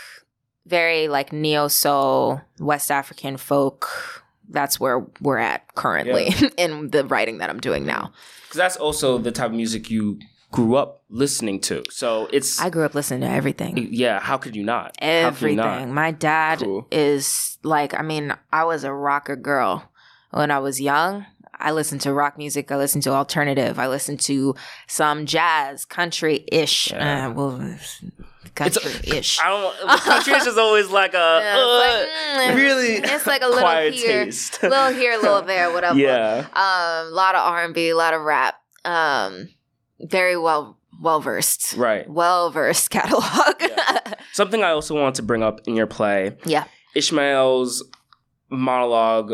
very 0.66 1.08
like 1.08 1.32
neo 1.32 1.68
soul, 1.68 2.40
West 2.58 2.90
African 2.90 3.36
folk. 3.36 4.24
That's 4.48 4.80
where 4.80 5.06
we're 5.20 5.38
at 5.38 5.74
currently 5.74 6.34
in 6.56 6.90
the 6.90 7.04
writing 7.04 7.38
that 7.38 7.50
I'm 7.50 7.60
doing 7.60 7.86
now. 7.86 8.12
Because 8.44 8.58
that's 8.58 8.76
also 8.76 9.18
the 9.18 9.30
type 9.30 9.50
of 9.50 9.56
music 9.56 9.90
you 9.90 10.18
grew 10.50 10.76
up 10.76 11.02
listening 11.08 11.60
to. 11.60 11.82
So 11.90 12.28
it's 12.32 12.60
I 12.60 12.70
grew 12.70 12.84
up 12.84 12.94
listening 12.94 13.20
to 13.20 13.28
everything. 13.30 13.88
yeah. 13.92 14.20
How 14.20 14.36
could 14.36 14.56
you 14.56 14.64
not? 14.64 14.96
Could 14.98 15.06
you 15.06 15.56
not? 15.56 15.66
Everything. 15.66 15.94
My 15.94 16.10
dad 16.10 16.60
Cool. 16.60 16.86
is 16.90 17.58
like, 17.62 17.94
I 17.94 18.02
mean, 18.02 18.34
I 18.52 18.64
was 18.64 18.84
a 18.84 18.92
rocker 18.92 19.36
girl 19.36 19.90
when 20.30 20.50
I 20.50 20.58
was 20.58 20.80
young. 20.80 21.26
I 21.62 21.72
listened 21.72 22.00
to 22.02 22.12
rock 22.14 22.38
music. 22.38 22.72
I 22.72 22.76
listened 22.78 23.02
to 23.04 23.10
alternative. 23.10 23.78
I 23.78 23.86
listened 23.88 24.20
to 24.20 24.54
some 24.86 25.26
jazz, 25.26 25.84
country 25.84 26.44
ish. 26.50 26.90
Yeah. 26.90 27.28
Uh, 27.28 27.32
well, 27.32 27.76
country 28.54 28.90
ish. 29.04 29.38
I 29.40 29.48
don't. 29.50 30.00
Country 30.00 30.32
ish 30.32 30.46
is 30.46 30.56
always 30.56 30.88
like 30.88 31.12
a 31.12 31.18
uh, 32.48 32.54
really 32.54 32.94
It's 33.04 33.26
like 33.26 33.42
a 33.42 33.46
little 33.46 33.60
quiet 33.60 33.92
here, 33.94 34.24
taste. 34.24 34.62
little 34.62 34.88
here, 34.92 35.18
little 35.20 35.42
there, 35.42 35.70
whatever. 35.74 35.98
yeah. 35.98 36.46
Um, 36.54 37.08
a 37.08 37.10
lot 37.12 37.34
of 37.34 37.42
R 37.46 37.64
and 37.64 37.74
B, 37.74 37.90
a 37.90 37.96
lot 37.96 38.14
of 38.14 38.22
rap. 38.22 38.54
Um, 38.86 39.50
very 40.04 40.36
well, 40.36 40.78
well 41.00 41.20
versed. 41.20 41.74
Right. 41.76 42.08
Well 42.08 42.50
versed 42.50 42.90
catalog. 42.90 43.56
Yeah. 43.60 44.14
Something 44.32 44.62
I 44.62 44.70
also 44.70 44.94
want 44.94 45.16
to 45.16 45.22
bring 45.22 45.42
up 45.42 45.60
in 45.66 45.74
your 45.76 45.86
play. 45.86 46.36
Yeah. 46.44 46.64
Ishmael's 46.94 47.84
monologue 48.52 49.32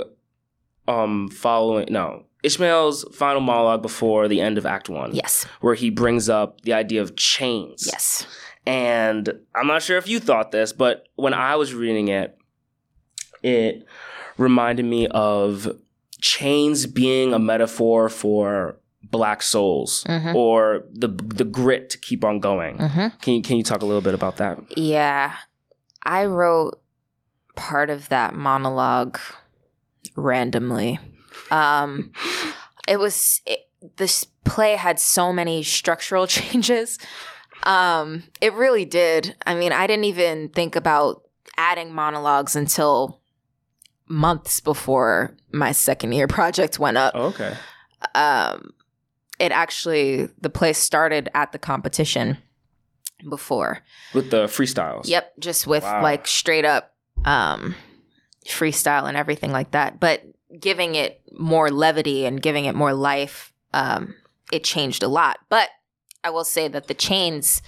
um 0.88 1.28
following 1.30 1.88
no 1.90 2.26
Ishmael's 2.46 3.04
final 3.12 3.40
monologue 3.40 3.82
before 3.82 4.28
the 4.28 4.40
end 4.40 4.56
of 4.56 4.64
Act 4.66 4.88
One, 4.88 5.12
yes. 5.14 5.44
where 5.60 5.74
he 5.74 5.90
brings 5.90 6.28
up 6.28 6.60
the 6.60 6.74
idea 6.74 7.02
of 7.02 7.16
chains. 7.16 7.88
Yes. 7.90 8.24
And 8.64 9.32
I'm 9.54 9.66
not 9.66 9.82
sure 9.82 9.96
if 9.98 10.08
you 10.08 10.20
thought 10.20 10.52
this, 10.52 10.72
but 10.72 11.08
when 11.16 11.34
I 11.34 11.56
was 11.56 11.74
reading 11.74 12.06
it, 12.06 12.38
it 13.42 13.84
reminded 14.38 14.84
me 14.84 15.08
of 15.08 15.76
chains 16.20 16.86
being 16.86 17.32
a 17.32 17.38
metaphor 17.38 18.08
for 18.08 18.78
black 19.10 19.42
souls 19.42 20.04
Mhm. 20.08 20.34
or 20.34 20.82
the 20.92 21.08
the 21.08 21.44
grit 21.44 21.90
to 21.90 21.98
keep 21.98 22.24
on 22.24 22.40
going. 22.40 22.78
Mm-hmm. 22.78 23.08
Can 23.20 23.34
you 23.34 23.42
can 23.42 23.56
you 23.56 23.62
talk 23.62 23.82
a 23.82 23.86
little 23.86 24.02
bit 24.02 24.14
about 24.14 24.36
that? 24.38 24.58
Yeah. 24.76 25.34
I 26.02 26.24
wrote 26.26 26.80
part 27.56 27.90
of 27.90 28.08
that 28.08 28.34
monologue 28.34 29.18
randomly. 30.16 30.98
Um 31.50 32.12
it 32.88 32.98
was 32.98 33.40
it, 33.46 33.60
this 33.96 34.24
play 34.44 34.76
had 34.76 34.98
so 34.98 35.32
many 35.32 35.62
structural 35.62 36.26
changes. 36.38 36.98
Um 37.62 38.24
it 38.40 38.52
really 38.54 38.84
did. 38.84 39.34
I 39.46 39.54
mean, 39.54 39.72
I 39.72 39.86
didn't 39.86 40.04
even 40.04 40.48
think 40.50 40.76
about 40.76 41.22
adding 41.56 41.92
monologues 41.92 42.54
until 42.56 43.20
months 44.08 44.60
before 44.60 45.36
my 45.52 45.72
second 45.72 46.12
year 46.12 46.26
project 46.38 46.78
went 46.78 46.96
up 46.96 47.12
Oh, 47.16 47.26
okay. 47.28 47.54
um, 48.14 48.72
it 49.38 49.52
actually 49.52 50.28
the 50.40 50.50
place 50.50 50.78
started 50.78 51.28
at 51.34 51.52
the 51.52 51.58
competition 51.58 52.38
before. 53.28 53.80
With 54.14 54.30
the 54.30 54.44
freestyles. 54.46 55.08
Yep, 55.08 55.34
just 55.38 55.66
with 55.66 55.82
Wow. 55.82 56.02
like 56.02 56.26
straight 56.26 56.64
up 56.64 56.94
um, 57.24 57.74
freestyle 58.46 59.08
and 59.08 59.16
everything 59.16 59.52
like 59.52 59.70
that. 59.72 59.98
But 60.00 60.22
giving 60.60 60.94
it 60.94 61.20
more 61.38 61.70
levity 61.70 62.24
and 62.26 62.40
giving 62.40 62.66
it 62.66 62.74
more 62.74 62.92
life, 62.94 63.52
um, 63.72 64.14
it 64.52 64.64
changed 64.64 65.02
a 65.02 65.08
lot. 65.08 65.38
But 65.48 65.70
I 66.22 66.30
will 66.30 66.44
say 66.44 66.68
that 66.68 66.86
the 66.88 66.94
chains. 66.94 67.62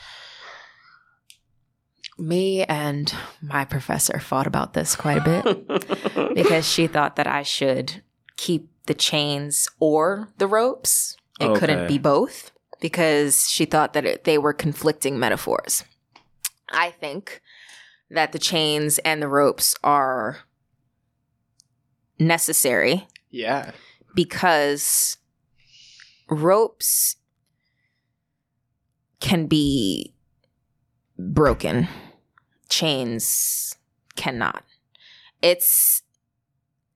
Me 2.20 2.64
and 2.64 3.14
my 3.40 3.64
professor 3.64 4.18
fought 4.18 4.46
about 4.48 4.74
this 4.74 4.96
quite 4.96 5.18
a 5.18 5.42
bit 5.44 6.34
because 6.34 6.68
she 6.68 6.88
thought 6.88 7.14
that 7.14 7.28
I 7.28 7.44
should 7.44 8.02
keep 8.36 8.68
the 8.86 8.94
chains 8.94 9.68
or 9.78 10.28
the 10.38 10.48
ropes. 10.48 11.16
It 11.40 11.56
couldn't 11.58 11.86
be 11.86 11.98
both 11.98 12.50
because 12.80 13.48
she 13.48 13.64
thought 13.64 13.92
that 13.92 14.04
it, 14.04 14.24
they 14.24 14.38
were 14.38 14.52
conflicting 14.52 15.18
metaphors. 15.18 15.84
I 16.70 16.90
think 16.90 17.40
that 18.10 18.32
the 18.32 18.38
chains 18.38 18.98
and 19.00 19.22
the 19.22 19.28
ropes 19.28 19.74
are 19.84 20.38
necessary 22.18 23.06
Yeah. 23.30 23.72
because 24.14 25.18
ropes 26.28 27.16
can 29.20 29.46
be 29.46 30.14
broken, 31.18 31.88
chains 32.68 33.76
cannot. 34.16 34.64
It's 35.42 36.02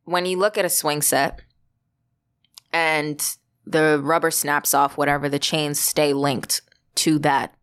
when 0.05 0.27
you 0.27 0.37
look 0.39 0.59
at 0.59 0.65
a 0.65 0.69
swing 0.71 1.03
set 1.03 1.41
and 2.73 3.37
the 3.67 4.01
rubber 4.03 4.31
snaps 4.31 4.75
off, 4.75 4.97
whatever, 4.97 5.29
the 5.29 5.39
chains 5.39 5.79
stay 5.79 6.13
linked 6.13 6.61
to 6.97 7.19
that 7.21 7.55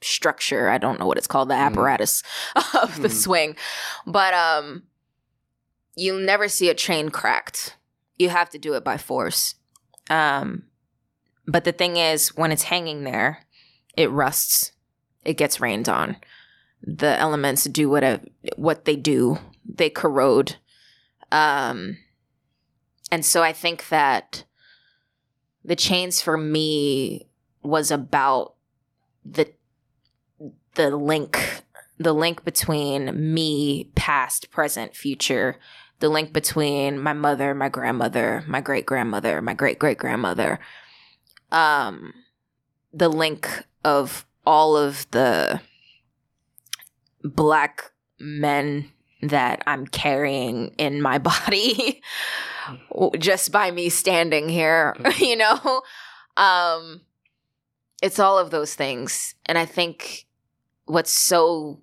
structure. 0.00 0.68
I 0.68 0.78
don't 0.78 0.98
know 0.98 1.06
what 1.06 1.18
it's 1.18 1.26
called, 1.26 1.48
the 1.48 1.54
Mhm. 1.54 1.66
apparatus 1.66 2.22
of 2.74 3.00
the 3.02 3.08
Mhm. 3.08 3.12
swing. 3.22 3.56
But 4.06 4.34
um 4.34 4.84
you'll 5.94 6.18
never 6.24 6.48
see 6.48 6.68
a 6.70 6.74
chain 6.74 7.10
cracked. 7.10 7.76
You 8.18 8.30
have 8.30 8.48
to 8.50 8.58
do 8.58 8.74
it 8.74 8.82
by 8.84 8.96
force. 8.96 9.54
Um 10.10 10.64
but 11.46 11.64
the 11.64 11.72
thing 11.72 11.96
is 11.96 12.34
when 12.36 12.50
it's 12.52 12.64
hanging 12.64 13.04
there, 13.04 13.44
it 13.96 14.10
rusts. 14.10 14.72
It 15.24 15.34
gets 15.34 15.60
rained 15.60 15.88
on. 15.88 16.16
The 16.82 17.16
elements 17.18 17.64
do 17.64 17.88
what 17.90 18.02
a, 18.02 18.20
what 18.56 18.84
they 18.86 18.96
do. 18.96 19.38
They 19.64 19.90
corrode. 19.90 20.56
Um 21.30 21.98
and 23.12 23.24
so 23.24 23.42
I 23.42 23.52
think 23.52 23.88
that 23.88 24.44
the 25.64 25.76
chains 25.76 26.20
for 26.20 26.36
me 26.36 27.26
was 27.62 27.90
about 27.90 28.54
the 29.24 29.52
the 30.74 30.96
link 30.96 31.62
the 31.98 32.12
link 32.12 32.44
between 32.44 33.34
me 33.34 33.90
past 33.94 34.50
present 34.50 34.96
future 34.96 35.56
the 36.00 36.08
link 36.08 36.32
between 36.32 36.98
my 36.98 37.12
mother 37.12 37.54
my 37.54 37.68
grandmother 37.68 38.42
my 38.48 38.60
great 38.60 38.86
grandmother 38.86 39.40
my 39.40 39.54
great 39.54 39.78
great 39.78 39.98
grandmother 39.98 40.58
um 41.52 42.12
the 42.92 43.08
link 43.08 43.64
of 43.84 44.26
all 44.44 44.76
of 44.76 45.06
the 45.12 45.60
black 47.22 47.92
men 48.18 48.90
that 49.22 49.62
i'm 49.66 49.86
carrying 49.86 50.68
in 50.78 51.00
my 51.00 51.18
body 51.18 52.02
just 53.18 53.52
by 53.52 53.70
me 53.70 53.88
standing 53.88 54.48
here 54.48 54.96
you 55.18 55.36
know? 55.36 55.82
Um 56.36 57.02
it's 58.02 58.18
all 58.18 58.36
of 58.36 58.50
those 58.50 58.74
things. 58.74 59.34
And 59.46 59.56
i 59.56 59.64
think 59.64 60.26
what's 60.86 61.12
so 61.12 61.80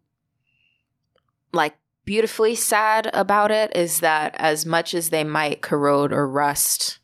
like 1.53 1.77
beautifully 2.05 2.55
sad 2.55 3.09
about 3.13 3.51
it 3.51 3.75
is 3.75 3.99
that 3.99 4.35
as 4.37 4.65
much 4.65 4.93
as 4.93 5.09
they 5.09 5.23
might 5.23 5.61
corrode 5.61 6.11
or 6.11 6.27
rust 6.27 6.99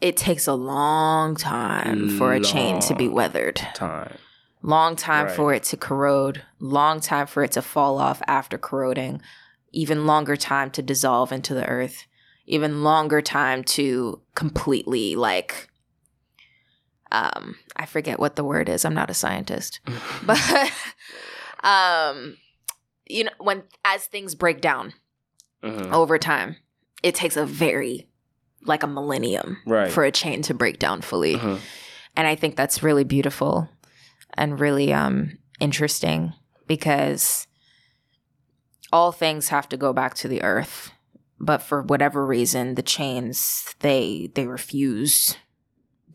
it 0.00 0.16
takes 0.16 0.46
a 0.46 0.54
long 0.54 1.34
time 1.34 2.08
for 2.18 2.32
a 2.32 2.40
chain 2.40 2.80
to 2.80 2.94
be 2.94 3.08
weathered. 3.08 3.56
Time. 3.74 4.16
Long 4.62 4.96
time 4.96 5.26
Right. 5.26 5.34
for 5.36 5.54
it 5.54 5.62
to 5.64 5.76
corrode 5.76 6.42
long 6.58 7.00
time 7.00 7.26
for 7.26 7.42
it 7.44 7.52
to 7.52 7.62
fall 7.62 7.98
off 7.98 8.20
after 8.26 8.58
corroding 8.58 9.20
even 9.72 10.06
longer 10.06 10.36
time 10.36 10.70
to 10.72 10.82
dissolve 10.82 11.30
into 11.32 11.54
the 11.54 11.66
earth 11.66 12.04
even 12.46 12.82
longer 12.82 13.20
time 13.22 13.62
to 13.62 14.20
completely 14.34 15.14
like 15.14 15.68
um 17.12 17.56
i 17.76 17.86
forget 17.86 18.18
what 18.18 18.36
the 18.36 18.44
word 18.44 18.68
is 18.68 18.84
i'm 18.84 18.94
not 18.94 19.10
a 19.10 19.14
scientist 19.14 19.80
but 20.26 20.40
um 21.62 22.36
you 23.08 23.24
know 23.24 23.30
when 23.38 23.62
as 23.84 24.06
things 24.06 24.34
break 24.34 24.60
down 24.60 24.92
Mhm. 25.62 25.92
over 25.92 26.18
time 26.18 26.56
it 27.02 27.14
takes 27.16 27.36
a 27.36 27.44
very 27.44 28.08
like 28.64 28.82
a 28.82 28.86
millennium 28.86 29.58
Right. 29.66 29.90
for 29.90 30.04
a 30.04 30.12
chain 30.12 30.42
to 30.42 30.54
break 30.54 30.78
down 30.78 31.00
fully 31.00 31.36
Mhm. 31.36 31.60
and 32.16 32.26
i 32.28 32.34
think 32.36 32.54
that's 32.56 32.82
really 32.82 33.04
beautiful 33.04 33.68
and 34.38 34.60
really 34.60 34.92
um 34.92 35.36
interesting 35.60 36.32
because 36.66 37.46
all 38.92 39.12
things 39.12 39.48
have 39.48 39.68
to 39.68 39.76
go 39.76 39.92
back 39.92 40.14
to 40.14 40.28
the 40.28 40.42
earth 40.42 40.90
but 41.38 41.58
for 41.58 41.82
whatever 41.82 42.24
reason 42.24 42.74
the 42.74 42.82
chains 42.82 43.74
they 43.80 44.30
they 44.34 44.46
refuse 44.46 45.36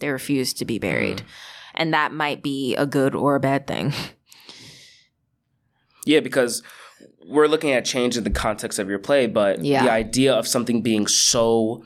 they 0.04 0.10
refuse 0.10 0.54
to 0.56 0.66
be 0.66 0.80
buried. 0.80 1.22
And 1.74 1.94
that 1.94 2.12
might 2.12 2.44
be 2.44 2.76
a 2.76 2.86
good 2.86 3.16
or 3.16 3.36
a 3.36 3.40
bad 3.40 3.68
thing. 3.68 3.94
Yeah, 6.06 6.20
because 6.20 6.62
we're 7.26 7.48
looking 7.48 7.72
at 7.72 7.86
change 7.86 8.18
in 8.18 8.26
the 8.26 8.30
context 8.30 8.78
of 8.78 8.90
your 8.90 9.00
play, 9.00 9.26
but 9.26 9.64
Yeah. 9.64 9.84
the 9.86 9.90
idea 9.90 10.34
of 10.34 10.46
something 10.46 10.82
being 10.82 11.08
so 11.08 11.86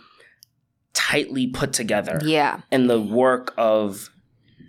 tightly 0.95 1.45
put 1.45 1.71
together 1.71 2.19
yeah. 2.25 2.61
and 2.71 2.89
the 2.89 2.99
work 2.99 3.53
of 3.59 4.09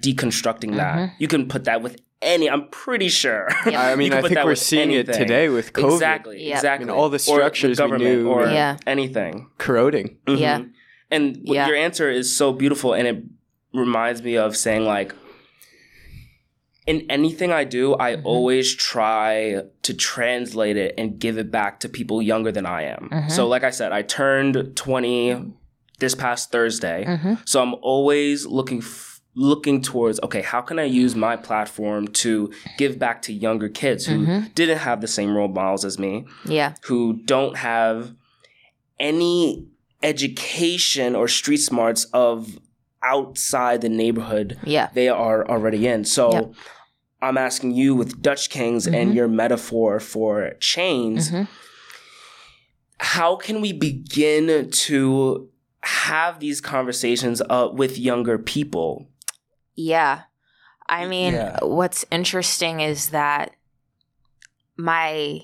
deconstructing 0.01 0.77
that, 0.77 0.97
Mhm. 0.99 1.13
you 1.19 1.29
can 1.29 1.49
put 1.49 1.65
that 1.65 1.83
with 1.83 2.01
any, 2.21 2.51
I'm 2.51 2.69
pretty 2.71 3.09
sure. 3.09 3.49
Yeah. 3.67 3.81
I 3.93 3.95
mean, 3.97 4.13
I 4.13 4.21
think 4.23 4.35
we're 4.37 4.47
with 4.51 4.59
seeing 4.59 4.91
it 4.93 5.07
today 5.13 5.49
with 5.49 5.73
COVID 5.73 5.93
Exactly, 5.95 6.43
Yep. 6.49 6.57
exactly. 6.57 6.85
I 6.85 6.89
mean, 6.89 6.97
all 6.99 7.09
the 7.09 7.17
Or 7.17 7.19
structures 7.19 7.79
we 7.79 7.83
government 7.85 8.03
knew 8.05 8.29
or 8.29 8.47
Yeah. 8.49 8.77
anything. 8.87 9.51
corroding. 9.59 10.17
Mhm. 10.27 10.39
Yeah. 10.41 10.63
And 11.11 11.39
Yeah. 11.43 11.67
your 11.69 11.77
answer 11.77 12.11
is 12.11 12.35
so 12.35 12.53
beautiful, 12.53 12.93
and 12.93 13.07
it 13.07 13.23
reminds 13.73 14.23
me 14.23 14.37
of 14.37 14.57
saying 14.57 14.85
like, 14.85 15.15
in 16.87 17.05
anything 17.11 17.53
I 17.53 17.65
do, 17.65 17.95
I 18.01 18.17
Mhm. 18.17 18.23
always 18.25 18.75
try 18.75 19.63
to 19.83 19.95
translate 19.95 20.77
it 20.77 20.95
and 20.97 21.19
give 21.19 21.37
it 21.39 21.51
back 21.51 21.81
to 21.81 21.89
people 21.89 22.23
younger 22.23 22.51
than 22.51 22.65
I 22.65 22.83
am. 22.85 23.11
Mhm. 23.13 23.31
So, 23.31 23.47
like 23.47 23.63
I 23.63 23.71
said, 23.71 23.93
I 23.93 24.03
turned 24.03 24.73
twenty 24.75 25.37
this 25.99 26.15
past 26.15 26.51
Thursday, 26.51 27.05
hmm 27.05 27.35
so 27.45 27.61
I'm 27.63 27.75
always 27.83 28.47
looking. 28.47 28.79
F- 28.79 29.08
looking 29.39 29.81
towards 29.81 30.19
okay 30.27 30.43
how 30.43 30.61
can 30.61 30.79
i 30.81 30.85
use 31.03 31.15
my 31.15 31.37
platform 31.37 32.09
to 32.09 32.51
give 32.77 32.99
back 32.99 33.23
to 33.23 33.33
younger 33.33 33.69
kids 33.69 34.05
who 34.07 34.19
Mhm. 34.27 34.55
didn't 34.55 34.79
have 34.79 35.01
the 35.01 35.07
same 35.19 35.31
role 35.37 35.47
models 35.61 35.85
as 35.85 35.97
me 35.99 36.25
yeah 36.45 36.75
who 36.89 37.01
don't 37.25 37.57
have 37.57 38.13
any 38.99 39.65
education 40.03 41.15
or 41.15 41.29
street 41.29 41.59
smarts 41.59 42.05
of 42.13 42.59
outside 43.03 43.81
the 43.81 43.89
neighborhood 43.89 44.59
yeah 44.65 44.89
they 44.95 45.09
are 45.09 45.49
already 45.49 45.87
in. 45.87 46.05
So 46.05 46.33
Yep. 46.33 46.53
I'm 47.23 47.39
asking 47.39 47.73
you 47.81 47.95
with 47.95 48.21
Dutch 48.23 48.49
Kings 48.51 48.87
and 48.87 49.11
Mhm. 49.13 49.15
your 49.15 49.29
metaphor 49.29 49.99
for 50.01 50.53
chains, 50.61 51.31
Mhm. 51.31 51.47
how 53.01 53.37
can 53.37 53.61
we 53.61 53.73
begin 53.73 54.71
to 54.71 55.49
have 55.83 56.41
these 56.41 56.61
conversations 56.61 57.41
uh, 57.49 57.69
with 57.73 57.99
younger 57.99 58.39
people? 58.39 59.07
Yeah. 59.81 60.23
I 60.89 61.07
mean, 61.07 61.35
Yeah. 61.35 61.59
what's 61.63 62.05
interesting 62.11 62.81
is 62.81 63.11
that 63.11 63.53
my 64.77 65.43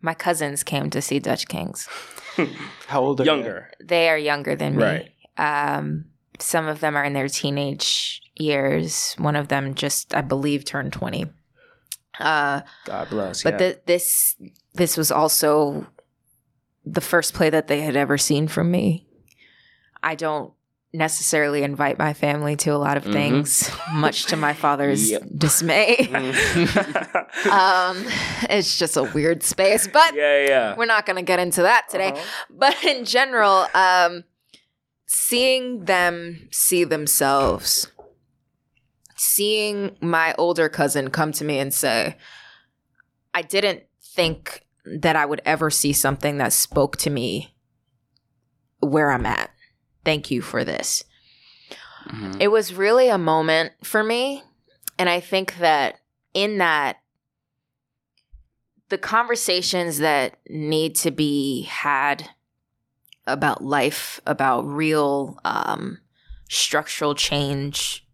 my 0.00 0.14
cousins 0.14 0.62
came 0.62 0.90
to 0.90 1.00
see 1.00 1.18
Dutch 1.20 1.46
Kings. 1.48 1.88
How 2.86 3.00
old 3.02 3.20
are 3.20 3.24
they? 3.24 3.30
Younger. 3.30 3.70
They 3.82 4.08
are 4.08 4.18
younger 4.18 4.56
than 4.56 4.76
me. 4.76 4.82
Right. 4.82 5.10
Um 5.38 6.06
some 6.38 6.66
of 6.66 6.80
them 6.80 6.96
are 6.96 7.04
in 7.04 7.12
their 7.14 7.28
teenage 7.28 8.20
years. 8.34 9.14
One 9.18 9.36
of 9.36 9.48
them 9.48 9.74
just 9.74 10.14
I 10.14 10.20
believe 10.20 10.64
turned 10.64 10.92
20. 10.92 11.26
Uh 12.18 12.62
God 12.86 13.08
bless. 13.10 13.42
but 13.42 13.54
yeah. 13.54 13.58
the, 13.58 13.80
this 13.86 14.36
this 14.74 14.96
was 14.96 15.12
also 15.12 15.86
the 16.84 17.00
first 17.00 17.34
play 17.34 17.50
that 17.50 17.66
they 17.68 17.82
had 17.82 17.96
ever 17.96 18.18
seen 18.18 18.48
from 18.48 18.70
me. 18.70 19.06
I 20.02 20.14
don't 20.14 20.52
necessarily 20.96 21.62
invite 21.62 21.98
my 21.98 22.12
family 22.14 22.56
to 22.56 22.70
a 22.70 22.78
lot 22.78 22.96
of 22.96 23.04
Mhm. 23.04 23.12
things, 23.12 23.70
much 23.92 24.24
to 24.26 24.36
my 24.36 24.52
father's 24.52 25.10
Yep. 25.10 25.22
dismay. 25.36 25.96
Mhm. 26.10 27.46
um, 27.50 28.04
it's 28.50 28.78
just 28.78 28.96
a 28.96 29.02
weird 29.04 29.42
space, 29.42 29.86
but 29.86 30.14
yeah, 30.14 30.46
yeah. 30.46 30.74
we're 30.76 30.86
not 30.86 31.06
going 31.06 31.16
to 31.16 31.22
get 31.22 31.38
into 31.38 31.62
that 31.62 31.88
today. 31.88 32.10
Uh-huh. 32.12 32.22
But 32.50 32.82
in 32.84 33.04
general, 33.04 33.66
um, 33.74 34.24
seeing 35.06 35.84
them 35.84 36.48
see 36.50 36.84
themselves, 36.84 37.88
seeing 39.16 39.96
my 40.00 40.34
older 40.38 40.68
cousin 40.68 41.10
come 41.10 41.32
to 41.32 41.44
me 41.44 41.58
and 41.58 41.72
say, 41.72 42.16
I 43.34 43.42
didn't 43.42 43.84
think 44.02 44.62
that 44.84 45.16
I 45.16 45.26
would 45.26 45.42
ever 45.44 45.70
see 45.70 45.92
something 45.92 46.38
that 46.38 46.52
spoke 46.52 46.96
to 46.98 47.10
me 47.10 47.54
where 48.80 49.10
I'm 49.10 49.26
at. 49.26 49.50
Thank 50.06 50.30
you 50.30 50.40
for 50.40 50.64
this. 50.64 51.02
Mhm. 52.06 52.40
It 52.40 52.48
was 52.48 52.72
really 52.72 53.08
a 53.08 53.18
moment 53.18 53.72
for 53.82 54.04
me. 54.04 54.44
And 54.98 55.08
I 55.08 55.18
think 55.18 55.58
that 55.58 55.98
in 56.32 56.58
that, 56.58 56.98
the 58.88 58.98
conversations 58.98 59.98
that 59.98 60.38
need 60.48 60.94
to 60.96 61.10
be 61.10 61.62
had 61.62 62.30
about 63.26 63.64
life, 63.64 64.20
about 64.26 64.62
real 64.62 65.40
um, 65.44 65.98
structural 66.48 67.16
change, 67.16 68.06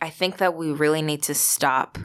I 0.00 0.08
think 0.08 0.38
that 0.38 0.56
we 0.56 0.72
really 0.72 1.02
need 1.02 1.22
to 1.24 1.34
stop 1.34 1.98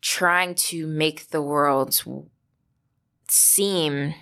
trying 0.00 0.54
to 0.54 0.86
make 0.86 1.30
the 1.30 1.42
world 1.42 2.00
seem 3.26 4.14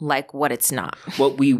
like 0.00 0.34
what 0.34 0.52
it's 0.52 0.70
not. 0.72 0.96
What 1.16 1.38
we 1.38 1.54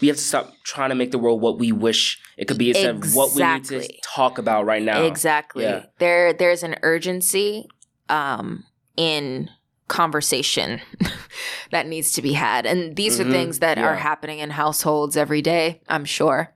we 0.00 0.08
have 0.08 0.16
to 0.16 0.22
stop 0.22 0.52
trying 0.64 0.88
to 0.90 0.94
make 0.94 1.10
the 1.10 1.18
world 1.18 1.40
what 1.40 1.58
we 1.58 1.72
wish 1.72 2.20
it 2.36 2.46
could 2.48 2.58
be 2.58 2.70
instead 2.70 2.96
of 2.96 3.14
what 3.14 3.34
we 3.34 3.42
need 3.44 3.64
to 3.66 3.88
talk 4.02 4.38
about 4.38 4.66
right 4.66 4.82
now. 4.82 5.04
Exactly. 5.06 5.64
Yeah. 5.64 5.86
There 5.98 6.32
there's 6.32 6.62
an 6.62 6.76
urgency 6.82 7.68
um 8.08 8.64
in 8.96 9.50
conversation 9.88 10.80
that 11.70 11.86
needs 11.86 12.10
to 12.12 12.22
be 12.22 12.32
had. 12.32 12.66
And 12.66 12.96
these 12.96 13.18
Mhm. 13.18 13.26
are 13.26 13.30
things 13.30 13.58
that 13.60 13.78
are 13.78 13.94
happening 13.96 14.40
in 14.40 14.50
households 14.50 15.16
every 15.16 15.42
day, 15.42 15.80
I'm 15.88 16.04
sure, 16.04 16.54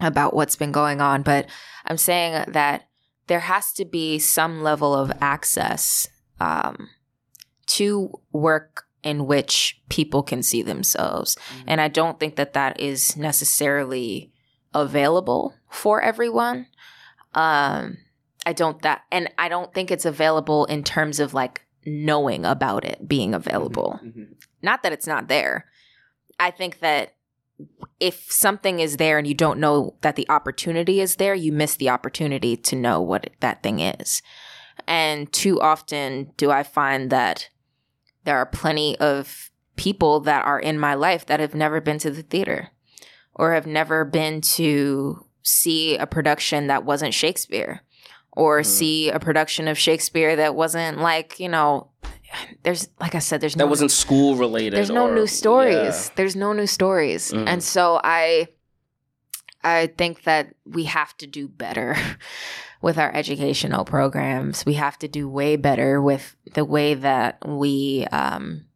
about 0.00 0.34
what's 0.34 0.56
been 0.56 0.72
going 0.72 1.00
on. 1.00 1.22
But 1.22 1.46
I'm 1.86 1.96
saying 1.96 2.44
that 2.52 2.88
there 3.28 3.40
has 3.40 3.72
to 3.74 3.84
be 3.86 4.18
some 4.18 4.62
level 4.62 4.94
of 4.94 5.10
access 5.22 6.08
um, 6.40 6.90
to 7.68 8.20
work 8.32 8.84
in 9.02 9.26
which 9.26 9.80
people 9.88 10.22
can 10.22 10.42
see 10.42 10.62
themselves. 10.62 11.36
Mhm. 11.36 11.64
And 11.66 11.80
I 11.80 11.88
don't 11.88 12.20
think 12.20 12.36
that 12.36 12.52
that 12.52 12.80
is 12.80 13.16
necessarily 13.16 14.32
available 14.74 15.54
for 15.70 16.00
everyone. 16.00 16.66
Um, 17.34 17.98
I 18.46 18.52
don't 18.52 18.80
that, 18.82 19.02
and 19.10 19.30
I 19.38 19.48
don't 19.48 19.72
think 19.72 19.90
it's 19.90 20.04
available 20.04 20.64
in 20.66 20.82
terms 20.84 21.20
of 21.20 21.34
like 21.34 21.66
knowing 21.84 22.44
about 22.44 22.84
it 22.84 23.08
being 23.08 23.34
available. 23.34 24.00
Mhm. 24.04 24.34
Not 24.62 24.82
that 24.82 24.92
it's 24.92 25.06
not 25.06 25.28
there. 25.28 25.66
I 26.38 26.50
think 26.50 26.80
that 26.80 27.14
if 28.00 28.30
something 28.32 28.80
is 28.80 28.96
there 28.96 29.18
and 29.18 29.26
you 29.26 29.34
don't 29.34 29.60
know 29.60 29.94
that 30.00 30.16
the 30.16 30.28
opportunity 30.28 31.00
is 31.00 31.16
there, 31.16 31.34
you 31.34 31.52
miss 31.52 31.76
the 31.76 31.88
opportunity 31.88 32.56
to 32.56 32.76
know 32.76 33.00
what 33.00 33.30
that 33.40 33.62
thing 33.62 33.80
is. 33.80 34.22
And 34.86 35.32
too 35.32 35.60
often 35.60 36.32
do 36.36 36.50
I 36.50 36.62
find 36.62 37.10
that 37.10 37.48
there 38.24 38.36
are 38.38 38.46
plenty 38.46 38.98
of 38.98 39.50
people 39.76 40.20
that 40.20 40.44
are 40.44 40.60
in 40.60 40.78
my 40.78 40.94
life 40.94 41.26
that 41.26 41.40
have 41.40 41.54
never 41.54 41.80
been 41.80 41.98
to 41.98 42.10
the 42.10 42.22
theater 42.22 42.68
or 43.34 43.54
have 43.54 43.66
never 43.66 44.04
been 44.04 44.40
to 44.42 45.26
see 45.42 45.96
a 45.96 46.06
production 46.06 46.66
that 46.68 46.84
wasn't 46.84 47.14
Shakespeare 47.14 47.82
or 48.32 48.60
Mhm. 48.60 48.66
see 48.66 49.10
a 49.10 49.18
production 49.18 49.66
of 49.68 49.78
Shakespeare 49.78 50.36
that 50.36 50.54
wasn't 50.54 50.98
like, 51.00 51.40
you 51.40 51.48
know, 51.48 51.88
there's 52.62 52.88
like 53.00 53.14
I 53.14 53.18
said 53.18 53.40
there's 53.42 53.56
no 53.56 53.64
that 53.64 53.70
wasn't 53.70 53.90
school 53.90 54.36
related. 54.36 54.72
there's 54.74 54.88
no 54.90 55.08
or- 55.08 55.14
new 55.14 55.26
stories 55.26 56.06
yeah. 56.06 56.12
there's 56.16 56.34
no 56.36 56.54
new 56.54 56.66
stories 56.66 57.30
Mhm. 57.30 57.46
and 57.46 57.62
so 57.62 58.00
i 58.02 58.48
i 59.62 59.88
think 59.98 60.22
that 60.22 60.54
we 60.64 60.84
have 60.84 61.14
to 61.18 61.26
do 61.26 61.46
better 61.46 61.94
with 62.82 62.98
our 62.98 63.14
educational 63.14 63.84
programs 63.84 64.66
we 64.66 64.74
have 64.74 64.98
to 64.98 65.08
do 65.08 65.28
way 65.28 65.56
better 65.56 66.02
with 66.02 66.36
the 66.54 66.64
way 66.64 66.94
that 66.94 67.38
we 67.46 68.06
um, 68.12 68.66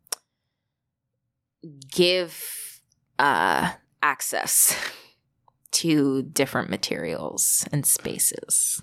give 1.90 2.80
uh, 3.18 3.72
access 4.02 4.76
to 5.72 6.22
different 6.22 6.70
materials 6.70 7.66
and 7.72 7.84
spaces 7.84 8.82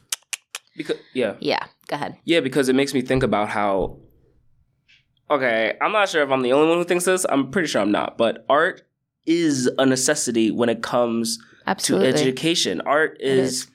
Because 0.76 0.98
yeah, 1.14 1.36
yeah 1.40 1.66
go 1.88 1.96
ahead 1.96 2.18
yeah, 2.26 2.40
because 2.40 2.70
it 2.70 2.76
makes 2.76 2.94
me 2.94 3.02
think 3.02 3.24
about 3.24 3.50
how. 3.50 3.98
Okay, 5.32 5.76
I'm 5.82 5.92
not 5.92 6.10
sure 6.10 6.22
if 6.22 6.30
I'm 6.30 6.42
the 6.42 6.52
only 6.54 6.68
one 6.68 6.78
who 6.78 6.84
thinks 6.84 7.06
this. 7.06 7.26
I'm 7.28 7.50
pretty 7.50 7.68
sure 7.68 7.82
I'm 7.82 7.92
not. 7.92 8.18
But 8.18 8.46
art 8.50 8.84
is 9.26 9.70
a 9.80 9.86
necessity 9.86 10.52
when 10.52 10.70
it 10.70 10.84
comes 10.84 11.40
absolutely 11.66 12.12
to 12.12 12.20
education. 12.20 12.82
Art 12.82 13.18
is, 13.20 13.64
is. 13.64 13.68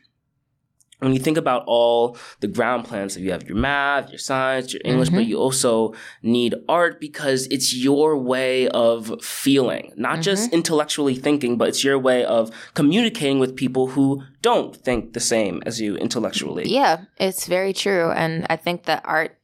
When 1.00 1.12
you 1.12 1.18
think 1.20 1.36
about 1.36 1.62
all 1.66 2.16
the 2.40 2.48
ground 2.48 2.84
plans, 2.84 3.16
you 3.16 3.30
have 3.30 3.44
your 3.48 3.56
math, 3.56 4.10
your 4.10 4.18
science, 4.18 4.72
your 4.72 4.82
English, 4.84 5.10
but 5.10 5.24
Mhm. 5.24 5.28
you 5.28 5.38
also 5.38 5.94
need 6.22 6.54
art 6.68 7.00
because 7.00 7.46
it's 7.50 7.72
your 7.74 8.16
way 8.16 8.68
of 8.68 9.22
feeling, 9.22 9.92
not 9.96 10.14
Mm-hmm. 10.14 10.22
just 10.22 10.52
intellectually 10.52 11.14
thinking, 11.14 11.56
but 11.56 11.68
it's 11.68 11.84
your 11.84 11.98
way 11.98 12.24
of 12.24 12.50
communicating 12.74 13.38
with 13.38 13.54
people 13.54 13.88
who 13.88 14.22
don't 14.42 14.74
think 14.76 15.12
the 15.12 15.20
same 15.20 15.62
as 15.64 15.80
you 15.80 15.96
intellectually. 15.96 16.68
Yeah, 16.68 17.04
it's 17.18 17.46
very 17.46 17.72
true, 17.72 18.10
and 18.10 18.44
I 18.50 18.56
think 18.56 18.84
that 18.84 19.02
art 19.04 19.36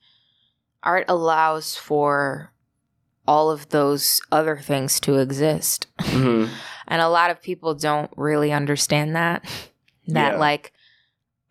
art 0.83 1.05
allows 1.09 1.77
for 1.77 2.51
all 3.27 3.51
of 3.51 3.71
those 3.71 4.21
other 4.31 4.59
things 4.59 5.01
to 5.01 5.17
exist, 5.19 5.87
Mhm. 6.01 6.49
and 6.89 7.01
a 7.01 7.09
lot 7.09 7.31
of 7.31 7.41
people 7.41 7.75
don't 7.75 8.11
really 8.17 8.53
understand 8.53 9.15
that. 9.17 9.43
That 10.09 10.35
Yeah. 10.35 10.39
like, 10.39 10.73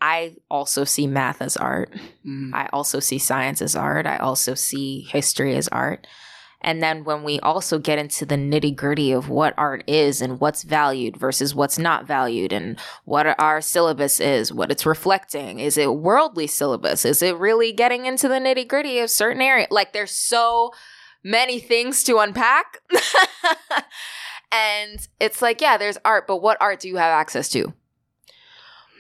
I 0.04 0.36
also 0.52 0.84
see 0.84 1.08
math 1.08 1.42
as 1.42 1.56
art. 1.56 1.94
Mhm. 2.28 2.54
I 2.54 2.68
also 2.74 3.00
see 3.00 3.18
science 3.18 3.62
as 3.62 3.74
art. 3.74 4.06
I 4.06 4.18
also 4.18 4.54
see 4.54 5.08
history 5.10 5.56
as 5.56 5.70
art. 5.70 6.06
And 6.60 6.84
then 6.84 7.06
when 7.06 7.24
we 7.24 7.40
also 7.40 7.80
get 7.80 8.00
into 8.00 8.26
the 8.26 8.36
nitty 8.36 8.76
gritty 8.76 9.14
of 9.14 9.30
what 9.30 9.54
art 9.58 9.84
is 9.88 10.22
and 10.22 10.42
what's 10.42 10.64
valued 10.64 11.16
versus 11.16 11.56
what's 11.56 11.80
not 11.80 12.06
valued 12.06 12.52
and 12.52 12.78
what 13.06 13.40
our 13.40 13.62
syllabus 13.62 14.20
is, 14.20 14.52
what 14.52 14.72
it's 14.72 14.86
reflecting, 14.86 15.60
is 15.60 15.78
it 15.78 15.96
worldly 15.96 16.48
syllabus? 16.48 17.06
Is 17.06 17.22
it 17.22 17.38
really 17.38 17.72
getting 17.72 18.06
into 18.06 18.28
the 18.28 18.36
nitty 18.36 18.68
gritty 18.68 19.00
of 19.00 19.10
certain 19.10 19.42
area? 19.42 19.68
Like 19.72 19.94
there's 19.94 20.12
so 20.12 20.72
many 21.24 21.60
things 21.60 22.04
to 22.04 22.18
unpack. 22.20 22.80
and 24.52 25.08
it's 25.22 25.42
like, 25.42 25.62
yeah, 25.62 25.78
there's 25.78 25.98
art, 26.04 26.28
but 26.28 26.42
what 26.42 26.58
art 26.60 26.82
do 26.82 26.90
you 26.90 26.98
have 26.98 27.12
access 27.12 27.48
to? 27.50 27.74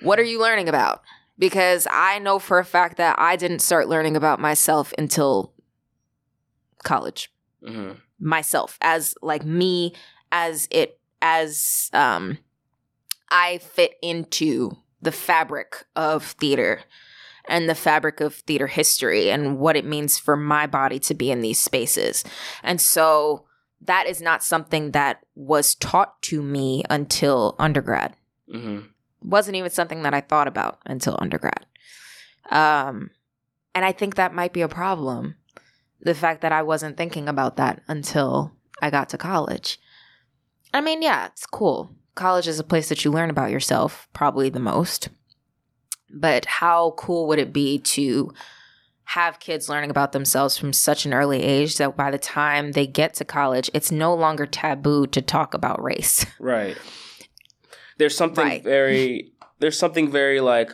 What 0.04 0.20
are 0.20 0.24
you 0.24 0.40
learning 0.40 0.70
about? 0.70 1.02
Because 1.40 1.88
I 1.90 2.20
know 2.20 2.38
for 2.38 2.60
a 2.60 2.66
fact 2.66 2.98
that 2.98 3.16
I 3.18 3.36
didn't 3.36 3.60
start 3.60 3.88
learning 3.88 4.16
about 4.16 4.40
myself 4.40 4.94
until 4.98 5.54
college. 6.84 7.32
Mhm. 7.64 7.98
Myself 8.20 8.78
as 8.82 9.16
like 9.22 9.44
me 9.46 9.94
as 10.32 10.68
it 10.72 11.00
as 11.22 11.90
um 11.94 12.38
I 13.30 13.58
fit 13.60 13.94
into 14.02 14.78
the 15.02 15.12
fabric 15.12 15.86
of 15.96 16.24
theater 16.24 16.82
and 17.46 17.68
the 17.68 17.76
fabric 17.76 18.20
of 18.22 18.36
theater 18.36 18.68
history 18.68 19.30
and 19.32 19.58
what 19.60 19.76
it 19.76 19.86
means 19.86 20.18
for 20.18 20.38
my 20.38 20.68
body 20.68 21.00
to 21.00 21.14
be 21.14 21.32
in 21.32 21.42
these 21.42 21.60
spaces. 21.60 22.24
And 22.62 22.80
so 22.80 23.46
that 23.82 24.08
is 24.08 24.22
not 24.22 24.44
something 24.44 24.92
that 24.92 25.22
was 25.36 25.76
taught 25.76 26.22
to 26.24 26.42
me 26.42 26.84
until 26.90 27.56
undergrad 27.60 28.16
Mhm. 28.54 28.90
Wasn't 29.24 29.56
even 29.56 29.72
something 29.72 30.04
that 30.04 30.14
I 30.14 30.22
thought 30.22 30.48
about 30.48 30.80
until 30.86 31.18
undergrad. 31.20 31.66
Um, 32.52 33.12
and 33.76 33.86
I 33.86 33.92
think 33.92 34.16
that 34.16 34.34
might 34.34 34.54
be 34.54 34.62
a 34.62 34.68
problem. 34.68 35.36
The 36.02 36.14
fact 36.14 36.42
that 36.42 36.52
I 36.52 36.62
wasn't 36.62 36.98
thinking 36.98 37.30
about 37.30 37.58
that 37.58 37.82
until 37.88 38.52
I 38.82 38.90
got 38.90 39.10
to 39.10 39.18
college. 39.18 39.80
I 40.74 40.82
mean, 40.82 41.02
yeah, 41.02 41.28
it's 41.28 41.46
cool. 41.46 41.96
College 42.16 42.48
is 42.48 42.60
a 42.60 42.64
place 42.64 42.90
that 42.90 43.06
you 43.06 43.12
learn 43.12 43.30
about 43.30 43.52
yourself, 43.52 44.08
probably 44.14 44.50
the 44.50 44.60
most. 44.60 45.10
But 46.14 46.46
how 46.46 46.92
cool 46.98 47.28
would 47.28 47.40
it 47.40 47.54
be 47.54 47.80
to 47.80 48.34
have 49.06 49.40
kids 49.40 49.70
learning 49.70 49.90
about 49.90 50.12
themselves 50.12 50.58
from 50.58 50.74
such 50.74 51.06
an 51.06 51.14
early 51.14 51.42
age 51.42 51.78
that 51.78 51.96
by 51.96 52.12
the 52.12 52.18
time 52.18 52.72
they 52.72 52.88
get 52.88 53.14
to 53.16 53.26
college, 53.26 53.70
it's 53.74 53.92
no 53.92 54.14
longer 54.14 54.46
taboo 54.46 55.08
to 55.08 55.22
talk 55.22 55.54
about 55.54 55.82
race? 55.82 56.26
Right. 56.40 56.78
There's 57.98 58.16
something 58.16 58.46
Right. 58.46 58.64
very 58.64 59.32
there's 59.60 59.78
something 59.78 60.12
very 60.12 60.42
like 60.42 60.72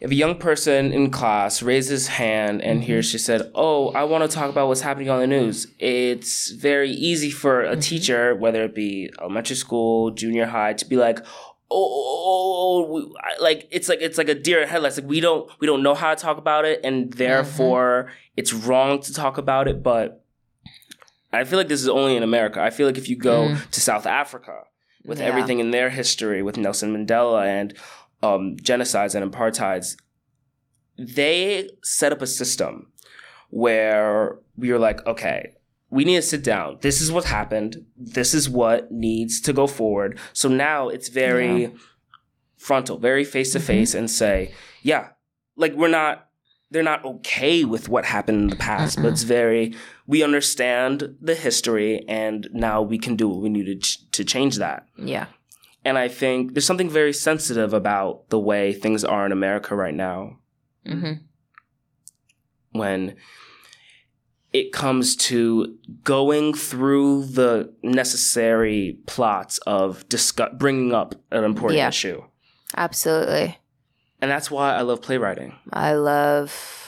if 0.00 0.10
a 0.10 0.14
young 0.14 0.36
person 0.36 0.92
in 0.92 1.10
class 1.10 1.60
raises 1.62 2.06
hand 2.06 2.62
and 2.62 2.82
here 2.84 3.02
she 3.02 3.18
said, 3.18 3.50
"Oh, 3.54 3.88
I 3.90 4.04
want 4.04 4.28
to 4.28 4.34
talk 4.34 4.48
about 4.50 4.68
what's 4.68 4.80
happening 4.80 5.10
on 5.10 5.20
the 5.20 5.26
news." 5.26 5.66
It's 5.78 6.50
very 6.52 6.90
easy 6.90 7.30
for 7.30 7.62
a 7.64 7.76
Mhm. 7.76 7.82
teacher, 7.82 8.34
whether 8.34 8.62
it 8.64 8.74
be 8.74 9.10
elementary 9.20 9.56
school, 9.56 10.10
junior 10.10 10.46
high, 10.46 10.72
to 10.74 10.84
be 10.86 10.96
like, 10.96 11.18
"Oh, 11.70 12.86
we- 12.90 13.14
I- 13.22 13.40
like 13.42 13.66
it's 13.70 13.88
like 13.88 14.00
it's 14.00 14.18
like 14.18 14.28
a 14.28 14.34
deer 14.34 14.60
in 14.62 14.68
headlights. 14.68 14.98
Like 14.98 15.08
we 15.08 15.20
don't 15.20 15.50
we 15.60 15.66
don't 15.66 15.82
know 15.82 15.94
how 15.94 16.14
to 16.14 16.20
talk 16.20 16.38
about 16.38 16.64
it, 16.64 16.80
and 16.84 17.12
therefore 17.12 18.10
it's 18.36 18.52
wrong 18.52 19.00
to 19.02 19.12
talk 19.12 19.36
about 19.38 19.66
it." 19.68 19.82
But 19.82 20.22
I 21.32 21.44
feel 21.44 21.58
like 21.58 21.68
this 21.68 21.82
is 21.82 21.88
only 21.88 22.16
in 22.16 22.22
America. 22.22 22.60
I 22.62 22.70
feel 22.70 22.86
like 22.86 22.98
if 22.98 23.08
you 23.08 23.16
go 23.16 23.48
Mm. 23.48 23.70
to 23.70 23.80
South 23.80 24.06
Africa 24.06 24.62
with 25.04 25.18
Yeah. 25.20 25.26
everything 25.26 25.58
in 25.60 25.70
their 25.70 25.90
history 25.90 26.42
with 26.42 26.56
Nelson 26.56 26.92
Mandela 26.94 27.46
and 27.46 27.74
um, 28.22 28.56
genocides 28.56 29.14
and 29.14 29.32
apartheids, 29.32 29.96
they 30.98 31.68
set 31.82 32.12
up 32.12 32.22
a 32.22 32.26
system 32.26 32.92
where 33.50 34.38
we 34.56 34.72
were 34.72 34.78
like, 34.78 35.06
okay, 35.06 35.52
we 35.90 36.04
need 36.04 36.16
to 36.16 36.22
sit 36.22 36.44
down. 36.44 36.78
This 36.82 37.00
is 37.00 37.10
what 37.10 37.24
happened. 37.24 37.76
This 37.96 38.34
is 38.34 38.48
what 38.48 38.90
needs 38.92 39.40
to 39.42 39.52
go 39.52 39.66
forward. 39.66 40.18
So 40.32 40.48
now 40.48 40.88
it's 40.88 41.08
very 41.08 41.62
Yeah. 41.62 41.68
frontal, 42.56 42.98
very 42.98 43.24
face 43.24 43.52
to 43.52 43.60
face, 43.60 43.94
and 43.94 44.10
say, 44.10 44.52
yeah, 44.82 45.10
like 45.56 45.74
we're 45.74 45.88
not. 45.88 46.24
They're 46.70 46.82
not 46.82 47.02
okay 47.02 47.64
with 47.64 47.88
what 47.88 48.04
happened 48.04 48.42
in 48.42 48.48
the 48.48 48.56
past, 48.56 48.96
but 49.00 49.06
it's 49.14 49.22
very. 49.22 49.74
We 50.08 50.24
understand 50.24 51.16
the 51.20 51.34
history, 51.36 52.02
and 52.08 52.48
now 52.52 52.80
we 52.82 52.98
can 52.98 53.14
do 53.14 53.28
what 53.28 53.42
we 53.42 53.48
need 53.50 53.66
to, 53.66 53.76
ch- 53.76 54.10
to 54.12 54.24
change 54.24 54.56
that. 54.56 54.86
Yeah. 54.96 55.26
And 55.84 55.96
I 55.98 56.08
think 56.08 56.54
there's 56.54 56.66
something 56.66 56.90
very 56.90 57.12
sensitive 57.12 57.72
about 57.74 58.28
the 58.30 58.38
way 58.40 58.72
things 58.72 59.04
are 59.04 59.24
in 59.26 59.32
America 59.32 59.76
right 59.76 59.94
now. 59.94 60.38
hmm 60.86 61.12
when 62.72 63.16
it 64.52 64.72
comes 64.72 65.16
to 65.16 65.76
going 66.04 66.54
through 66.54 67.24
the 67.24 67.72
necessary 67.82 68.98
plots 69.06 69.58
of 69.66 70.08
discuss- 70.08 70.52
bringing 70.56 70.94
up 70.94 71.14
an 71.30 71.44
important 71.44 71.78
Yeah. 71.78 71.88
issue. 71.88 72.22
Absolutely. 72.76 73.58
And 74.20 74.30
that's 74.30 74.50
why 74.50 74.74
I 74.74 74.82
love 74.82 75.00
playwriting. 75.02 75.54
I 75.72 75.94
love 75.94 76.87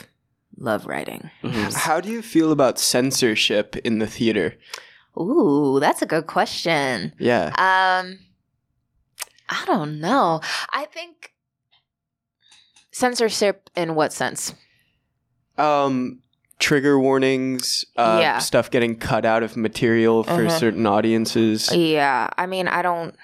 love 0.61 0.85
writing. 0.85 1.29
Mhm. 1.43 1.73
How 1.73 1.99
do 1.99 2.09
you 2.09 2.21
feel 2.21 2.51
about 2.51 2.79
censorship 2.79 3.75
in 3.83 3.97
the 3.99 4.07
theater? 4.07 4.55
Ooh, 5.19 5.79
that's 5.81 6.01
a 6.01 6.05
good 6.05 6.27
question. 6.27 7.13
Yeah. 7.19 7.47
Um 7.57 8.19
I 9.49 9.65
don't 9.65 9.99
know. 9.99 10.39
I 10.71 10.85
think 10.85 11.33
censorship 12.91 13.69
in 13.75 13.95
what 13.95 14.13
sense? 14.13 14.53
Um 15.57 16.19
trigger 16.59 16.99
warnings, 16.99 17.83
uh 17.97 18.19
Yeah. 18.21 18.37
stuff 18.39 18.69
getting 18.69 18.95
cut 18.97 19.25
out 19.25 19.43
of 19.43 19.57
material 19.57 20.23
for 20.23 20.45
Uh-huh. 20.45 20.59
certain 20.59 20.85
audiences. 20.85 21.73
Yeah, 21.75 22.29
I 22.37 22.45
mean, 22.45 22.67
I 22.67 22.81
don't 22.81 23.15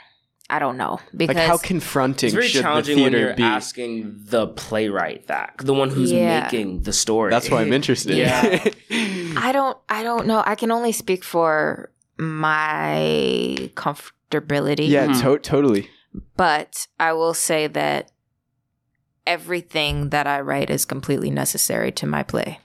I 0.49 0.59
don't 0.59 0.77
know 0.77 0.99
because 1.15 1.35
Like 1.35 1.45
how 1.45 1.57
confronting 1.57 2.27
It's 2.27 2.33
very 2.33 2.47
should 2.47 2.59
the 2.59 2.63
challenging 2.63 3.01
when 3.01 3.11
theater 3.11 3.27
you're 3.27 3.35
be? 3.35 3.43
asking 3.43 4.15
the 4.17 4.47
playwright 4.47 5.27
that, 5.27 5.55
the 5.59 5.73
one 5.73 5.89
who's 5.89 6.11
Yeah. 6.11 6.43
making 6.43 6.83
the 6.83 6.93
story. 6.93 7.29
That's 7.31 7.49
why 7.51 7.61
I'm 7.61 7.73
interested. 7.79 8.15
Yeah. 8.15 8.63
I 9.37 9.51
don't 9.51 9.77
I 9.89 10.03
don't 10.03 10.25
know. 10.25 10.41
I 10.45 10.55
can 10.55 10.71
only 10.71 10.93
speak 10.93 11.23
for 11.25 11.91
my 12.17 13.69
comfortability. 13.75 14.87
yeah, 14.87 15.07
Mhm. 15.07 15.21
to- 15.21 15.39
totally. 15.39 15.89
But 16.37 16.87
I 16.99 17.13
will 17.13 17.33
say 17.33 17.67
that 17.67 18.11
everything 19.25 20.09
that 20.09 20.27
I 20.27 20.39
write 20.41 20.69
is 20.69 20.85
completely 20.85 21.29
necessary 21.29 21.91
to 21.93 22.07
my 22.07 22.23
play. 22.23 22.59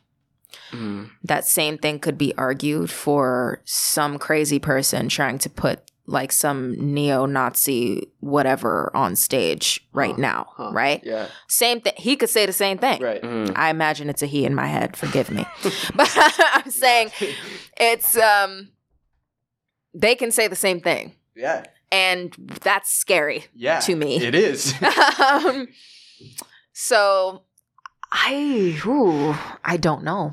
Mhm. 0.70 1.10
That 1.24 1.46
same 1.46 1.76
thing 1.78 1.98
could 1.98 2.16
be 2.16 2.32
argued 2.38 2.90
for 2.90 3.60
some 3.64 4.18
crazy 4.18 4.58
person 4.58 5.08
trying 5.08 5.38
to 5.40 5.50
put 5.50 5.80
like 6.12 6.30
some 6.30 6.74
neo 6.78 7.26
Nazi 7.26 8.06
whatever 8.20 8.90
on 8.94 9.16
stage 9.16 9.80
right 9.92 10.14
Huh, 10.14 10.20
now, 10.20 10.46
huh. 10.56 10.70
right? 10.72 11.00
Yeah. 11.04 11.26
Same 11.48 11.80
thing. 11.80 11.94
He 11.96 12.16
could 12.16 12.28
say 12.28 12.46
the 12.46 12.52
same 12.52 12.78
thing. 12.78 13.00
Right. 13.02 13.22
Mhm. 13.22 13.52
I 13.56 13.70
imagine 13.70 14.08
it's 14.10 14.22
a 14.22 14.26
he 14.26 14.44
in 14.44 14.54
my 14.54 14.66
head. 14.66 14.96
Forgive 14.96 15.30
me, 15.30 15.44
but 15.96 16.12
I'm 16.54 16.70
saying 16.70 17.10
it's 17.80 18.16
um 18.16 18.68
they 19.94 20.14
can 20.14 20.30
say 20.30 20.48
the 20.48 20.56
same 20.56 20.80
thing, 20.80 21.14
Yeah. 21.34 21.64
and 21.90 22.32
that's 22.62 22.90
scary. 22.94 23.46
Yeah. 23.54 23.80
To 23.80 23.96
me. 23.96 24.22
It 24.22 24.34
is. 24.34 24.74
um, 25.20 25.68
so 26.72 27.42
I 28.10 28.78
ooh, 28.86 29.34
I 29.64 29.76
don't 29.76 30.04
know. 30.04 30.32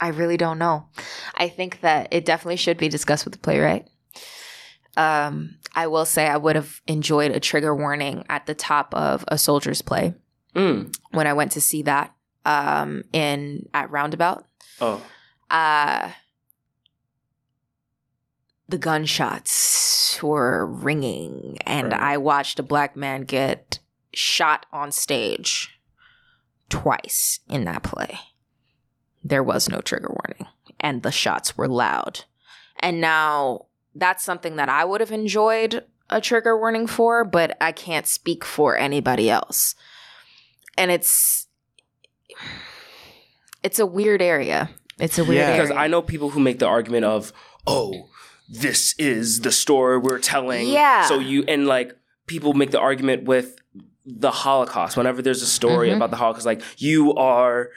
I 0.00 0.08
really 0.08 0.36
don't 0.36 0.58
know. 0.58 0.86
I 1.34 1.48
think 1.48 1.80
that 1.80 2.08
it 2.12 2.24
definitely 2.24 2.56
should 2.56 2.76
be 2.78 2.88
discussed 2.88 3.24
with 3.24 3.32
the 3.32 3.38
playwright. 3.40 3.86
Um, 4.96 5.58
I 5.74 5.86
will 5.88 6.06
say 6.06 6.26
I 6.26 6.36
would 6.38 6.56
have 6.56 6.80
enjoyed 6.86 7.30
a 7.32 7.40
trigger 7.40 7.74
warning 7.74 8.24
at 8.28 8.46
the 8.46 8.54
top 8.54 8.94
of 8.94 9.24
a 9.28 9.36
soldier's 9.38 9.82
play 9.82 10.14
Mm. 10.54 10.96
when 11.10 11.26
I 11.26 11.34
went 11.34 11.52
to 11.52 11.60
see 11.60 11.82
that 11.82 12.14
um, 12.46 13.02
in 13.12 13.68
at 13.74 13.90
Roundabout. 13.90 14.46
Oh. 14.80 15.02
Uh, 15.50 16.12
the 18.68 18.78
gunshots 18.78 20.20
were 20.22 20.64
ringing, 20.66 21.58
and 21.66 21.92
Right. 21.92 22.00
I 22.00 22.16
watched 22.16 22.58
a 22.58 22.62
black 22.64 22.96
man 22.96 23.22
get 23.22 23.78
shot 24.14 24.66
on 24.72 24.90
stage 24.92 25.78
twice 26.68 27.40
in 27.48 27.64
that 27.64 27.82
play. 27.82 28.18
There 29.22 29.42
was 29.42 29.68
no 29.68 29.80
trigger 29.80 30.08
warning, 30.08 30.46
and 30.80 31.02
the 31.02 31.12
shots 31.12 31.56
were 31.56 31.68
loud. 31.68 32.24
And 32.80 33.00
now 33.00 33.65
that's 33.98 34.22
something 34.24 34.56
that 34.56 34.68
I 34.68 34.84
would 34.84 35.00
have 35.00 35.12
enjoyed 35.12 35.84
a 36.10 36.20
trigger 36.20 36.56
warning 36.56 36.86
for, 36.86 37.24
but 37.24 37.56
I 37.60 37.72
can't 37.72 38.06
speak 38.06 38.44
for 38.44 38.76
anybody 38.76 39.28
else. 39.30 39.74
And 40.78 40.90
it's 40.90 41.46
it's 43.62 43.78
a 43.78 43.86
weird 43.86 44.22
area. 44.22 44.70
It's 44.98 45.18
a 45.18 45.24
weird 45.24 45.36
Yeah. 45.36 45.48
area. 45.48 45.62
Because 45.62 45.76
I 45.76 45.88
know 45.88 46.02
people 46.02 46.30
who 46.30 46.40
make 46.40 46.58
the 46.58 46.66
argument 46.66 47.04
of, 47.04 47.32
oh, 47.66 48.08
this 48.48 48.94
is 48.98 49.40
the 49.40 49.50
story 49.50 49.98
we're 49.98 50.18
telling. 50.20 50.68
Yeah. 50.68 51.06
So 51.06 51.18
you, 51.18 51.44
and 51.48 51.66
like, 51.66 51.96
people 52.26 52.54
make 52.54 52.70
the 52.70 52.78
argument 52.80 53.24
with 53.24 53.56
the 54.04 54.30
Holocaust. 54.30 54.96
Whenever 54.96 55.20
there's 55.20 55.42
a 55.42 55.46
story 55.46 55.88
Mhm. 55.90 55.96
about 55.96 56.10
the 56.10 56.16
Holocaust, 56.16 56.46
like, 56.46 56.62
you 56.76 57.12
are, 57.14 57.70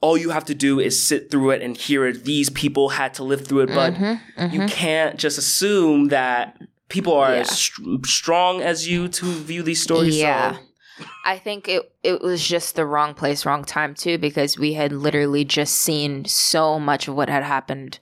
all 0.00 0.16
you 0.16 0.30
have 0.30 0.44
to 0.44 0.54
do 0.54 0.78
is 0.78 1.02
sit 1.06 1.30
through 1.30 1.50
it 1.50 1.62
and 1.62 1.76
hear 1.76 2.06
it. 2.06 2.24
These 2.24 2.50
people 2.50 2.90
had 2.90 3.14
to 3.14 3.24
live 3.24 3.46
through 3.46 3.60
it, 3.60 3.66
but 3.68 3.94
Mhm, 3.94 4.20
mhm. 4.38 4.52
you 4.52 4.66
can't 4.66 5.16
just 5.18 5.38
assume 5.38 6.08
that 6.08 6.60
people 6.88 7.14
are 7.14 7.32
Yeah. 7.34 7.40
as 7.40 7.50
str- 7.50 7.82
strong 8.04 8.60
as 8.60 8.86
you 8.86 9.08
to 9.08 9.24
view 9.26 9.62
these 9.62 9.82
stories. 9.82 10.16
Yeah. 10.16 10.56
So, 10.98 11.04
I 11.24 11.38
think 11.38 11.68
it 11.68 11.82
it 12.02 12.20
was 12.22 12.46
just 12.46 12.76
the 12.76 12.86
wrong 12.86 13.14
place, 13.14 13.44
wrong 13.46 13.64
time 13.64 13.94
too, 13.94 14.16
because 14.18 14.58
we 14.58 14.74
had 14.74 14.92
literally 14.92 15.44
just 15.44 15.74
seen 15.74 16.24
so 16.26 16.78
much 16.78 17.08
of 17.08 17.14
what 17.16 17.28
had 17.28 17.42
happened 17.42 17.98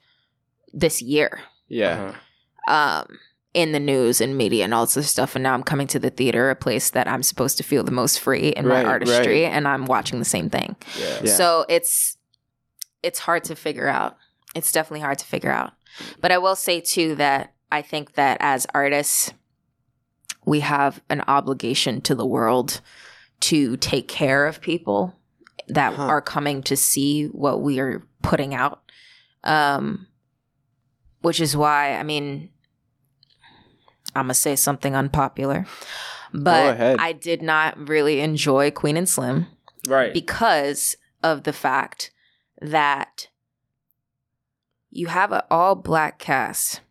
this 0.73 1.01
year. 1.01 1.41
yeah. 1.67 2.11
uh-huh. 2.67 2.73
Um 2.73 3.19
in 3.55 3.71
the 3.71 3.79
news 3.79 4.19
and 4.19 4.37
media 4.37 4.65
and 4.65 4.73
all 4.73 4.85
this 4.85 5.09
stuff 5.09 5.35
and 5.35 5.41
now 5.43 5.53
I'm 5.53 5.63
coming 5.63 5.87
to 5.87 5.97
the 5.99 6.09
theater, 6.09 6.49
a 6.49 6.55
place 6.55 6.89
that 6.89 7.07
I'm 7.07 7.23
supposed 7.23 7.55
to 7.57 7.63
feel 7.63 7.83
the 7.83 7.91
most 7.91 8.19
free 8.19 8.49
in 8.49 8.65
Right, 8.65 8.83
my 8.83 8.91
artistry 8.91 9.45
and 9.45 9.65
I'm 9.67 9.85
watching 9.85 10.19
the 10.19 10.25
same 10.25 10.49
thing. 10.49 10.75
yeah. 10.99 11.19
Yeah. 11.23 11.33
So 11.33 11.65
it's 11.69 12.17
it's 13.01 13.19
hard 13.19 13.43
to 13.45 13.55
figure 13.55 13.87
out. 13.87 14.17
It's 14.55 14.71
definitely 14.73 14.99
hard 15.01 15.19
to 15.19 15.25
figure 15.25 15.51
out. 15.51 15.71
But 16.21 16.31
I 16.33 16.37
will 16.37 16.55
say 16.57 16.81
too 16.81 17.15
that 17.15 17.53
I 17.71 17.81
think 17.81 18.13
that 18.15 18.37
as 18.41 18.67
artists 18.73 19.31
we 20.45 20.59
have 20.59 21.01
an 21.09 21.21
obligation 21.27 22.01
to 22.01 22.13
the 22.13 22.25
world 22.25 22.81
to 23.39 23.77
take 23.77 24.07
care 24.09 24.45
of 24.47 24.59
people 24.61 25.15
that 25.69 25.93
Huh. 25.93 26.03
are 26.03 26.21
coming 26.21 26.61
to 26.63 26.75
see 26.75 27.25
what 27.27 27.61
we 27.61 27.79
are 27.79 28.03
putting 28.21 28.53
out. 28.53 28.81
Um 29.45 30.07
which 31.21 31.39
is 31.39 31.55
why 31.55 31.93
I 31.95 32.03
mean 32.03 32.49
I'm 34.15 34.27
to 34.29 34.33
say 34.33 34.55
something 34.55 34.95
unpopular. 34.95 35.65
But. 36.33 36.99
I 36.99 37.13
did 37.13 37.41
not 37.41 37.89
really 37.89 38.19
enjoy 38.19 38.71
Queen 38.71 38.97
and 38.97 39.07
Slim 39.07 39.47
Right. 39.87 40.13
because 40.13 40.97
of 41.23 41.43
the 41.43 41.53
fact 41.53 42.11
that 42.61 43.27
you 44.89 45.07
have 45.07 45.31
an 45.31 45.41
all 45.51 45.75
black 45.75 46.19
cast 46.19 46.81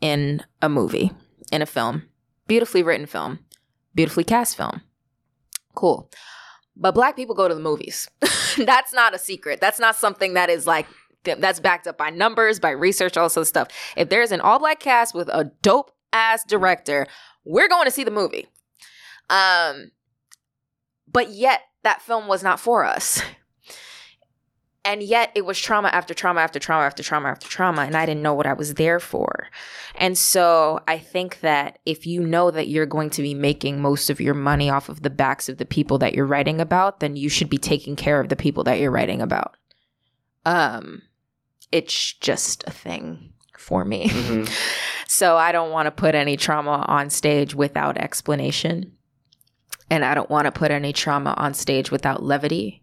in 0.00 0.42
a 0.60 0.68
movie, 0.68 1.12
in 1.50 1.62
a 1.62 1.66
film, 1.66 2.02
beautifully 2.46 2.82
written 2.82 3.06
film, 3.06 3.38
beautifully 3.94 4.24
cast 4.24 4.56
film. 4.56 4.82
Cool. 5.74 6.10
But 6.76 6.92
black 6.94 7.16
people 7.16 7.34
go 7.34 7.48
to 7.48 7.54
the 7.54 7.60
movies. 7.60 8.08
that's 8.58 8.92
not 8.92 9.14
a 9.14 9.18
secret. 9.18 9.60
That's 9.60 9.78
not 9.78 9.94
something 9.96 10.34
that 10.34 10.50
is 10.50 10.66
like 10.66 10.86
that's 11.24 11.60
backed 11.60 11.86
up 11.86 11.96
by 11.96 12.10
numbers, 12.10 12.58
by 12.58 12.70
research, 12.70 13.16
all 13.16 13.26
this 13.26 13.36
other 13.36 13.44
stuff. 13.44 13.68
If 13.96 14.08
there's 14.08 14.32
an 14.32 14.40
all 14.40 14.58
black 14.58 14.80
cast 14.80 15.14
with 15.14 15.28
a 15.28 15.52
dope 15.62 15.92
ass 16.12 16.44
director, 16.44 17.06
we're 17.44 17.68
going 17.68 17.84
to 17.86 17.90
see 17.90 18.04
the 18.04 18.10
movie. 18.10 18.46
Um, 19.30 19.92
but 21.10 21.30
yet 21.30 21.62
that 21.82 22.02
film 22.02 22.28
was 22.28 22.42
not 22.42 22.60
for 22.60 22.84
us. 22.84 23.22
And 24.84 25.00
yet 25.02 25.30
it 25.36 25.44
was 25.44 25.60
trauma 25.60 25.88
after 25.88 26.12
trauma 26.12 26.40
after 26.40 26.58
trauma 26.58 26.84
after 26.84 27.04
trauma 27.04 27.28
after 27.28 27.48
trauma, 27.48 27.82
and 27.82 27.96
I 27.96 28.04
didn't 28.04 28.22
know 28.22 28.34
what 28.34 28.48
I 28.48 28.52
was 28.52 28.74
there 28.74 28.98
for. 28.98 29.46
And 29.94 30.18
so 30.18 30.80
I 30.88 30.98
think 30.98 31.38
that 31.40 31.78
if 31.86 32.04
you 32.04 32.20
know 32.20 32.50
that 32.50 32.66
you're 32.66 32.86
going 32.86 33.10
to 33.10 33.22
be 33.22 33.32
making 33.32 33.80
most 33.80 34.10
of 34.10 34.20
your 34.20 34.34
money 34.34 34.68
off 34.68 34.88
of 34.88 35.02
the 35.02 35.10
backs 35.10 35.48
of 35.48 35.58
the 35.58 35.64
people 35.64 35.98
that 35.98 36.14
you're 36.14 36.26
writing 36.26 36.60
about, 36.60 36.98
then 36.98 37.14
you 37.14 37.28
should 37.28 37.48
be 37.48 37.58
taking 37.58 37.94
care 37.94 38.18
of 38.18 38.28
the 38.28 38.34
people 38.34 38.64
that 38.64 38.80
you're 38.80 38.90
writing 38.90 39.22
about. 39.22 39.56
Um, 40.44 41.02
it's 41.70 42.14
just 42.14 42.64
a 42.66 42.72
thing 42.72 43.32
for 43.62 43.84
me. 43.84 44.08
Mhm. 44.08 44.48
So 45.08 45.36
I 45.36 45.52
don't 45.52 45.70
want 45.70 45.86
to 45.88 45.90
put 45.90 46.14
any 46.14 46.38
trauma 46.38 46.86
on 46.88 47.10
stage 47.10 47.54
without 47.54 47.98
explanation. 47.98 48.92
And 49.90 50.06
I 50.06 50.14
don't 50.14 50.30
want 50.30 50.46
to 50.46 50.52
put 50.52 50.70
any 50.70 50.94
trauma 50.94 51.34
on 51.36 51.52
stage 51.52 51.90
without 51.90 52.22
levity. 52.22 52.82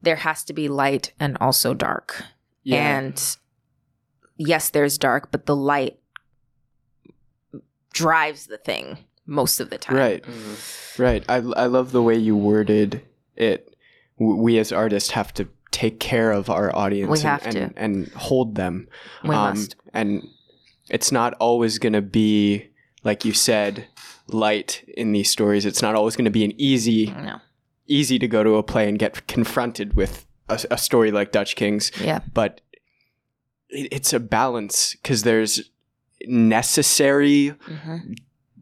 There 0.00 0.16
has 0.16 0.44
to 0.44 0.54
be 0.54 0.68
light 0.70 1.12
and 1.20 1.36
also 1.42 1.74
dark. 1.74 2.22
Yeah. 2.64 2.96
And 2.98 3.36
yes, 4.38 4.70
there's 4.70 4.96
dark, 4.96 5.30
but 5.30 5.44
the 5.44 5.54
light 5.54 5.98
drives 7.92 8.46
the 8.46 8.58
thing 8.58 8.98
most 9.26 9.60
of 9.60 9.68
the 9.68 9.76
time. 9.78 9.96
Right. 9.96 10.22
Mhm. 10.24 10.98
Right. 10.98 11.24
I, 11.28 11.36
I 11.36 11.66
love 11.66 11.92
the 11.92 12.02
way 12.02 12.16
you 12.16 12.34
worded 12.34 13.02
it. 13.36 13.76
We 14.18 14.58
as 14.58 14.72
artists 14.72 15.10
have 15.10 15.34
to 15.34 15.48
take 15.72 15.98
care 15.98 16.30
of 16.30 16.48
our 16.48 16.74
audience 16.76 17.10
We 17.10 17.18
and, 17.18 17.26
have 17.28 17.46
and, 17.46 17.54
to. 17.54 17.72
and 17.82 18.08
hold 18.12 18.54
them. 18.54 18.86
We 19.24 19.30
Um, 19.30 19.56
must. 19.56 19.74
And 19.92 20.28
it's 20.90 21.10
not 21.10 21.34
always 21.34 21.78
going 21.78 21.94
to 21.94 22.02
be, 22.02 22.68
like 23.02 23.24
you 23.24 23.32
said, 23.32 23.86
light 24.28 24.84
in 24.96 25.12
these 25.12 25.30
stories. 25.30 25.66
It's 25.66 25.82
not 25.82 25.94
always 25.94 26.14
going 26.14 26.26
to 26.26 26.30
be 26.30 26.44
an 26.44 26.52
easy, 26.56 27.06
No. 27.06 27.40
easy 27.86 28.18
to 28.18 28.28
go 28.28 28.44
to 28.44 28.56
a 28.56 28.62
play 28.62 28.88
and 28.88 28.98
get 28.98 29.26
confronted 29.26 29.94
with 29.96 30.26
a, 30.48 30.60
a 30.70 30.78
story 30.78 31.10
like 31.10 31.32
Dutch 31.32 31.56
Kings, 31.56 31.90
Yeah. 32.00 32.20
but 32.32 32.60
it, 33.68 33.88
it's 33.90 34.12
a 34.12 34.20
balance 34.20 34.94
because 35.02 35.22
there's 35.24 35.70
necessary 36.26 37.48
hmm 37.66 37.96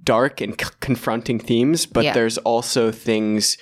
dark 0.02 0.40
and 0.40 0.58
c- 0.58 0.66
confronting 0.80 1.38
themes, 1.38 1.84
but 1.84 2.04
Yeah. 2.04 2.14
there's 2.14 2.38
also 2.38 2.90
things 2.90 3.58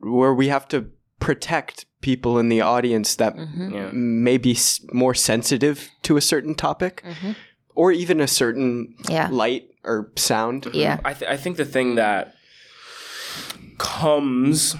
where 0.00 0.34
we 0.34 0.48
have 0.48 0.66
to 0.68 0.86
protect 1.20 1.86
people 2.00 2.38
in 2.38 2.48
the 2.48 2.60
audience 2.60 3.14
that 3.16 3.34
hmm 3.36 3.70
Yeah. 3.72 3.90
may 3.92 4.38
be 4.38 4.52
s- 4.52 4.80
more 4.92 5.14
sensitive 5.14 5.88
to 6.02 6.16
a 6.16 6.20
certain 6.20 6.54
topic 6.54 7.02
hmm 7.22 7.32
or 7.76 7.92
even 7.92 8.20
a 8.20 8.26
certain 8.26 8.94
Yeah. 9.08 9.28
light 9.30 9.68
or 9.84 10.10
sound. 10.16 10.66
Yeah. 10.74 10.98
I, 11.04 11.14
th- 11.14 11.30
I 11.30 11.36
think 11.36 11.56
the 11.56 11.64
thing 11.64 11.94
that 11.94 12.34
comes 13.78 14.76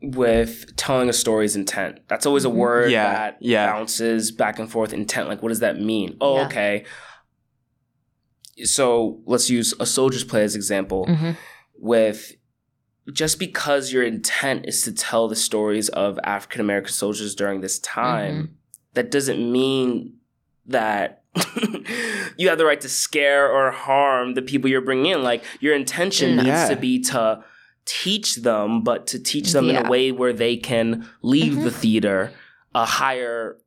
with 0.00 0.74
telling 0.76 1.08
a 1.08 1.12
story's 1.12 1.54
intent. 1.56 2.00
That's 2.08 2.26
always 2.26 2.44
a 2.44 2.48
Mhm. 2.48 2.54
word 2.54 2.90
Yeah, 2.90 3.12
that 3.12 3.36
yeah. 3.40 3.66
bounces 3.72 4.30
back 4.32 4.58
and 4.58 4.70
forth. 4.70 4.92
Intent, 4.92 5.28
like 5.28 5.42
what 5.42 5.48
does 5.50 5.60
that 5.60 5.78
mean? 5.80 6.16
Oh, 6.20 6.36
Yeah. 6.36 6.46
okay. 6.46 6.84
So 8.64 9.20
let's 9.26 9.50
use 9.50 9.74
a 9.80 9.86
soldier's 9.86 10.24
play 10.24 10.42
as 10.44 10.54
example. 10.56 11.06
hmm 11.06 11.32
With 11.78 12.32
just 13.12 13.38
because 13.38 13.92
your 13.92 14.02
intent 14.02 14.66
is 14.66 14.82
to 14.82 14.92
tell 14.92 15.28
the 15.28 15.36
stories 15.36 15.88
of 15.90 16.18
African 16.24 16.60
American 16.60 16.92
soldiers 16.92 17.34
during 17.34 17.60
this 17.60 17.78
time, 17.78 18.34
Mm-hmm. 18.34 18.52
that 18.94 19.10
doesn't 19.10 19.52
mean 19.52 20.14
that 20.66 21.22
you 22.36 22.48
have 22.48 22.58
the 22.58 22.64
right 22.64 22.80
to 22.80 22.88
scare 22.88 23.50
or 23.50 23.70
harm 23.70 24.34
the 24.34 24.42
people 24.42 24.70
you're 24.70 24.80
bringing 24.80 25.12
in. 25.12 25.22
Like 25.22 25.44
your 25.60 25.74
intention 25.74 26.36
No. 26.36 26.42
needs 26.44 26.68
to 26.68 26.76
be 26.76 27.00
to 27.04 27.44
teach 27.86 28.36
them, 28.36 28.82
but 28.82 29.06
to 29.08 29.18
teach 29.18 29.52
them 29.52 29.68
in 29.68 29.76
a 29.84 29.88
way 29.88 30.10
where 30.12 30.32
they 30.32 30.56
can 30.56 31.08
leave 31.22 31.54
Mhm. 31.54 31.64
the 31.64 31.70
theater 31.70 32.32
a 32.74 32.84
higher 32.86 33.58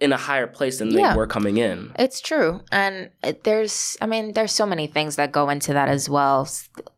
in 0.00 0.12
a 0.12 0.16
higher 0.16 0.46
place 0.46 0.78
than 0.78 0.90
Yeah. 0.90 1.12
they 1.12 1.16
were 1.16 1.26
coming 1.26 1.56
in. 1.56 1.92
It's 1.98 2.20
true. 2.20 2.60
And 2.72 3.10
it, 3.22 3.44
there's, 3.44 3.96
I 4.00 4.06
mean, 4.06 4.32
there's 4.32 4.52
so 4.52 4.66
many 4.66 4.86
things 4.86 5.16
that 5.16 5.30
go 5.32 5.48
into 5.50 5.72
that 5.72 5.88
as 5.88 6.08
well. 6.08 6.48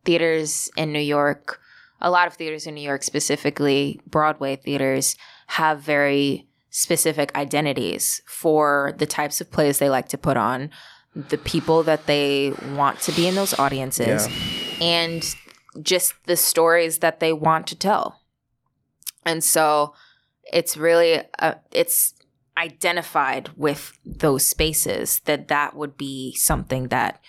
Theaters 0.05 0.71
in 0.77 0.93
New 0.93 1.01
York, 1.01 1.61
a 2.01 2.11
lot 2.11 2.27
of 2.27 2.35
theaters 2.35 2.67
in 2.67 2.75
New 2.75 2.83
York, 2.83 3.03
specifically 3.03 4.01
Broadway 4.07 4.57
theaters, 4.57 5.17
have 5.49 5.81
very 5.81 6.47
specific 6.71 7.35
identities 7.37 8.23
for 8.27 8.95
the 8.99 9.07
types 9.07 9.41
of 9.41 9.51
plays 9.51 9.79
they 9.79 9.91
like 9.91 10.09
to 10.09 10.17
put 10.19 10.37
on, 10.37 10.71
the 11.15 11.37
people 11.39 11.83
that 11.83 12.07
they 12.07 12.53
want 12.75 13.01
to 13.01 13.13
be 13.13 13.27
in 13.27 13.35
those 13.35 13.59
audiences, 13.59 14.29
and 14.81 15.35
just 15.83 16.15
the 16.27 16.37
stories 16.37 17.01
that 17.01 17.21
they 17.21 17.33
want 17.33 17.67
to 17.67 17.75
tell. 17.77 18.21
And 19.27 19.45
so 19.45 19.93
it's 20.53 20.77
really, 20.77 21.21
uh, 21.41 21.55
it's 21.73 22.15
identified 22.57 23.51
with 23.57 23.99
those 24.05 24.45
spaces 24.47 25.21
that 25.25 25.49
that 25.49 25.75
would 25.75 25.97
be 25.97 26.35
something 26.35 26.89
that 26.89 27.21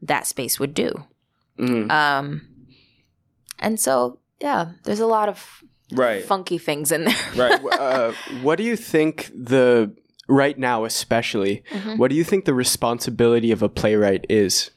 that 0.00 0.26
space 0.26 0.58
would 0.58 0.74
do. 0.74 1.04
Mhm. 1.58 1.90
Um, 1.90 2.42
and 3.58 3.78
so, 3.78 4.18
yeah, 4.40 4.72
there's 4.84 5.00
a 5.00 5.06
lot 5.06 5.28
of 5.28 5.62
Right. 5.92 6.24
funky 6.24 6.58
things 6.58 6.90
in 6.90 7.04
there. 7.04 7.16
Right. 7.36 7.60
uh, 7.78 8.12
what 8.40 8.56
do 8.56 8.64
you 8.64 8.76
think 8.76 9.30
the 9.34 9.94
right 10.28 10.58
now, 10.58 10.84
especially, 10.84 11.62
Mhm. 11.70 11.98
what 11.98 12.08
do 12.08 12.16
you 12.16 12.24
think 12.24 12.44
the 12.44 12.54
responsibility 12.54 13.52
of 13.52 13.62
a 13.62 13.68
playwright 13.68 14.24
is 14.30 14.70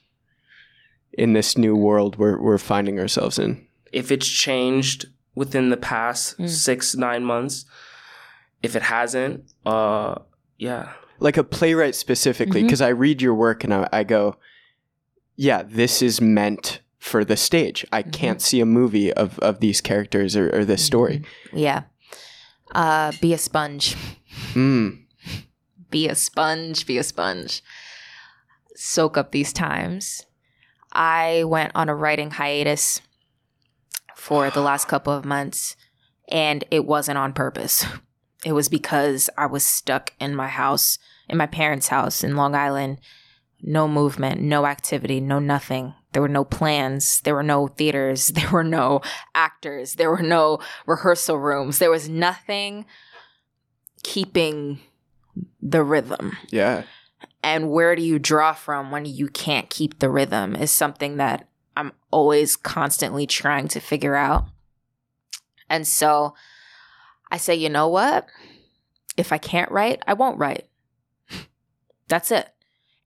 in 1.14 1.34
this 1.34 1.58
new 1.58 1.76
world 1.76 2.18
we're 2.18 2.39
we're 2.41 2.58
finding 2.58 3.00
ourselves 3.00 3.39
in? 3.39 3.66
if 3.93 4.12
it's 4.12 4.28
changed 4.28 5.06
within 5.36 5.70
the 5.70 5.78
past 5.78 6.38
Mm. 6.38 6.50
six 6.50 6.96
nine 6.96 7.24
months 7.24 7.64
if 8.64 8.76
it 8.76 8.82
hasn't 8.82 9.53
uh 9.66 10.16
yeah 10.58 10.93
Like 11.20 11.38
a 11.38 11.43
playwright 11.43 11.95
specifically, 11.95 12.64
because 12.64 12.82
I 12.82 12.89
read 12.89 13.22
your 13.22 13.34
work 13.36 13.64
and 13.64 13.74
I, 13.74 13.88
I 13.93 14.03
go, 14.03 14.36
yeah, 15.38 15.64
this 15.64 16.01
is 16.01 16.20
meant 16.22 16.82
for 16.99 17.24
the 17.24 17.38
stage. 17.38 17.86
I 17.91 18.03
Mhm. 18.03 18.12
can't 18.14 18.41
see 18.41 18.60
a 18.62 18.66
movie 18.66 19.14
of, 19.14 19.38
of 19.39 19.60
these 19.60 19.80
characters 19.82 20.36
or, 20.36 20.49
or 20.53 20.66
this 20.66 20.84
story. 20.84 21.24
Yeah. 21.53 21.84
Uh, 22.74 23.12
be 23.22 23.34
a 23.34 23.38
sponge. 23.38 23.95
Mm. 24.53 25.06
Be 25.89 26.10
a 26.10 26.16
sponge. 26.16 26.86
Be 26.86 26.97
a 26.97 27.03
sponge. 27.03 27.62
Soak 28.76 29.18
up 29.18 29.32
these 29.32 29.53
times. 29.53 30.26
I 30.91 31.43
went 31.45 31.72
on 31.76 31.88
a 31.89 31.95
writing 31.95 32.32
hiatus 32.32 33.01
for 34.16 34.49
the 34.49 34.62
last 34.62 34.88
couple 34.88 35.14
of 35.14 35.24
months, 35.26 35.76
and 36.30 36.64
it 36.72 36.86
wasn't 36.86 37.18
on 37.18 37.32
purpose. 37.34 37.86
It 38.46 38.54
was 38.54 38.70
because 38.70 39.28
I 39.38 39.48
was 39.48 39.66
stuck 39.66 40.14
in 40.20 40.36
my 40.36 40.48
house, 40.48 41.00
in 41.28 41.36
my 41.38 41.48
parents' 41.48 41.88
house 41.88 42.24
in 42.24 42.36
Long 42.36 42.54
Island. 42.54 43.00
No 43.60 43.88
movement, 43.88 44.39
no 44.39 44.68
activity, 44.68 45.20
no 45.20 45.39
nothing. 45.39 45.96
There 46.12 46.22
were 46.22 46.28
no 46.28 46.46
plans. 46.46 47.22
There 47.22 47.34
were 47.34 47.43
no 47.43 47.68
theaters. 47.68 48.28
There 48.36 48.52
were 48.52 48.64
no 48.64 49.02
actors. 49.34 49.96
There 49.96 50.12
were 50.12 50.22
no 50.22 50.60
rehearsal 50.86 51.39
rooms. 51.39 51.80
There 51.80 51.89
was 51.89 52.08
nothing 52.08 52.86
keeping 54.04 54.80
the 55.60 55.84
rhythm. 55.84 56.38
Yeah. 56.52 56.84
And 57.41 57.72
where 57.72 57.96
do 57.96 58.04
you 58.04 58.20
draw 58.20 58.54
from 58.54 58.91
when 58.91 59.06
you 59.06 59.28
can't 59.28 59.72
keep 59.72 59.98
the 59.98 60.10
rhythm 60.10 60.56
is 60.56 60.70
something 60.70 61.18
that 61.18 61.48
I'm 61.76 61.93
always 62.12 62.56
constantly 62.56 63.26
trying 63.26 63.68
to 63.70 63.80
figure 63.80 64.16
out. 64.16 64.46
And 65.68 65.88
so 65.88 66.36
I 67.32 67.38
say, 67.38 67.55
you 67.55 67.69
know 67.69 67.88
what? 67.88 68.28
If 69.17 69.32
I 69.32 69.38
can't 69.38 69.71
write, 69.71 70.01
I 70.07 70.13
won't 70.13 70.38
write. 70.38 70.67
That's 72.07 72.32
it. 72.32 72.49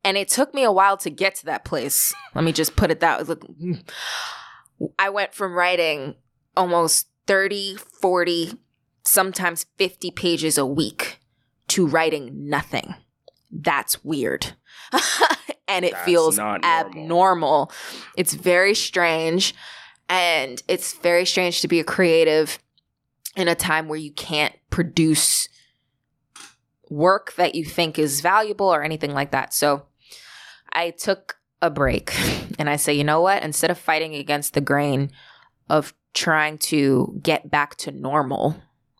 And 0.03 0.17
it 0.17 0.29
took 0.29 0.53
me 0.53 0.63
a 0.63 0.71
while 0.71 0.97
to 0.97 1.09
get 1.09 1.35
to 1.35 1.45
that 1.45 1.65
place. 1.65 2.13
Let 2.33 2.43
me 2.43 2.51
just 2.51 2.75
put 2.75 2.91
it 2.91 2.99
that 3.01 3.27
way. 3.27 3.75
I 4.97 5.09
went 5.09 5.33
from 5.33 5.53
writing 5.53 6.15
almost 6.55 7.07
30, 7.27 7.75
40, 7.75 8.53
sometimes 9.03 9.65
50 9.77 10.11
pages 10.11 10.57
a 10.57 10.65
week 10.65 11.19
to 11.69 11.85
writing 11.85 12.49
nothing. 12.49 12.95
That's 13.51 14.03
weird. 14.03 14.53
and 15.67 15.85
it 15.85 15.93
That's 15.93 16.05
feels 16.05 16.37
not 16.37 16.61
normal. 16.61 16.89
abnormal. 16.89 17.71
It's 18.17 18.33
very 18.33 18.73
strange. 18.73 19.53
And 20.07 20.61
it's 20.67 20.93
very 20.93 21.25
strange 21.25 21.61
to 21.61 21.67
be 21.67 21.79
a 21.79 21.83
creative 21.83 22.57
in 23.39 23.47
a 23.47 23.55
time 23.55 23.87
where 23.87 23.99
you 23.99 24.11
can't 24.11 24.53
produce 24.69 25.47
work 26.89 27.33
that 27.35 27.55
you 27.55 27.63
think 27.63 27.99
is 27.99 28.21
valuable 28.21 28.67
or 28.67 28.83
anything 28.83 29.13
like 29.13 29.31
that. 29.31 29.53
So 29.53 29.85
I 30.73 30.91
took 30.91 31.37
a 31.61 31.69
break 31.69 32.13
and 32.59 32.69
I 32.69 32.75
say, 32.75 32.93
you 32.93 33.03
know 33.03 33.21
what? 33.21 33.43
Instead 33.43 33.71
of 33.71 33.77
fighting 33.77 34.15
against 34.15 34.53
the 34.53 34.61
grain 34.61 35.11
of 35.69 35.93
trying 36.13 36.57
to 36.57 37.19
get 37.21 37.51
back 37.51 37.75
to 37.77 37.91
normal, 37.91 38.55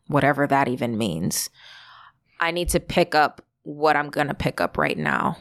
whatever 0.06 0.46
that 0.46 0.68
even 0.68 0.96
means, 0.96 1.50
I 2.38 2.50
need 2.50 2.68
to 2.70 2.80
pick 2.80 3.14
up 3.14 3.44
what 3.62 3.96
I'm 3.96 4.10
going 4.10 4.28
to 4.28 4.34
pick 4.34 4.60
up 4.60 4.78
right 4.78 4.96
now. 4.96 5.36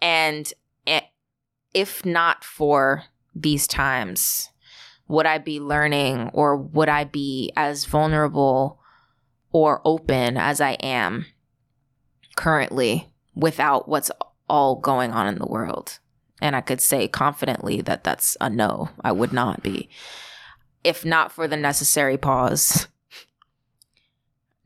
And 0.00 0.50
eh, 0.86 1.00
if 1.74 2.04
not 2.04 2.44
for 2.44 3.04
these 3.34 3.66
times, 3.66 4.50
would 5.08 5.26
I 5.26 5.38
be 5.38 5.60
learning 5.60 6.30
or 6.32 6.56
would 6.56 6.88
I 6.88 7.04
be 7.04 7.52
as 7.56 7.84
vulnerable 7.84 8.80
or 9.52 9.80
open 9.84 10.36
as 10.36 10.60
I 10.60 10.72
am 10.72 11.26
currently 12.36 13.12
without 13.34 13.88
what's 13.88 14.10
all 14.48 14.76
going 14.76 15.12
on 15.12 15.26
in 15.26 15.38
the 15.38 15.46
world? 15.46 15.98
And 16.40 16.54
I 16.54 16.60
could 16.60 16.80
say 16.80 17.08
confidently 17.08 17.80
that 17.82 18.04
that's 18.04 18.36
a 18.40 18.50
no, 18.50 18.90
I 19.02 19.12
would 19.12 19.32
not 19.32 19.62
be. 19.62 19.88
If 20.84 21.04
not 21.04 21.32
for 21.32 21.48
the 21.48 21.56
necessary 21.56 22.16
pause, 22.16 22.88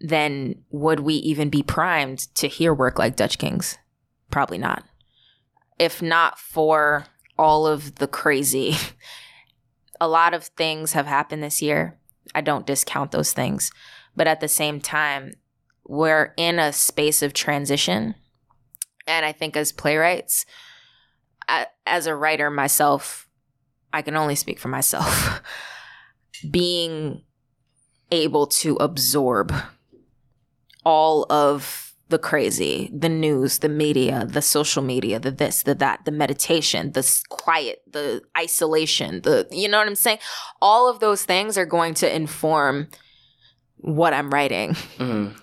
then 0.00 0.62
would 0.70 1.00
we 1.00 1.14
even 1.14 1.50
be 1.50 1.62
primed 1.62 2.34
to 2.34 2.48
hear 2.48 2.74
work 2.74 2.98
like 2.98 3.16
Dutch 3.16 3.38
Kings? 3.38 3.78
Probably 4.30 4.58
not. 4.58 4.84
If 5.78 6.02
not 6.02 6.38
for 6.38 7.04
all 7.38 7.66
of 7.66 7.96
the 7.96 8.08
crazy, 8.08 8.76
a 10.00 10.08
lot 10.08 10.34
of 10.34 10.44
things 10.44 10.92
have 10.92 11.06
happened 11.06 11.42
this 11.42 11.60
year. 11.60 11.98
I 12.34 12.40
don't 12.40 12.66
discount 12.66 13.10
those 13.10 13.32
things. 13.32 13.70
But 14.16 14.26
at 14.26 14.40
the 14.40 14.48
same 14.48 14.80
time, 14.80 15.34
we're 15.86 16.34
in 16.36 16.58
a 16.58 16.72
space 16.72 17.22
of 17.22 17.32
transition. 17.32 18.14
And 19.06 19.26
I 19.26 19.32
think 19.32 19.56
as 19.56 19.72
playwrights, 19.72 20.46
a- 21.48 21.66
as 21.86 22.06
a 22.06 22.14
writer 22.14 22.50
myself, 22.50 23.28
I 23.92 24.02
can 24.02 24.16
only 24.16 24.36
speak 24.36 24.58
for 24.58 24.68
myself. 24.68 25.42
Being 26.50 27.22
able 28.10 28.46
to 28.46 28.76
absorb 28.76 29.52
all 30.84 31.26
of 31.30 31.89
the 32.10 32.18
crazy, 32.18 32.90
the 32.92 33.08
news, 33.08 33.58
the 33.60 33.68
media, 33.68 34.26
the 34.28 34.42
social 34.42 34.82
media, 34.82 35.18
the 35.18 35.30
this, 35.30 35.62
the 35.62 35.74
that, 35.76 36.04
the 36.04 36.10
meditation, 36.10 36.92
the 36.92 37.22
quiet, 37.28 37.82
the 37.90 38.22
isolation, 38.36 39.22
the, 39.22 39.48
you 39.50 39.68
know 39.68 39.78
what 39.78 39.86
I'm 39.88 39.94
saying? 39.94 40.18
All 40.60 40.88
of 40.88 41.00
those 41.00 41.24
things 41.24 41.56
are 41.56 41.64
going 41.66 41.94
to 41.94 42.14
inform 42.14 42.88
what 43.76 44.12
I'm 44.12 44.30
writing 44.30 44.74
Mhm. 44.98 45.34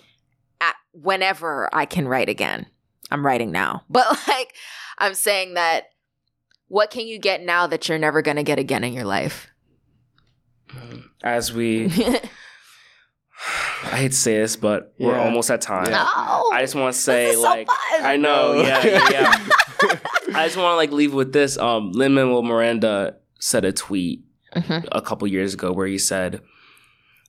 at 0.62 0.76
whenever 0.94 1.70
I 1.74 1.86
can 1.86 2.08
write 2.08 2.30
again. 2.30 2.68
I'm 3.10 3.26
writing 3.26 3.52
now. 3.52 3.84
But 3.90 4.06
like 4.28 4.54
I'm 5.00 5.16
saying 5.16 5.56
that 5.56 5.86
what 6.68 6.92
can 6.92 7.08
you 7.08 7.18
get 7.18 7.42
now 7.42 7.66
that 7.68 7.88
you're 7.88 7.98
never 7.98 8.22
going 8.22 8.38
to 8.38 8.44
get 8.44 8.60
again 8.60 8.84
in 8.84 8.94
your 8.94 9.06
life? 9.06 9.48
As 11.24 11.54
we, 11.54 11.90
I 13.84 13.98
hate 13.98 14.12
to 14.12 14.18
say 14.18 14.38
this, 14.40 14.56
but 14.56 14.94
we're 15.00 15.18
almost 15.18 15.50
at 15.52 15.62
time. 15.62 15.86
Yeah. 15.86 15.92
no. 16.16 16.50
I 16.52 16.62
just 16.62 16.76
want 16.76 16.94
to 16.94 16.98
this 16.98 17.04
say, 17.04 17.30
is 17.30 17.36
so 17.36 17.42
like, 17.44 17.68
fun. 17.68 18.04
I 18.06 18.18
know, 18.18 18.62
yeah, 18.62 18.86
yeah, 18.86 19.10
yeah. 19.12 19.46
I 20.36 20.46
just 20.48 20.58
want 20.58 20.72
to 20.74 20.76
like 20.76 20.92
leave 20.92 21.14
with 21.14 21.34
this. 21.34 21.58
Um, 21.58 21.92
Lin 21.92 22.14
Manuel 22.14 22.42
Miranda 22.44 23.16
said 23.40 23.66
a 23.66 23.72
tweet 23.72 24.24
Mhm. 24.56 24.88
a 24.92 25.02
couple 25.02 25.28
years 25.28 25.54
ago 25.54 25.72
where 25.72 25.86
he 25.88 25.98
said, 26.00 26.42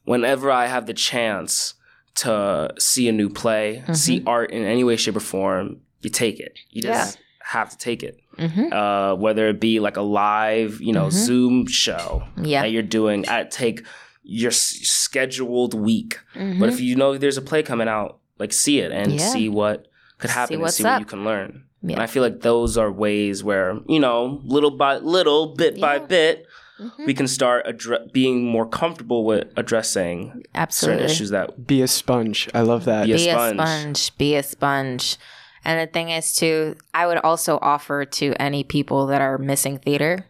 "Whenever 0.04 0.50
I 0.50 0.66
have 0.66 0.86
the 0.86 0.94
chance 0.94 1.74
to 2.16 2.70
see 2.78 3.08
a 3.08 3.12
new 3.12 3.28
play, 3.28 3.80
Mm-hmm. 3.82 3.92
see 3.94 4.22
art 4.26 4.50
in 4.50 4.64
any 4.64 4.82
way, 4.84 4.96
shape, 4.96 5.16
or 5.16 5.20
form, 5.20 5.80
you 6.00 6.10
take 6.10 6.40
it. 6.40 6.58
You 6.70 6.82
just 6.82 7.18
have 7.42 7.70
to 7.70 7.76
take 7.78 8.02
it. 8.02 8.18
Mhm. 8.38 8.72
Uh, 8.72 9.16
whether 9.16 9.48
it 9.48 9.60
be 9.60 9.80
like 9.80 9.96
a 9.96 10.02
live, 10.02 10.80
you 10.80 10.92
know, 10.92 11.06
Mhm. 11.06 11.12
Zoom 11.12 11.66
show 11.66 12.22
Yeah. 12.42 12.62
that 12.62 12.70
you're 12.70 12.82
doing, 12.82 13.26
at 13.26 13.50
take 13.50 13.82
your 14.30 14.50
s- 14.50 14.80
scheduled 14.82 15.72
week. 15.72 16.18
Mhm. 16.34 16.60
But 16.60 16.68
if 16.68 16.80
you 16.80 16.94
know 16.96 17.16
there's 17.16 17.38
a 17.38 17.42
play 17.42 17.62
coming 17.62 17.88
out, 17.88 18.18
like 18.38 18.52
see 18.52 18.78
it 18.80 18.92
and 18.92 19.12
Yeah. 19.12 19.18
see 19.32 19.48
what 19.48 19.86
could 20.18 20.28
See 20.30 20.34
happen 20.34 20.54
and 20.56 20.62
what's 20.62 20.76
see 20.76 20.84
what 20.84 21.00
you 21.00 21.06
can 21.06 21.24
learn. 21.24 21.62
And 21.82 21.98
I 22.00 22.06
feel 22.06 22.22
like 22.22 22.40
those 22.42 22.76
are 22.76 22.90
ways 22.92 23.42
where, 23.42 23.78
you 23.88 23.98
know, 24.00 24.40
little 24.44 24.70
by 24.72 24.96
little, 24.98 25.54
bit 25.54 25.80
by 25.80 25.94
Yeah. 25.94 26.06
bit, 26.06 26.46
Mhm. 26.78 27.06
we 27.06 27.14
can 27.14 27.26
start 27.26 27.66
addre- 27.66 28.12
being 28.12 28.44
more 28.44 28.68
comfortable 28.68 29.24
with 29.24 29.48
addressing 29.56 30.42
Absolutely. 30.54 30.98
certain 30.98 31.10
issues 31.10 31.30
that 31.30 31.66
Be 31.66 31.80
a 31.82 31.88
sponge. 31.88 32.48
I 32.52 32.60
love 32.62 32.84
that. 32.84 33.06
Be 33.06 33.12
a 33.12 33.16
be 33.16 33.30
sponge. 33.30 33.58
a 33.60 33.66
sponge. 33.66 34.18
Be 34.18 34.34
a 34.36 34.42
sponge. 34.42 35.16
And 35.64 35.80
the 35.80 35.90
thing 35.90 36.10
is, 36.10 36.34
too, 36.34 36.76
I 36.92 37.06
would 37.06 37.18
also 37.18 37.58
offer 37.62 38.04
to 38.04 38.34
any 38.42 38.62
people 38.64 39.06
that 39.06 39.20
are 39.22 39.38
missing 39.38 39.78
theater, 39.78 40.26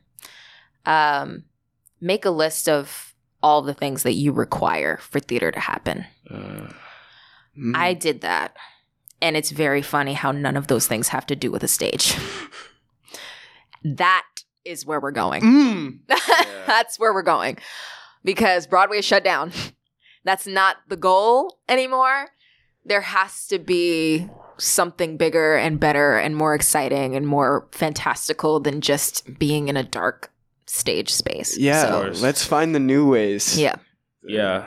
um, 0.86 1.44
make 2.01 2.24
a 2.24 2.30
list 2.30 2.68
of 2.68 3.07
all 3.43 3.62
the 3.62 3.74
things 3.74 4.03
that 4.03 4.12
you 4.14 4.32
require 4.32 4.99
for 4.99 5.20
theater 5.20 5.51
to 5.51 5.61
happen. 5.61 6.05
uh, 6.30 6.68
Mm. 7.57 7.74
I 7.74 7.93
did 7.93 8.20
that. 8.20 8.57
And 9.20 9.36
it's 9.36 9.51
very 9.51 9.82
funny 9.82 10.12
how 10.14 10.30
none 10.30 10.57
of 10.57 10.68
those 10.68 10.86
things 10.86 11.09
have 11.09 11.26
to 11.26 11.34
do 11.34 11.51
with 11.51 11.64
a 11.64 11.68
stage. 11.68 12.14
that 13.82 14.24
is 14.64 14.86
where 14.86 15.01
we're 15.01 15.11
going. 15.11 15.43
Mm. 15.43 15.99
That's 16.66 16.99
where 16.99 17.12
we're 17.12 17.22
going. 17.22 17.59
Because 18.24 18.66
Broadway 18.66 18.99
is 18.99 19.05
shut 19.05 19.24
down. 19.24 19.53
That's 20.24 20.47
not 20.47 20.76
the 20.89 20.97
goal 20.97 21.59
anymore. 21.68 22.28
There 22.84 23.01
has 23.01 23.47
to 23.49 23.59
be 23.59 24.28
something 24.59 25.16
bigger 25.16 25.57
and 25.57 25.80
better 25.80 26.16
and 26.16 26.36
more 26.36 26.55
exciting 26.55 27.16
and 27.16 27.26
more 27.26 27.66
fantastical 27.72 28.61
than 28.61 28.80
just 28.80 29.39
being 29.39 29.68
in 29.68 29.76
a 29.76 29.82
dark 29.84 30.32
stage 30.68 31.10
space. 31.10 31.56
Yeah, 31.58 31.82
So, 32.12 32.20
let's 32.22 32.44
find 32.44 32.74
the 32.74 32.80
new 32.80 33.08
ways. 33.10 33.58
yeah. 33.58 33.76
yeah. 34.22 34.66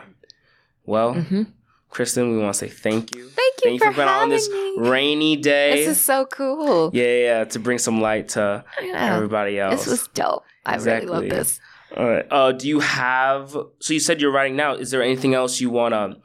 Well, 0.86 1.14
hmm 1.14 1.44
Kristen, 1.90 2.32
we 2.32 2.38
want 2.42 2.54
to 2.56 2.58
say 2.58 2.70
thank 2.70 3.14
you. 3.16 3.28
Thank 3.28 3.54
you 3.64 3.64
Thank 3.64 3.74
you 3.74 3.80
for, 3.80 3.92
for 3.92 3.98
being 3.98 4.08
on 4.08 4.14
having 4.14 4.30
this 4.30 4.50
me. 4.50 4.76
rainy 4.78 5.36
day. 5.36 5.76
This 5.86 5.98
is 5.98 6.02
so 6.02 6.26
cool. 6.26 6.90
yeah, 6.94 7.04
yeah, 7.04 7.20
yeah, 7.40 7.44
to 7.44 7.60
bring 7.60 7.78
some 7.80 8.00
light 8.02 8.30
to 8.30 8.64
I 8.80 8.88
everybody 9.14 9.60
else. 9.60 9.84
This 9.84 9.88
was 9.92 10.08
dope. 10.14 10.44
I 10.66 10.78
really 10.78 11.06
love 11.06 11.24
this. 11.24 11.60
All 11.98 12.08
right. 12.08 12.26
Uh, 12.32 12.54
do 12.54 12.68
you 12.70 12.80
have? 12.80 13.52
So 13.80 13.94
you 13.94 14.00
said 14.00 14.22
you're 14.22 14.32
writing 14.32 14.56
now. 14.56 14.76
Is 14.76 14.92
there 14.92 15.04
anything 15.04 15.34
else 15.34 15.60
you 15.60 15.70
want 15.70 15.94
to 15.94 16.16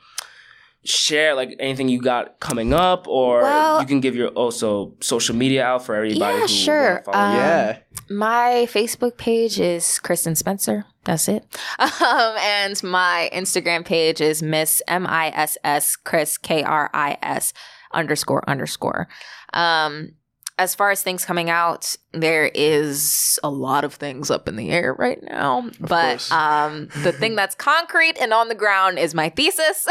share? 0.88 1.34
Like 1.34 1.56
anything 1.58 1.88
you 1.88 2.00
got 2.00 2.38
coming 2.38 2.72
up, 2.72 3.08
or 3.08 3.42
Well- 3.42 3.80
you 3.80 3.86
can 3.86 4.00
give 4.00 4.14
your 4.14 4.28
also 4.28 4.94
social 5.00 5.34
media 5.34 5.64
out 5.64 5.84
for 5.84 5.96
everybody. 5.96 6.34
Yeah, 6.34 6.40
who 6.42 6.48
sure. 6.48 7.02
follow 7.04 7.18
you. 7.18 7.24
Um, 7.24 7.36
Yeah. 7.36 7.78
My 8.08 8.66
Facebook 8.70 9.16
page 9.16 9.58
is 9.58 9.98
Kristen 9.98 10.34
Spencer. 10.34 10.84
That's 11.04 11.28
it. 11.28 11.44
Um, 12.06 12.36
and 12.38 12.80
my 12.82 13.30
Instagram 13.32 13.84
page 13.84 14.20
is 14.20 14.42
Miss 14.42 14.82
M 14.86 15.06
I 15.06 15.28
S 15.28 15.58
S 15.64 15.96
Chris 15.96 16.38
K 16.38 16.62
R 16.62 16.90
I 16.92 17.16
S 17.22 17.52
underscore 17.92 18.48
underscore. 18.48 19.08
Um, 19.52 20.12
as 20.58 20.74
far 20.74 20.90
as 20.90 21.02
things 21.02 21.24
coming 21.24 21.50
out, 21.50 21.96
there 22.12 22.50
is 22.54 23.38
a 23.42 23.50
lot 23.50 23.84
of 23.84 23.94
things 23.94 24.30
up 24.30 24.48
in 24.48 24.56
the 24.56 24.70
air 24.70 24.94
right 24.94 25.22
now. 25.22 25.68
but 25.80 26.30
um, 26.32 26.88
the 27.02 27.12
thing 27.12 27.34
that's 27.34 27.54
concrete 27.58 28.16
and 28.18 28.32
on 28.32 28.48
the 28.48 28.54
ground 28.54 28.98
is 28.98 29.14
my 29.14 29.28
thesis 29.28 29.86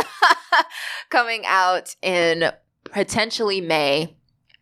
coming 1.09 1.43
out 1.45 1.95
in 2.01 2.51
potentially 2.86 3.61
May, 3.61 4.16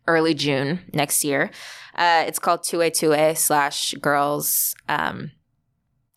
early 0.06 0.34
June 0.34 0.80
next 0.92 1.24
year. 1.24 1.50
Uh, 1.94 2.24
it's 2.26 2.38
called 2.38 2.60
2A2A 2.62 3.36
slash 3.36 3.94
girls. 4.00 4.74
Um, 4.88 5.30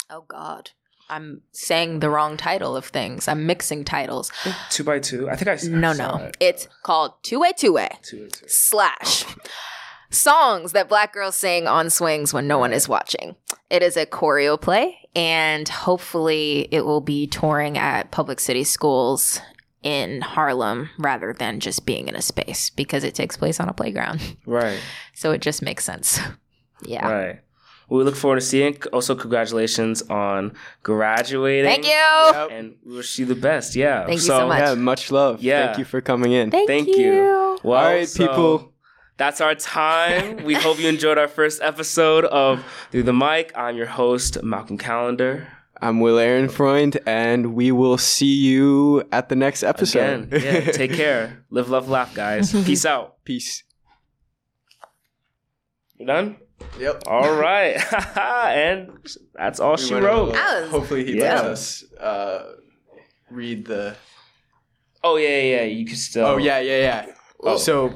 oh, 0.09 0.25
God. 0.27 0.71
I'm 1.09 1.41
saying 1.53 1.99
the 2.01 2.09
wrong 2.09 2.35
title 2.35 2.75
of 2.75 2.85
things. 2.85 3.27
I'm 3.29 3.45
mixing 3.45 3.85
titles. 3.85 4.29
Two 4.69 4.83
by 4.83 4.99
two. 4.99 5.29
I 5.29 5.35
think 5.37 5.47
I 5.47 5.53
s- 5.53 5.63
No, 5.65 5.93
no. 5.93 6.15
it. 6.17 6.37
It's 6.41 6.67
called 6.83 7.13
2A2A 7.23 8.01
two. 8.01 8.27
two. 8.27 8.47
slash 8.47 9.23
songs 10.09 10.71
that 10.73 10.89
black 10.89 11.13
girls 11.13 11.35
sing 11.35 11.67
on 11.67 11.89
swings 11.89 12.33
when 12.33 12.47
no 12.47 12.57
one 12.57 12.73
is 12.73 12.89
watching. 12.89 13.35
It 13.69 13.83
is 13.83 13.95
a 13.97 14.05
choreo 14.05 14.59
play, 14.59 14.97
and 15.15 15.67
hopefully, 15.67 16.67
it 16.71 16.85
will 16.85 17.01
be 17.01 17.27
touring 17.27 17.77
at 17.77 18.11
public 18.11 18.39
city 18.39 18.63
schools 18.63 19.39
in 19.87 20.19
Harlem 20.19 20.89
rather 20.99 21.31
than 21.31 21.61
just 21.61 21.85
being 21.85 22.09
in 22.09 22.15
a 22.15 22.21
space 22.21 22.69
because 22.71 23.05
it 23.05 23.15
takes 23.15 23.37
place 23.37 23.57
on 23.61 23.69
a 23.69 23.73
playground. 23.73 24.19
Right. 24.45 24.79
So 25.13 25.31
it 25.31 25.41
just 25.41 25.61
makes 25.61 25.83
sense. 25.85 26.19
Yeah. 26.83 27.09
Right. 27.09 27.39
We 27.89 28.03
look 28.03 28.15
forward 28.15 28.35
to 28.39 28.45
seeing. 28.45 28.77
Also, 28.93 29.15
congratulations 29.15 30.03
on 30.11 30.53
graduating. 30.83 31.65
Thank 31.71 31.85
you. 31.85 32.39
Yep. 32.39 32.49
And 32.51 32.75
we 32.85 32.97
wish 32.97 33.17
you 33.17 33.25
the 33.25 33.33
best. 33.33 33.75
Yeah. 33.75 34.01
Thank 34.05 34.19
you 34.19 34.27
so 34.27 34.47
much. 34.47 34.59
Yeah, 34.59 34.75
much 34.75 35.09
love. 35.11 35.41
Yeah. 35.41 35.65
Thank 35.67 35.79
you 35.79 35.85
for 35.85 36.01
coming 36.01 36.33
in. 36.33 36.51
Thank, 36.51 36.67
Thank 36.67 36.87
you. 36.87 36.95
you. 36.97 37.59
Well, 37.63 37.79
All 37.79 37.85
right, 37.85 38.07
so 38.07 38.27
people. 38.27 38.73
That's 39.17 39.41
our 39.41 39.55
time. 39.55 40.43
we 40.43 40.53
hope 40.53 40.77
you 40.79 40.87
enjoyed 40.95 41.17
our 41.17 41.27
first 41.27 41.63
episode 41.63 42.25
of 42.25 42.63
Through 42.91 43.03
the 43.03 43.13
Mic. 43.13 43.51
I'm 43.55 43.75
your 43.75 43.87
host, 43.87 44.43
Malcolm 44.43 44.77
Calendar. 44.77 45.47
I'm 45.81 45.99
Will 45.99 46.17
Aaron 46.17 46.49
Freund, 46.49 46.97
and 47.05 47.53
we 47.53 47.71
will 47.71 47.97
see 47.97 48.33
you 48.33 49.03
at 49.11 49.29
the 49.29 49.35
next 49.35 49.63
episode. 49.63 50.33
Again, 50.33 50.65
yeah, 50.65 50.71
take 50.71 50.93
care. 50.93 51.45
Live, 51.49 51.69
love, 51.69 51.87
laugh, 51.89 52.13
guys. 52.15 52.51
Peace 52.65 52.85
out. 52.85 53.23
Peace. 53.23 53.63
You 55.97 56.05
done? 56.05 56.37
Yep. 56.79 57.03
All 57.07 57.35
right. 57.35 57.75
and 58.17 58.89
that's 59.35 59.59
all 59.59 59.77
she 59.77 59.93
wrote. 59.93 60.33
That 60.33 60.61
was 60.63 60.71
Hopefully, 60.71 61.05
he 61.05 61.17
Yeah. 61.19 61.41
lets 61.41 61.83
us 61.83 61.91
uh, 61.99 62.53
read 63.29 63.65
the. 63.65 63.95
Oh, 65.03 65.17
yeah, 65.17 65.27
yeah, 65.27 65.55
yeah. 65.57 65.63
You 65.63 65.85
can 65.85 65.95
still. 65.95 66.25
Oh 66.25 66.37
yeah, 66.37 66.59
yeah, 66.59 66.77
yeah. 66.79 67.13
Oh. 67.41 67.57
So, 67.57 67.93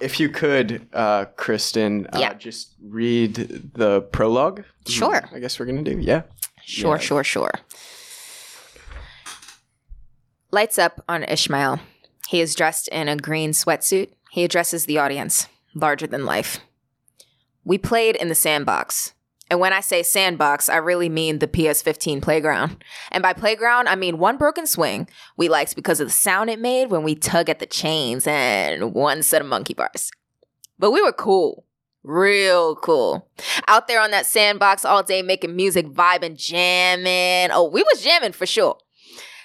if 0.00 0.20
you 0.20 0.28
could, 0.28 0.86
uh, 0.92 1.24
Kristen, 1.36 2.06
uh, 2.12 2.18
Yeah. 2.20 2.34
just 2.34 2.74
read 2.82 3.34
the 3.74 4.02
prologue. 4.12 4.64
Sure. 4.86 5.22
I 5.32 5.38
guess 5.38 5.58
we're 5.58 5.66
gonna 5.66 5.82
do. 5.82 5.98
Yeah. 5.98 6.22
Sure, 6.66 6.96
Yeah. 6.96 7.00
sure, 7.00 7.24
sure. 7.24 7.50
Lights 10.50 10.78
up 10.78 11.02
on 11.08 11.24
Ishmael. 11.24 11.80
He 12.28 12.40
is 12.40 12.54
dressed 12.54 12.88
in 12.88 13.08
a 13.08 13.16
green 13.16 13.50
sweatsuit. 13.50 14.10
He 14.30 14.44
addresses 14.44 14.86
the 14.86 14.98
audience, 14.98 15.48
larger 15.74 16.06
than 16.06 16.24
life. 16.24 16.60
We 17.64 17.78
played 17.78 18.16
in 18.16 18.28
the 18.28 18.34
sandbox. 18.34 19.14
And 19.50 19.60
when 19.60 19.72
I 19.72 19.80
say 19.80 20.02
sandbox, 20.02 20.68
I 20.68 20.76
really 20.76 21.08
mean 21.08 21.38
the 21.38 21.48
PS 21.48 21.82
15 21.82 22.20
playground. 22.20 22.82
And 23.10 23.22
by 23.22 23.34
playground, 23.34 23.88
I 23.88 23.94
mean 23.94 24.18
one 24.18 24.38
broken 24.38 24.66
swing 24.66 25.06
we 25.36 25.48
liked 25.48 25.76
because 25.76 26.00
of 26.00 26.08
the 26.08 26.12
sound 26.12 26.48
it 26.50 26.58
made 26.58 26.90
when 26.90 27.02
we 27.02 27.14
tug 27.14 27.50
at 27.50 27.58
the 27.58 27.66
chains 27.66 28.26
and 28.26 28.94
one 28.94 29.22
set 29.22 29.42
of 29.42 29.48
monkey 29.48 29.74
bars. 29.74 30.10
But 30.78 30.92
we 30.92 31.02
were 31.02 31.12
cool. 31.12 31.66
Real 32.04 32.76
cool. 32.76 33.26
Out 33.66 33.88
there 33.88 34.00
on 34.00 34.10
that 34.10 34.26
sandbox 34.26 34.84
all 34.84 35.02
day 35.02 35.22
making 35.22 35.56
music, 35.56 35.86
vibing, 35.86 36.36
jamming. 36.36 37.50
Oh, 37.50 37.64
we 37.64 37.82
was 37.82 38.02
jamming 38.02 38.32
for 38.32 38.44
sure. 38.44 38.76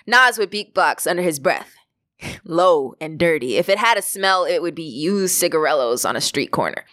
Nas 0.06 0.38
would 0.38 0.52
beatbox 0.52 1.10
under 1.10 1.22
his 1.22 1.40
breath. 1.40 1.74
Low 2.44 2.96
and 3.00 3.18
dirty. 3.18 3.56
If 3.56 3.70
it 3.70 3.78
had 3.78 3.98
a 3.98 4.02
smell, 4.02 4.44
it 4.44 4.62
would 4.62 4.76
be 4.76 4.84
used 4.84 5.36
cigarillos 5.36 6.04
on 6.04 6.18
a 6.18 6.22
street 6.22 6.52
corner. 6.52 6.84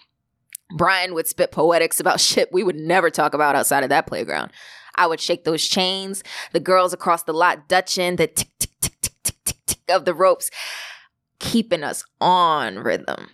Brian 0.76 1.14
would 1.14 1.26
spit 1.26 1.50
poetics 1.50 1.98
about 1.98 2.20
shit 2.20 2.52
we 2.52 2.62
would 2.62 2.76
never 2.76 3.10
talk 3.10 3.34
about 3.34 3.56
outside 3.56 3.82
of 3.82 3.90
that 3.90 4.06
playground. 4.06 4.52
I 4.94 5.08
would 5.08 5.20
shake 5.20 5.42
those 5.42 5.66
chains, 5.66 6.22
the 6.52 6.60
girls 6.60 6.92
across 6.92 7.24
the 7.24 7.34
lot 7.34 7.68
dutching, 7.68 8.16
the 8.16 8.28
tick, 8.28 8.48
tick, 8.60 8.70
tick, 8.80 9.00
tick, 9.00 9.12
tick, 9.22 9.34
tick, 9.44 9.56
tick 9.66 9.78
of 9.88 10.04
the 10.04 10.14
ropes, 10.14 10.48
keeping 11.40 11.82
us 11.82 12.04
on 12.20 12.78
rhythm. 12.78 13.30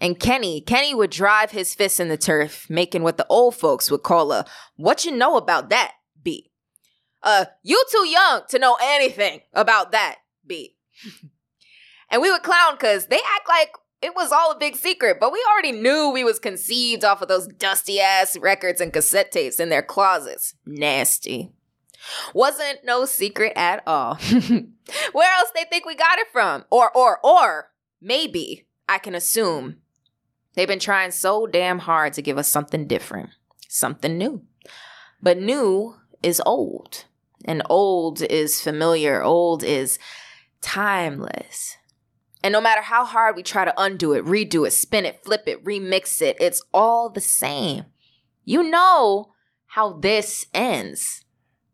And 0.00 0.20
Kenny, 0.20 0.60
Kenny 0.60 0.94
would 0.94 1.10
drive 1.10 1.50
his 1.50 1.74
fists 1.74 2.00
in 2.00 2.08
the 2.08 2.16
turf, 2.16 2.68
making 2.68 3.02
what 3.02 3.16
the 3.16 3.26
old 3.28 3.56
folks 3.56 3.90
would 3.90 4.02
call 4.02 4.32
a 4.32 4.44
what 4.76 5.04
you 5.04 5.12
know 5.12 5.36
about 5.36 5.70
that 5.70 5.92
beat. 6.22 6.50
Uh, 7.22 7.46
you 7.62 7.82
too 7.90 8.06
young 8.06 8.42
to 8.48 8.58
know 8.58 8.76
anything 8.82 9.40
about 9.52 9.92
that 9.92 10.16
beat. 10.46 10.76
and 12.10 12.22
we 12.22 12.30
would 12.30 12.42
clown 12.42 12.74
because 12.74 13.06
they 13.06 13.16
act 13.16 13.48
like 13.48 13.70
it 14.02 14.14
was 14.14 14.30
all 14.30 14.52
a 14.52 14.58
big 14.58 14.76
secret, 14.76 15.18
but 15.18 15.32
we 15.32 15.44
already 15.50 15.72
knew 15.72 16.10
we 16.10 16.24
was 16.24 16.38
conceived 16.38 17.04
off 17.04 17.22
of 17.22 17.28
those 17.28 17.48
dusty 17.48 17.98
ass 17.98 18.36
records 18.36 18.80
and 18.80 18.92
cassette 18.92 19.32
tapes 19.32 19.58
in 19.58 19.70
their 19.70 19.82
closets. 19.82 20.54
Nasty. 20.66 21.50
Wasn't 22.34 22.84
no 22.84 23.04
secret 23.04 23.52
at 23.56 23.82
all. 23.86 24.14
Where 25.12 25.38
else 25.38 25.50
they 25.54 25.64
think 25.64 25.86
we 25.86 25.94
got 25.94 26.18
it 26.18 26.28
from? 26.30 26.64
Or 26.70 26.96
or 26.96 27.18
or 27.24 27.70
maybe 28.00 28.66
I 28.88 28.98
can 28.98 29.14
assume 29.14 29.78
they've 30.56 30.66
been 30.66 30.80
trying 30.80 31.12
so 31.12 31.46
damn 31.46 31.78
hard 31.78 32.14
to 32.14 32.22
give 32.22 32.38
us 32.38 32.48
something 32.48 32.88
different, 32.88 33.30
something 33.68 34.18
new. 34.18 34.42
But 35.22 35.38
new 35.38 35.94
is 36.22 36.42
old, 36.44 37.04
and 37.44 37.62
old 37.70 38.22
is 38.22 38.60
familiar, 38.60 39.22
old 39.22 39.62
is 39.62 39.98
timeless. 40.60 41.76
And 42.42 42.52
no 42.52 42.60
matter 42.60 42.82
how 42.82 43.04
hard 43.04 43.36
we 43.36 43.42
try 43.42 43.64
to 43.64 43.74
undo 43.76 44.12
it, 44.12 44.24
redo 44.24 44.66
it, 44.66 44.72
spin 44.72 45.04
it, 45.04 45.24
flip 45.24 45.44
it, 45.46 45.64
remix 45.64 46.20
it, 46.20 46.36
it's 46.40 46.62
all 46.72 47.10
the 47.10 47.20
same. 47.20 47.84
You 48.44 48.62
know 48.62 49.32
how 49.66 49.94
this 49.94 50.46
ends. 50.54 51.24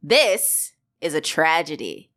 This 0.02 0.72
is 1.00 1.14
a 1.14 1.20
tragedy. 1.20 2.10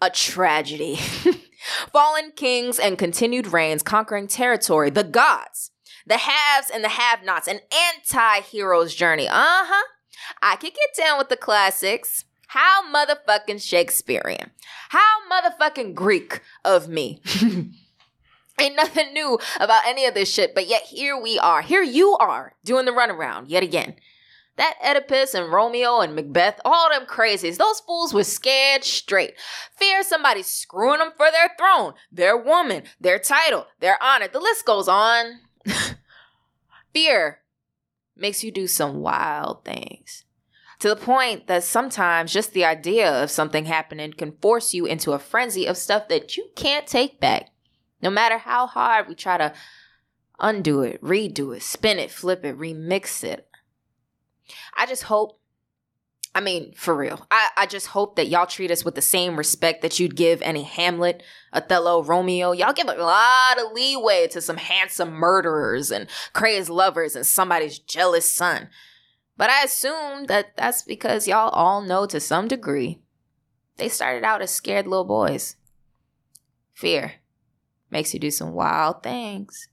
A 0.00 0.10
tragedy. 0.10 0.98
Fallen 1.92 2.32
kings 2.34 2.78
and 2.78 2.98
continued 2.98 3.52
reigns 3.52 3.82
conquering 3.82 4.26
territory, 4.26 4.90
the 4.90 5.04
gods, 5.04 5.70
the 6.06 6.18
haves 6.18 6.70
and 6.72 6.82
the 6.82 6.88
have 6.88 7.22
nots, 7.22 7.48
an 7.48 7.60
anti 7.72 8.40
hero's 8.40 8.94
journey. 8.94 9.28
Uh 9.28 9.34
huh. 9.34 9.86
I 10.42 10.56
could 10.56 10.72
get 10.74 11.04
down 11.04 11.18
with 11.18 11.28
the 11.28 11.36
classics. 11.36 12.24
How 12.48 12.82
motherfucking 12.92 13.62
Shakespearean. 13.62 14.50
How 14.88 15.18
motherfucking 15.30 15.94
Greek 15.94 16.40
of 16.64 16.88
me. 16.88 17.22
Ain't 18.60 18.76
nothing 18.76 19.12
new 19.12 19.38
about 19.58 19.86
any 19.86 20.04
of 20.04 20.14
this 20.14 20.30
shit, 20.30 20.54
but 20.54 20.66
yet 20.66 20.82
here 20.82 21.20
we 21.20 21.38
are. 21.38 21.62
Here 21.62 21.82
you 21.82 22.16
are 22.18 22.54
doing 22.64 22.84
the 22.86 22.92
runaround 22.92 23.44
yet 23.46 23.62
again. 23.62 23.94
That 24.56 24.74
Oedipus 24.84 25.34
and 25.34 25.52
Romeo 25.52 26.00
and 26.00 26.14
Macbeth, 26.14 26.60
all 26.64 26.90
them 26.90 27.06
crazies, 27.06 27.56
those 27.56 27.80
fools 27.80 28.12
were 28.12 28.24
scared 28.24 28.84
straight. 28.84 29.34
Fear 29.76 30.02
somebody 30.02 30.42
screwing 30.42 30.98
them 30.98 31.12
for 31.16 31.30
their 31.30 31.50
throne, 31.58 31.94
their 32.12 32.36
woman, 32.36 32.82
their 33.00 33.18
title, 33.18 33.66
their 33.78 34.02
honor. 34.02 34.28
The 34.28 34.40
list 34.40 34.66
goes 34.66 34.88
on. 34.88 35.40
Fear 36.92 37.38
makes 38.16 38.44
you 38.44 38.50
do 38.50 38.66
some 38.66 39.00
wild 39.00 39.64
things 39.64 40.24
to 40.80 40.88
the 40.88 40.96
point 40.96 41.46
that 41.46 41.62
sometimes 41.62 42.32
just 42.32 42.52
the 42.52 42.64
idea 42.64 43.22
of 43.22 43.30
something 43.30 43.66
happening 43.66 44.12
can 44.12 44.32
force 44.40 44.74
you 44.74 44.86
into 44.86 45.12
a 45.12 45.18
frenzy 45.18 45.66
of 45.66 45.76
stuff 45.76 46.08
that 46.08 46.36
you 46.36 46.48
can't 46.56 46.86
take 46.86 47.20
back. 47.20 47.50
No 48.02 48.10
matter 48.10 48.38
how 48.38 48.66
hard 48.66 49.06
we 49.06 49.14
try 49.14 49.36
to 49.36 49.52
undo 50.38 50.80
it, 50.80 51.00
redo 51.02 51.54
it, 51.54 51.62
spin 51.62 51.98
it, 51.98 52.10
flip 52.10 52.46
it, 52.46 52.58
remix 52.58 53.22
it. 53.22 53.46
I 54.76 54.86
just 54.86 55.04
hope, 55.04 55.38
I 56.34 56.40
mean, 56.40 56.72
for 56.74 56.94
real, 56.94 57.26
I, 57.30 57.48
I 57.56 57.66
just 57.66 57.88
hope 57.88 58.16
that 58.16 58.28
y'all 58.28 58.46
treat 58.46 58.70
us 58.70 58.84
with 58.84 58.94
the 58.94 59.02
same 59.02 59.36
respect 59.36 59.82
that 59.82 59.98
you'd 59.98 60.16
give 60.16 60.40
any 60.42 60.62
Hamlet, 60.62 61.22
Othello, 61.52 62.02
Romeo. 62.02 62.52
Y'all 62.52 62.72
give 62.72 62.88
a 62.88 62.94
lot 62.94 63.58
of 63.58 63.72
leeway 63.72 64.28
to 64.28 64.40
some 64.40 64.56
handsome 64.56 65.10
murderers 65.10 65.90
and 65.90 66.08
crazed 66.32 66.70
lovers 66.70 67.16
and 67.16 67.26
somebody's 67.26 67.78
jealous 67.78 68.30
son. 68.30 68.68
But 69.36 69.50
I 69.50 69.64
assume 69.64 70.26
that 70.26 70.56
that's 70.56 70.82
because 70.82 71.26
y'all 71.26 71.48
all 71.50 71.80
know 71.80 72.06
to 72.06 72.20
some 72.20 72.46
degree 72.46 73.00
they 73.80 73.88
started 73.88 74.24
out 74.24 74.42
as 74.42 74.50
scared 74.50 74.86
little 74.86 75.06
boys. 75.06 75.56
Fear 76.74 77.14
makes 77.90 78.12
you 78.12 78.20
do 78.20 78.30
some 78.30 78.52
wild 78.52 79.02
things. 79.02 79.68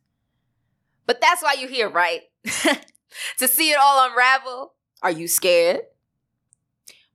But 1.05 1.19
that's 1.19 1.43
why 1.43 1.57
you're 1.59 1.69
here, 1.69 1.89
right? 1.89 2.21
to 3.37 3.47
see 3.47 3.71
it 3.71 3.77
all 3.81 4.09
unravel. 4.09 4.73
Are 5.01 5.11
you 5.11 5.27
scared? 5.27 5.81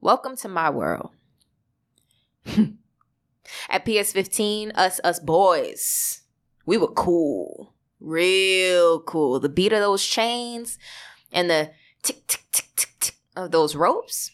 Welcome 0.00 0.36
to 0.36 0.48
my 0.48 0.70
world. 0.70 1.10
At 3.68 3.84
PS15, 3.84 4.72
us 4.74 5.00
us 5.04 5.20
boys, 5.20 6.22
we 6.66 6.76
were 6.76 6.88
cool. 6.88 7.74
Real 8.00 9.00
cool. 9.00 9.38
The 9.38 9.48
beat 9.48 9.72
of 9.72 9.80
those 9.80 10.04
chains 10.04 10.78
and 11.30 11.48
the 11.48 11.70
tick, 12.02 12.26
tick, 12.26 12.44
tick, 12.50 12.66
tick, 12.74 12.90
tick 12.98 13.14
of 13.36 13.50
those 13.50 13.76
ropes 13.76 14.30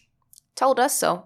told 0.55 0.79
us 0.79 0.97
so. 0.97 1.25